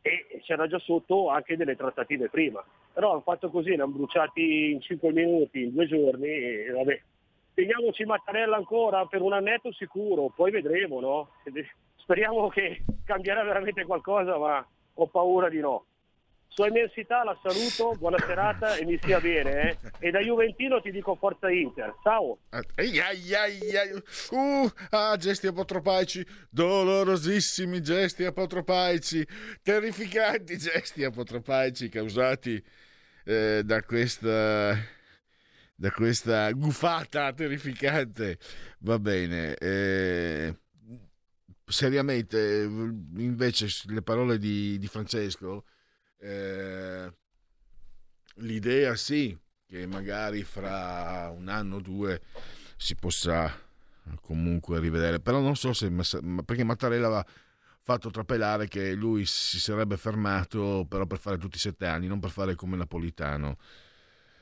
[0.00, 2.64] e c'era già sotto anche delle trattative prima.
[2.92, 7.02] Però hanno fatto così, ne hanno bruciati in 5 minuti, in due giorni e vabbè.
[7.54, 11.28] Teniamoci Mattarella ancora per un annetto sicuro, poi vedremo, no?
[11.96, 14.64] Speriamo che cambierà veramente qualcosa, ma
[14.94, 15.86] ho paura di no.
[16.54, 19.70] Sua immensità la saluto, buona serata e mi stia bene.
[19.70, 19.76] Eh?
[19.98, 21.96] E da Juventino ti dico forza Inter.
[22.00, 22.38] Ciao.
[24.30, 29.26] Uh, ah, gesti apotropaici, dolorosissimi gesti apotropaici,
[29.64, 32.64] terrificanti gesti apotropaici causati
[33.24, 34.76] eh, da questa
[35.74, 38.38] da questa gufata terrificante.
[38.78, 39.56] Va bene.
[39.56, 40.56] Eh,
[41.64, 42.62] seriamente,
[43.16, 45.64] invece, le parole di, di Francesco
[46.24, 47.12] eh,
[48.36, 52.22] l'idea sì che magari fra un anno o due
[52.76, 53.52] si possa
[54.20, 55.90] comunque rivedere, però non so se
[56.44, 57.26] perché Mattarella aveva
[57.82, 62.20] fatto trapelare che lui si sarebbe fermato però per fare tutti i sette anni, non
[62.20, 63.58] per fare come Napolitano.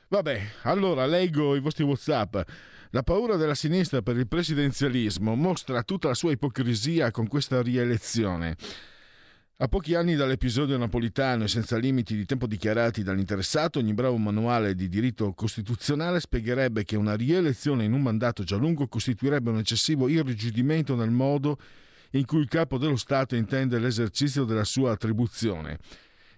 [0.07, 2.37] Vabbè, allora leggo i vostri WhatsApp.
[2.91, 8.55] La paura della sinistra per il presidenzialismo mostra tutta la sua ipocrisia con questa rielezione.
[9.57, 14.73] A pochi anni dall'episodio napolitano e senza limiti di tempo dichiarati dall'interessato, ogni bravo manuale
[14.73, 20.07] di diritto costituzionale spiegherebbe che una rielezione in un mandato già lungo costituirebbe un eccessivo
[20.07, 21.59] irrigidimento nel modo
[22.11, 25.77] in cui il capo dello Stato intende l'esercizio della sua attribuzione.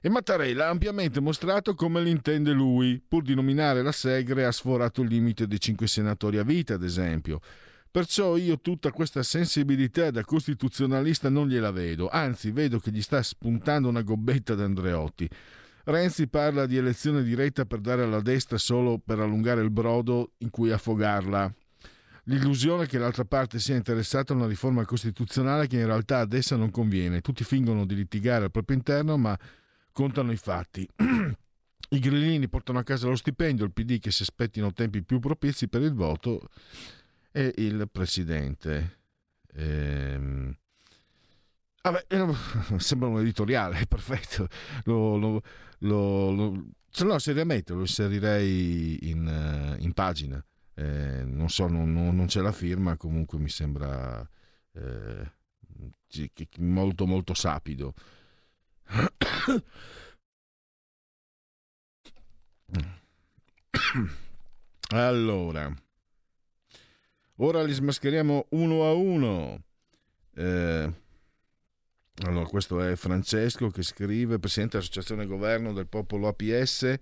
[0.02, 5.02] E Mattarella ha ampiamente mostrato come l'intende lui, pur di nominare la Segre ha sforato
[5.02, 7.40] il limite dei cinque senatori a vita, ad esempio
[7.96, 13.24] Perciò io tutta questa sensibilità da costituzionalista non gliela vedo, anzi vedo che gli sta
[13.24, 15.30] spuntando una gobbetta da Andreotti.
[15.86, 20.50] Renzi parla di elezione diretta per dare alla destra solo per allungare il brodo in
[20.50, 21.50] cui affogarla.
[22.24, 26.58] L'illusione che l'altra parte sia interessata a una riforma costituzionale che in realtà ad essa
[26.58, 27.22] non conviene.
[27.22, 29.40] Tutti fingono di litigare al proprio interno, ma
[29.94, 30.86] contano i fatti.
[31.92, 35.70] I grillini portano a casa lo stipendio, il PD che si aspettino tempi più propizi
[35.70, 36.50] per il voto
[37.36, 39.00] e il presidente.
[39.56, 40.58] Ehm...
[41.82, 42.34] Vabbè, eh,
[42.80, 44.48] sembra un editoriale, perfetto.
[44.86, 45.42] Lo, lo,
[45.80, 50.44] lo, no, seriamente lo inserirei in, eh, in pagina.
[50.76, 54.28] Eh, non so, non, non, c'è la firma, comunque mi sembra
[54.72, 55.32] eh,
[56.60, 57.94] molto molto sapido.
[64.90, 65.74] Allora,
[67.40, 69.62] Ora li smascheriamo uno a uno.
[70.36, 70.94] Eh,
[72.24, 76.98] allora, questo è Francesco che scrive, Presidente dell'Associazione Governo del Popolo APS.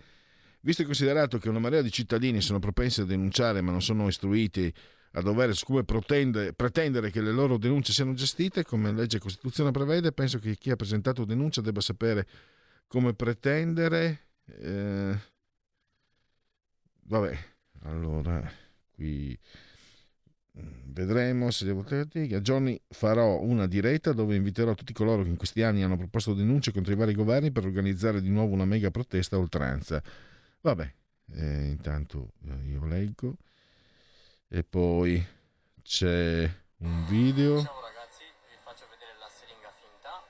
[0.62, 4.08] Visto e considerato che una marea di cittadini sono propensi a denunciare ma non sono
[4.08, 4.74] istruiti
[5.12, 10.40] a dover siccome pretendere, che le loro denunce siano gestite come legge Costituzione prevede, penso
[10.40, 12.26] che chi ha presentato denuncia debba sapere
[12.88, 14.30] come pretendere.
[14.46, 15.16] Eh,
[17.04, 17.38] vabbè,
[17.82, 18.52] allora
[18.96, 19.38] qui
[20.56, 25.64] Vedremo se devo a giorni farò una diretta dove inviterò tutti coloro che in questi
[25.64, 29.36] anni hanno proposto denunce contro i vari governi per organizzare di nuovo una mega protesta
[29.36, 30.04] a oltranza.
[30.62, 30.94] Vabbè,
[31.32, 33.38] eh, intanto eh, io leggo
[34.48, 35.26] e poi
[35.82, 36.48] c'è
[36.78, 37.60] un video.
[37.64, 40.24] Ciao ragazzi, vi faccio vedere la siringa finta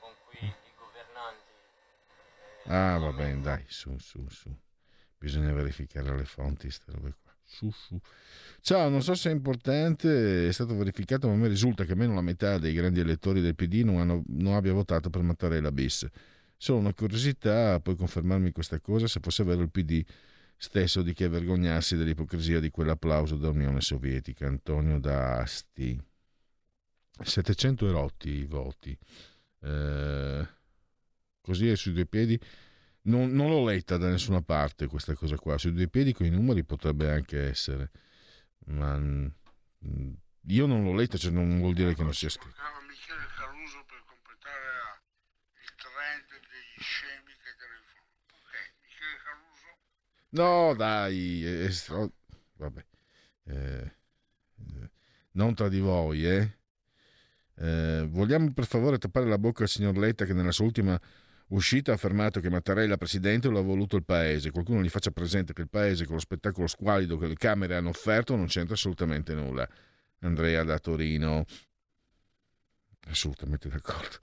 [0.00, 1.50] con cui i governanti.
[2.64, 4.52] Eh, ah, va bene, dai, su, su, su.
[5.16, 7.31] Bisogna verificare le fonti, queste robe qua.
[7.52, 8.00] Su, su.
[8.62, 12.14] Ciao, non so se è importante, è stato verificato, ma a me risulta che almeno
[12.14, 16.08] la metà dei grandi elettori del PD non, hanno, non abbia votato per Mattarella bis.
[16.56, 20.02] Solo una curiosità, puoi confermarmi questa cosa, se fosse vero il PD
[20.56, 24.46] stesso di che vergognarsi dell'ipocrisia di quell'applauso dell'Unione Sovietica.
[24.46, 26.00] Antonio D'Asti.
[27.20, 28.96] 700 erotti i voti.
[29.60, 30.48] Eh,
[31.42, 32.40] così è sui due piedi.
[33.04, 35.58] Non, non l'ho letta da nessuna parte questa cosa qua.
[35.58, 37.90] Sui due piedi con i numeri potrebbe anche essere
[38.66, 39.26] ma mm,
[40.46, 42.54] io non l'ho letto, cioè non vuol dire che non sia scritto.
[42.86, 45.02] Michele Caruso per completare
[45.60, 48.06] il trend degli scemi che telefonano.
[48.30, 49.78] Ok, Michele Caruso.
[50.30, 52.12] No, dai, oh,
[52.56, 52.84] vabbè.
[53.44, 53.92] Eh,
[55.32, 56.58] non tra di voi, eh?
[57.54, 61.00] Eh, vogliamo per favore tappare la bocca al signor Letta che nella sua ultima
[61.56, 64.50] uscita ha affermato che Mattarella presidente lo ha voluto il paese.
[64.50, 67.90] Qualcuno gli faccia presente che il paese con lo spettacolo squalido che le Camere hanno
[67.90, 69.68] offerto non c'entra assolutamente nulla.
[70.20, 71.44] Andrea da Torino.
[73.08, 74.18] Assolutamente d'accordo.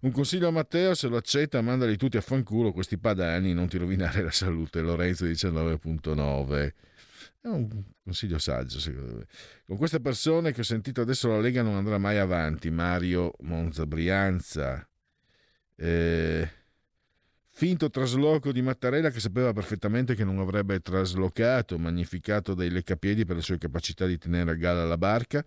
[0.00, 3.78] Un consiglio a Matteo, se lo accetta, mandali tutti a fanculo questi padani, non ti
[3.78, 4.80] rovinare la salute.
[4.80, 6.72] Lorenzo 19.9.
[7.40, 9.26] È un consiglio saggio, secondo me.
[9.64, 12.70] Con queste persone che ho sentito adesso la Lega non andrà mai avanti.
[12.70, 14.88] Mario Monza Brianza.
[15.76, 16.50] Eh,
[17.62, 23.36] finto trasloco di Mattarella che sapeva perfettamente che non avrebbe traslocato, magnificato dai leccapiedi per
[23.36, 25.44] le sue capacità di tenere a galla la barca,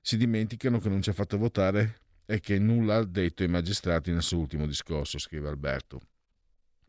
[0.00, 4.10] si dimenticano che non ci ha fatto votare e che nulla ha detto ai magistrati
[4.10, 6.00] nel suo ultimo discorso, scrive Alberto.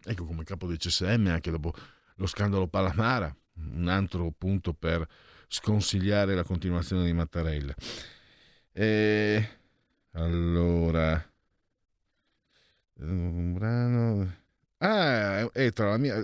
[0.05, 1.71] Ecco come capo del CSM anche dopo
[2.15, 5.07] lo scandalo Palamara, un altro punto per
[5.49, 7.75] sconsigliare la continuazione di Mattarella.
[8.71, 9.49] E
[10.13, 11.31] allora
[12.95, 14.41] un brano
[14.84, 16.23] ah è tra la mia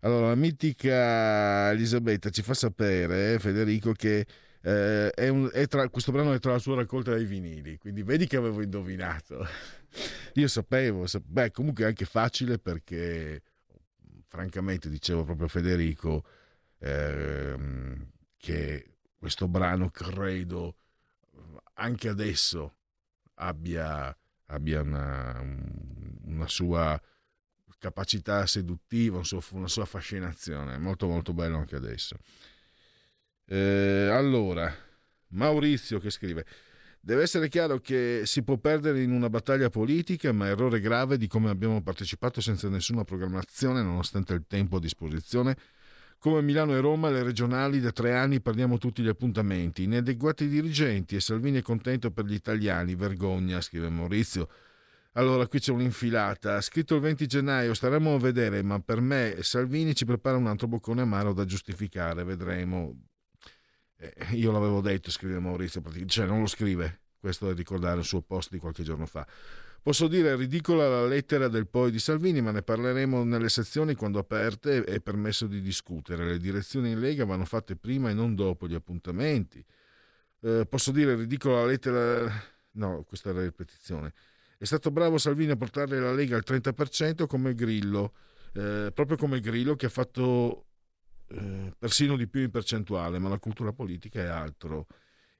[0.00, 4.26] allora la mitica Elisabetta ci fa sapere eh, Federico che
[4.60, 8.02] eh, è un, è tra, questo brano è tra la sua raccolta dei vinili quindi
[8.02, 9.46] vedi che avevo indovinato.
[10.34, 13.42] Io sapevo, sapevo beh comunque è anche facile perché
[14.26, 16.24] francamente dicevo proprio Federico
[16.78, 20.76] ehm, che questo brano credo
[21.74, 22.76] anche adesso
[23.34, 24.16] abbia,
[24.46, 25.40] abbia una,
[26.24, 27.00] una, sua
[27.78, 29.22] capacità seduttiva,
[29.52, 32.16] una sua fascinazione, è molto molto bello anche adesso.
[33.46, 34.72] Eh, allora,
[35.28, 36.44] Maurizio che scrive,
[37.00, 41.26] deve essere chiaro che si può perdere in una battaglia politica, ma errore grave di
[41.26, 45.56] come abbiamo partecipato senza nessuna programmazione, nonostante il tempo a disposizione
[46.20, 49.84] come Milano e Roma, le regionali da tre anni perdiamo tutti gli appuntamenti.
[49.84, 52.96] Inadeguati dirigenti e Salvini è contento per gli italiani.
[52.96, 54.48] Vergogna, scrive Maurizio.
[55.12, 56.60] Allora, qui c'è un'infilata.
[56.60, 60.68] Scritto il 20 gennaio, staremo a vedere, ma per me Salvini ci prepara un altro
[60.68, 62.24] boccone amaro da giustificare.
[62.24, 63.06] Vedremo.
[63.96, 67.00] Eh, io l'avevo detto, scrive Maurizio, cioè non lo scrive.
[67.18, 69.26] Questo è ricordare il suo post di qualche giorno fa.
[69.82, 74.18] Posso dire ridicola la lettera del poi di Salvini, ma ne parleremo nelle sezioni quando
[74.18, 76.26] aperte è permesso di discutere.
[76.26, 79.64] Le direzioni in Lega vanno fatte prima e non dopo gli appuntamenti.
[80.40, 82.30] Eh, posso dire ridicola la lettera...
[82.72, 84.12] No, questa è la ripetizione.
[84.60, 88.12] È stato bravo Salvini a portare la Lega al 30% come Grillo,
[88.54, 90.66] eh, proprio come Grillo che ha fatto
[91.28, 94.88] eh, persino di più in percentuale, ma la cultura politica è altro.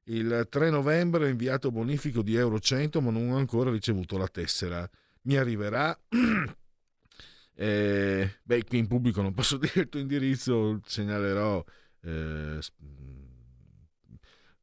[0.04, 4.28] Il 3 novembre ho inviato bonifico di Euro 100 ma non ho ancora ricevuto la
[4.28, 4.88] tessera.
[5.22, 5.98] Mi arriverà.
[7.54, 11.64] eh, beh, qui in pubblico non posso dire il tuo indirizzo, segnalerò.
[12.02, 12.60] Eh,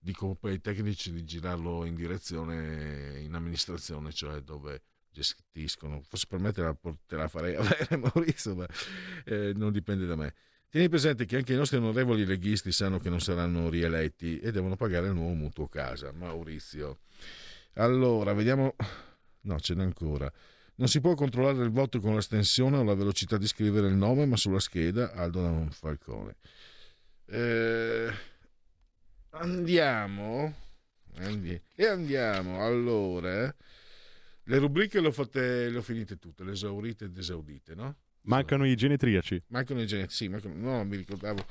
[0.06, 6.00] dico poi ai tecnici di girarlo in direzione in amministrazione, cioè dove gestiscono.
[6.02, 6.78] Forse per me te la,
[7.08, 8.68] te la farei avere, Maurizio, ma
[9.26, 10.34] eh, non dipende da me.
[10.70, 14.76] Tieni presente che anche i nostri onorevoli leghisti sanno che non saranno rieletti e devono
[14.76, 16.12] pagare il nuovo mutuo casa.
[16.12, 17.00] Maurizio.
[17.74, 18.76] Allora, vediamo.
[19.42, 20.32] No, ce n'è ancora.
[20.76, 24.26] Non si può controllare il voto con l'estensione o la velocità di scrivere il nome,
[24.26, 26.36] ma sulla scheda Aldo da Falcone.
[27.26, 28.14] Eh,
[29.40, 30.54] andiamo.
[31.76, 32.64] E andiamo.
[32.64, 33.56] Allora, eh.
[34.44, 37.96] le rubriche le ho, fatte, le ho finite tutte, le esaurite ed esaudite, no?
[38.22, 39.44] Mancano i genetriaci.
[39.48, 41.46] Mancano i genetriaci, sì, mancano, no, mi ricordavo,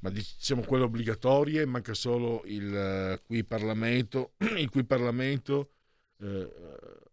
[0.00, 5.70] ma diciamo quelle obbligatorie, manca solo il uh, qui Parlamento, il qui Parlamento.
[6.18, 6.50] Eh,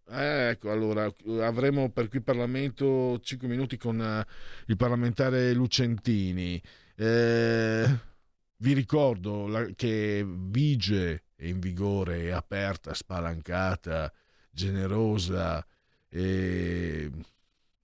[0.10, 4.26] eh, ecco, allora avremo per qui Parlamento 5 minuti con
[4.68, 6.62] il parlamentare Lucentini.
[6.96, 8.12] Eh,
[8.58, 14.12] vi ricordo la, che vige, è in vigore, è aperta, spalancata,
[14.52, 15.66] generosa
[16.10, 17.12] e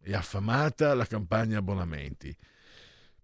[0.02, 2.36] e affamata la campagna abbonamenti.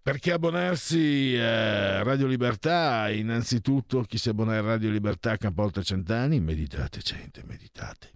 [0.02, 3.10] Perché abbonarsi a Radio Libertà?
[3.10, 6.40] Innanzitutto, chi si abbona a Radio Libertà campa oltre cent'anni?
[6.40, 8.12] Meditate, gente, meditate.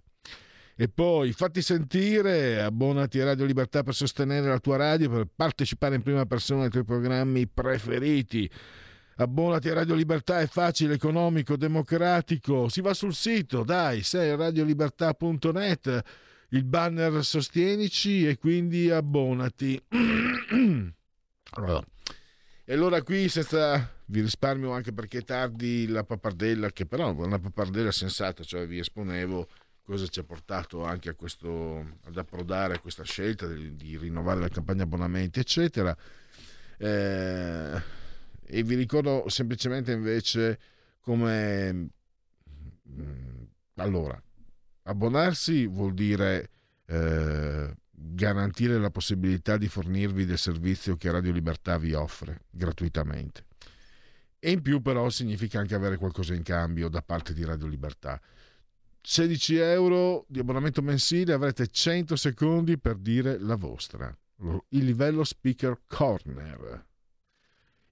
[0.76, 5.96] E poi fatti sentire, abbonati a Radio Libertà per sostenere la tua radio, per partecipare
[5.96, 8.48] in prima persona ai tuoi programmi preferiti.
[9.20, 12.70] Abbonati a Radio Libertà, è facile, economico, democratico.
[12.70, 16.02] Si va sul sito, dai, sei radiolibertà.net
[16.48, 19.78] il banner sostienici e quindi abbonati.
[21.50, 21.84] allora.
[22.64, 27.12] E allora qui senza vi risparmio anche perché è tardi la pappardella, che però è
[27.12, 29.48] una pappardella sensata, cioè vi esponevo
[29.82, 34.84] cosa ci ha portato anche questo, ad approdare questa scelta di, di rinnovare la campagna
[34.84, 35.94] abbonamenti, eccetera.
[36.78, 37.98] Eh,
[38.50, 40.58] e vi ricordo semplicemente invece
[41.00, 41.90] come
[42.98, 43.44] Mm,
[43.76, 44.20] allora,
[44.84, 46.50] abbonarsi vuol dire
[46.86, 53.46] eh, garantire la possibilità di fornirvi del servizio che Radio Libertà vi offre gratuitamente.
[54.38, 58.20] E in più però significa anche avere qualcosa in cambio da parte di Radio Libertà.
[59.02, 64.14] 16 euro di abbonamento mensile avrete 100 secondi per dire la vostra.
[64.70, 66.86] Il livello speaker corner.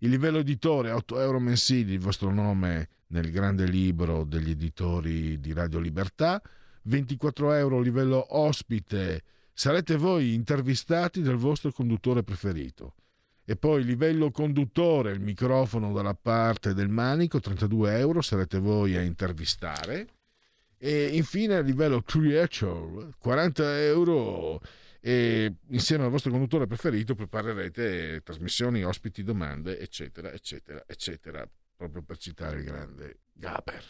[0.00, 5.52] Il livello editore 8 euro mensili, il vostro nome nel grande libro degli editori di
[5.52, 6.40] Radio Libertà.
[6.82, 9.22] 24 euro livello ospite.
[9.52, 12.94] Sarete voi intervistati dal vostro conduttore preferito.
[13.44, 19.02] E poi livello conduttore, il microfono dalla parte del manico, 32 euro, sarete voi a
[19.02, 20.06] intervistare
[20.78, 24.60] e infine a livello creature 40 euro
[25.00, 31.48] e insieme al vostro conduttore preferito preparerete trasmissioni, ospiti, domande eccetera eccetera eccetera.
[31.76, 33.84] Proprio per citare il grande Gaber.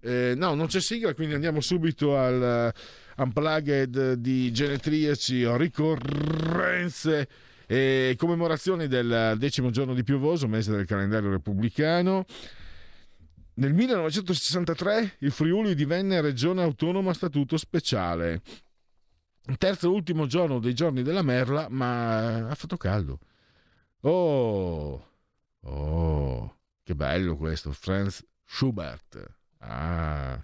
[0.00, 2.72] Eh, no non c'è sigla quindi andiamo subito al
[3.16, 7.28] uh, unplugged di genetriaci o ricorrenze.
[7.66, 12.26] E commemorazioni del decimo giorno di piovoso mese del calendario repubblicano.
[13.54, 18.42] Nel 1963 il Friuli divenne regione autonoma a statuto speciale.
[19.58, 23.18] Terzo e ultimo giorno dei giorni della merla, ma ha fatto caldo.
[24.02, 25.08] Oh,
[25.60, 29.24] oh, che bello questo, Franz Schubert.
[29.58, 30.40] Ah.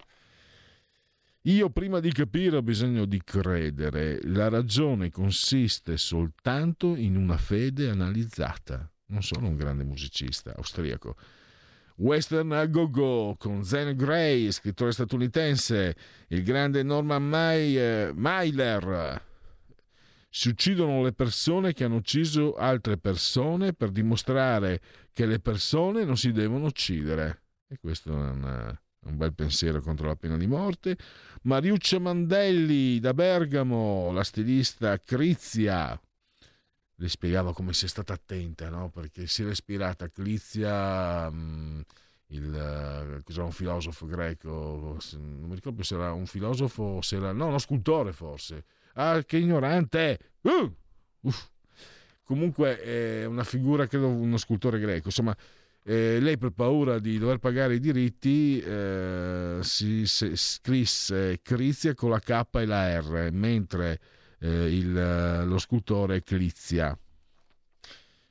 [1.42, 4.20] Io prima di capire ho bisogno di credere.
[4.24, 8.90] La ragione consiste soltanto in una fede analizzata.
[9.06, 11.16] Non sono un grande musicista austriaco
[11.98, 15.96] Western a Go Go con Zen Gray, scrittore statunitense,
[16.28, 17.24] il grande Norman
[18.14, 19.22] Mailer.
[20.30, 24.80] Si uccidono le persone che hanno ucciso altre persone per dimostrare
[25.12, 27.42] che le persone non si devono uccidere.
[27.66, 30.96] E questo è una, un bel pensiero contro la pena di morte.
[31.42, 36.00] Mariuccia Mandelli da Bergamo, la stilista Crizia,
[37.00, 38.90] le spiegava come sia stata attenta, no?
[38.90, 41.80] perché si era ispirata a Clizia, mm,
[42.28, 47.32] il, cos'era un filosofo greco, non mi ricordo se era un filosofo o se era,
[47.32, 48.64] no, uno scultore forse.
[48.94, 50.18] Ah, che ignorante!
[50.42, 50.74] Uh!
[51.20, 51.48] Uff.
[52.24, 55.06] Comunque è una figura, credo, uno scultore greco.
[55.06, 55.34] Insomma,
[55.84, 62.10] eh, lei per paura di dover pagare i diritti eh, si, si scrisse Crizia con
[62.10, 63.98] la K e la R, mentre
[64.40, 66.98] eh, il, lo scultore Clizia.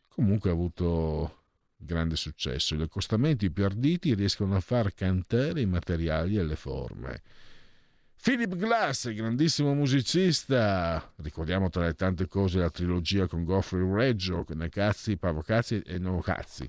[0.07, 1.43] Comunque ha avuto
[1.77, 2.75] grande successo.
[2.75, 7.21] Gli accostamenti più arditi riescono a far cantare i materiali e le forme.
[8.21, 15.17] Philip Glass, grandissimo musicista, ricordiamo tra le tante cose la trilogia con Goffrey Reggio, Necazzi,
[15.17, 16.67] Pavocazzi e Novocazzi.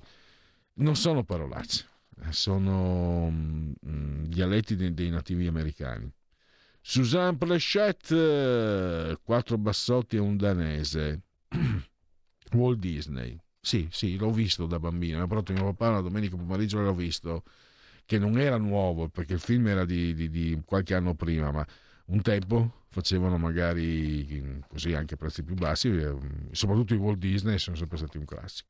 [0.75, 1.85] Non sono parolacce,
[2.29, 6.09] sono mm, dialetti dei, dei nativi americani.
[6.81, 11.21] Suzanne Plechette, quattro bassotti e un danese.
[12.53, 13.37] Walt Disney.
[13.61, 15.21] Sì, sì, l'ho visto da bambino.
[15.21, 17.43] Ha portato mio papà una domenica pomeriggio l'ho visto,
[18.05, 21.65] che non era nuovo perché il film era di, di, di qualche anno prima, ma
[22.05, 26.15] un tempo facevano magari così anche prezzi più bassi, eh,
[26.51, 28.69] soprattutto i Walt Disney sono sempre stati un classico.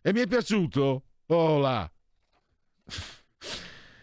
[0.00, 1.04] E mi è piaciuto?
[1.26, 1.62] Oh!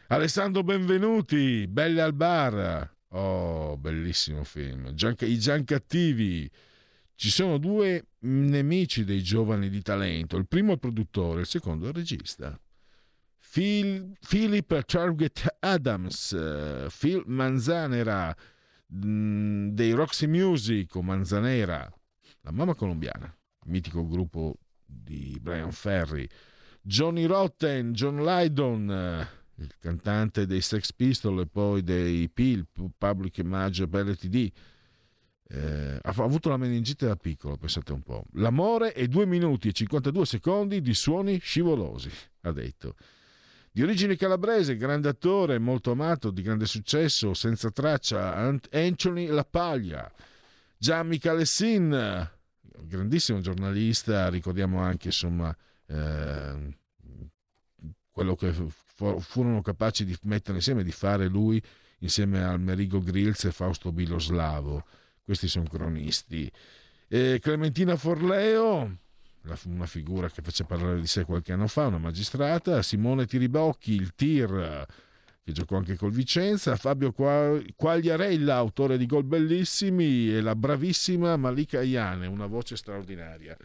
[0.07, 2.97] Alessandro Benvenuti, Belle al bar.
[3.11, 4.93] Oh, bellissimo film.
[4.93, 6.49] Gian, I Giancattivi.
[7.15, 10.37] Ci sono due nemici dei giovani di talento.
[10.37, 12.59] Il primo è il produttore, il secondo è il regista.
[13.51, 16.29] Phil, Philip Target Adams,
[16.97, 18.35] Phil Manzanera
[18.93, 21.91] mm, dei Roxy Music o Manzanera,
[22.41, 24.55] la mamma colombiana, mitico gruppo
[24.85, 26.27] di Brian Ferry,
[26.81, 29.27] Johnny Rotten, John Lydon,
[29.59, 32.65] il cantante dei Sex Pistols e poi dei Peel,
[32.97, 34.51] Public Image LTD.
[35.51, 38.25] Eh, ha avuto la meningite da piccolo, pensate un po'.
[38.33, 42.09] L'amore è 2 minuti e 52 secondi di suoni scivolosi,
[42.41, 42.95] ha detto.
[43.71, 50.11] Di origine calabrese, grande attore, molto amato, di grande successo, senza traccia, Anthony La Paglia.
[50.77, 52.29] Gianni Calessin,
[52.81, 55.55] grandissimo giornalista, ricordiamo anche insomma
[55.87, 56.77] eh,
[58.11, 58.53] quello che
[59.19, 61.61] furono capaci di mettere insieme, di fare lui
[61.99, 64.85] insieme al Merigo Grills e Fausto Biloslavo.
[65.23, 66.51] Questi sono cronisti.
[67.07, 68.97] E Clementina Forleo,
[69.65, 74.13] una figura che fece parlare di sé qualche anno fa, una magistrata, Simone Tiribocchi, il
[74.15, 74.85] Tir,
[75.43, 81.81] che giocò anche col Vicenza, Fabio Quagliarella, autore di gol bellissimi, e la bravissima Malika
[81.81, 83.57] Iane, una voce straordinaria.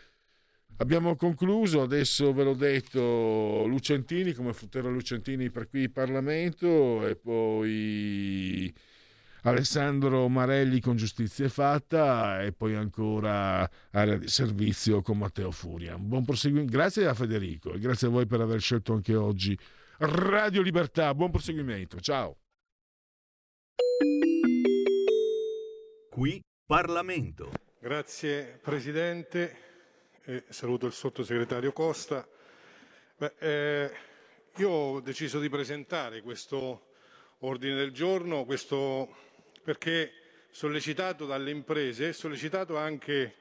[0.79, 7.15] Abbiamo concluso, adesso ve l'ho detto, Lucentini come fruttero Lucentini per qui in Parlamento e
[7.15, 8.75] poi
[9.43, 15.95] Alessandro Marelli con Giustizia Fatta e poi ancora area di servizio con Matteo Furia.
[15.95, 16.73] Un buon proseguimento.
[16.73, 19.57] Grazie a Federico e grazie a voi per aver scelto anche oggi
[19.99, 21.15] Radio Libertà.
[21.15, 22.01] Buon proseguimento.
[22.01, 22.37] Ciao.
[26.11, 27.53] Qui Parlamento.
[27.81, 29.74] Grazie Presidente
[30.27, 32.27] e saluto il sottosegretario Costa.
[33.17, 33.91] Beh, eh,
[34.57, 36.93] io ho deciso di presentare questo
[37.41, 39.15] ordine del giorno questo,
[39.63, 40.13] perché
[40.49, 43.35] sollecitato dalle imprese e sollecitato anche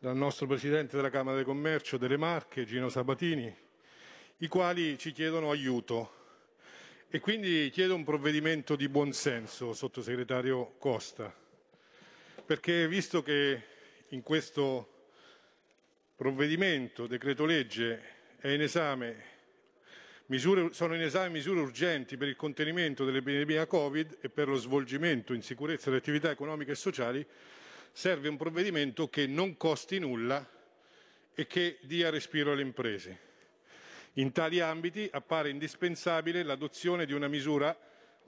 [0.00, 3.54] dal nostro Presidente della Camera di Commercio delle Marche, Gino Sabatini,
[4.38, 6.16] i quali ci chiedono aiuto.
[7.10, 11.32] E quindi chiedo un provvedimento di buonsenso, sottosegretario Costa,
[12.44, 13.62] perché visto che
[14.08, 14.97] in questo
[16.18, 18.02] provvedimento, decreto legge,
[18.38, 19.36] è in esame
[20.26, 25.32] Misure, sono in esame misure urgenti per il contenimento dell'epidemia Covid e per lo svolgimento
[25.32, 27.24] in sicurezza delle attività economiche e sociali,
[27.92, 30.46] serve un provvedimento che non costi nulla
[31.32, 33.18] e che dia respiro alle imprese.
[34.14, 37.74] In tali ambiti appare indispensabile l'adozione di una misura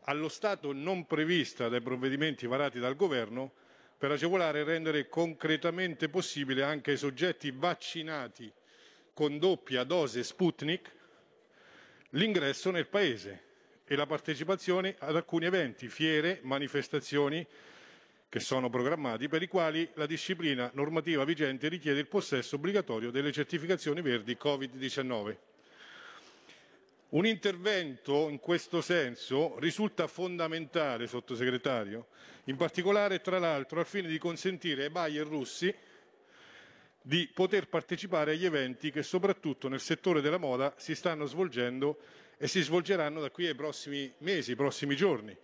[0.05, 3.53] allo Stato non prevista dai provvedimenti varati dal Governo
[4.01, 8.51] per agevolare e rendere concretamente possibile anche ai soggetti vaccinati
[9.13, 10.91] con doppia dose Sputnik
[12.13, 13.43] l'ingresso nel Paese
[13.85, 17.47] e la partecipazione ad alcuni eventi, fiere, manifestazioni
[18.31, 23.33] che sono programmati per i quali la disciplina normativa vigente richiede il possesso obbligatorio delle
[23.33, 25.37] certificazioni verdi Covid-19.
[27.11, 32.07] Un intervento in questo senso risulta fondamentale, sottosegretario,
[32.45, 35.75] in particolare tra l'altro al fine di consentire ai buyer russi
[37.03, 41.99] di poter partecipare agli eventi che soprattutto nel settore della moda si stanno svolgendo
[42.37, 45.37] e si svolgeranno da qui ai prossimi mesi, ai prossimi giorni.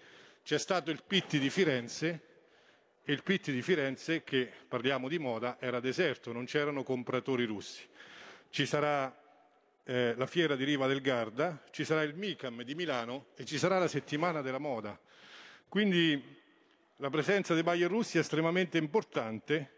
[0.44, 2.20] C'è stato il Pitti di Firenze
[3.02, 7.82] e il Pitti di Firenze, che parliamo di moda, era deserto, non c'erano compratori russi.
[8.50, 9.24] Ci sarà
[9.88, 13.56] eh, la fiera di Riva del Garda, ci sarà il MICAM di Milano e ci
[13.56, 14.98] sarà la settimana della moda.
[15.68, 16.20] Quindi
[16.96, 19.70] la presenza dei buyer russi è estremamente importante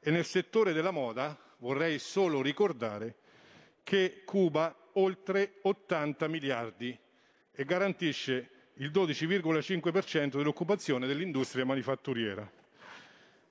[0.00, 3.14] e nel settore della moda vorrei solo ricordare
[3.84, 6.98] che Cuba oltre 80 miliardi
[7.52, 12.50] e garantisce il 12,5% dell'occupazione dell'industria manifatturiera.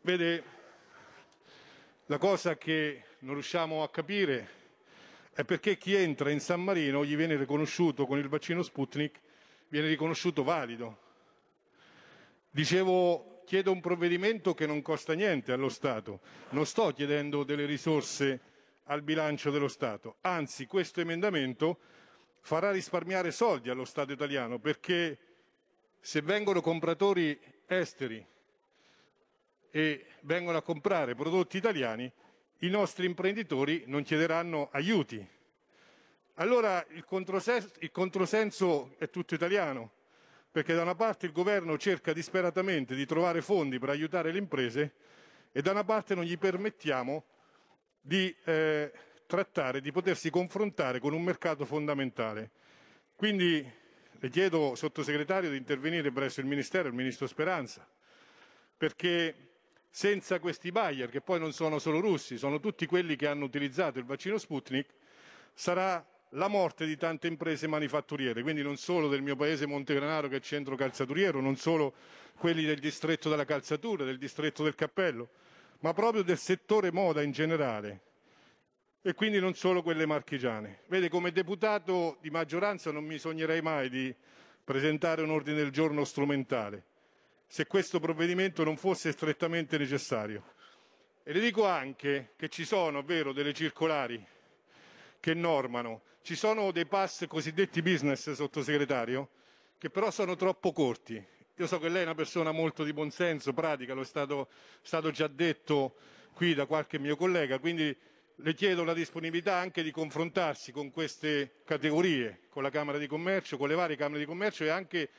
[0.02, 0.44] Vede,
[2.08, 4.60] la cosa che non riusciamo a capire
[5.34, 9.20] è perché chi entra in San Marino gli viene riconosciuto con il vaccino Sputnik,
[9.70, 11.10] viene riconosciuto valido.
[12.50, 18.40] Dicevo chiedo un provvedimento che non costa niente allo Stato, non sto chiedendo delle risorse
[18.86, 21.80] al bilancio dello Stato, anzi questo emendamento
[22.42, 25.18] farà risparmiare soldi allo Stato italiano perché
[26.00, 28.26] se vengono compratori esteri
[29.70, 32.12] e vengono a comprare prodotti italiani,
[32.64, 35.26] i nostri imprenditori non chiederanno aiuti.
[36.36, 39.92] Allora il controsenso, il controsenso è tutto italiano
[40.52, 44.94] perché da una parte il governo cerca disperatamente di trovare fondi per aiutare le imprese
[45.52, 47.26] e da una parte non gli permettiamo
[48.00, 48.92] di eh,
[49.26, 52.52] trattare, di potersi confrontare con un mercato fondamentale.
[53.16, 53.66] Quindi
[54.20, 57.88] le chiedo, sottosegretario, di intervenire presso il Ministero, il Ministro Speranza,
[58.76, 59.51] perché
[59.94, 64.00] senza questi buyer, che poi non sono solo russi, sono tutti quelli che hanno utilizzato
[64.00, 64.90] il vaccino Sputnik,
[65.54, 70.38] sarà la morte di tante imprese manifatturiere, quindi non solo del mio paese Montegranaro che
[70.38, 71.94] è centro calzaturiero, non solo
[72.38, 75.28] quelli del distretto della calzatura, del distretto del cappello,
[75.80, 78.02] ma proprio del settore moda in generale
[79.02, 80.84] e quindi non solo quelle marchigiane.
[80.88, 84.16] Vede, come deputato di maggioranza non mi sognerei mai di
[84.64, 86.86] presentare un ordine del giorno strumentale
[87.52, 90.54] se questo provvedimento non fosse strettamente necessario.
[91.22, 94.26] E le dico anche che ci sono, vero, delle circolari
[95.20, 99.28] che normano ci sono dei pass cosiddetti business, sottosegretario,
[99.78, 101.22] che però sono troppo corti.
[101.58, 104.48] Io so che lei è una persona molto di buonsenso, pratica, lo è stato,
[104.82, 105.96] stato già detto
[106.34, 107.94] qui da qualche mio collega, quindi
[108.34, 113.58] le chiedo la disponibilità anche di confrontarsi con queste categorie, con la Camera di Commercio,
[113.58, 115.10] con le varie Camere di Commercio e anche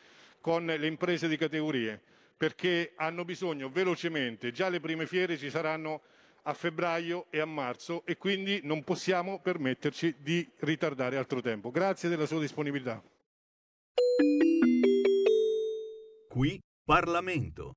[0.40, 2.00] con le imprese di categorie,
[2.42, 6.02] perché hanno bisogno velocemente, già le prime fiere ci saranno
[6.42, 11.70] a febbraio e a marzo e quindi non possiamo permetterci di ritardare altro tempo.
[11.70, 13.00] Grazie della sua disponibilità.
[16.28, 17.74] Qui Parlamento.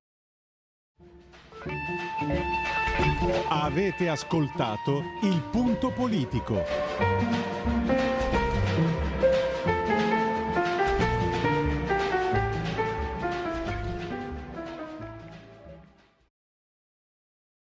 [3.50, 7.45] Avete ascoltato il punto politico.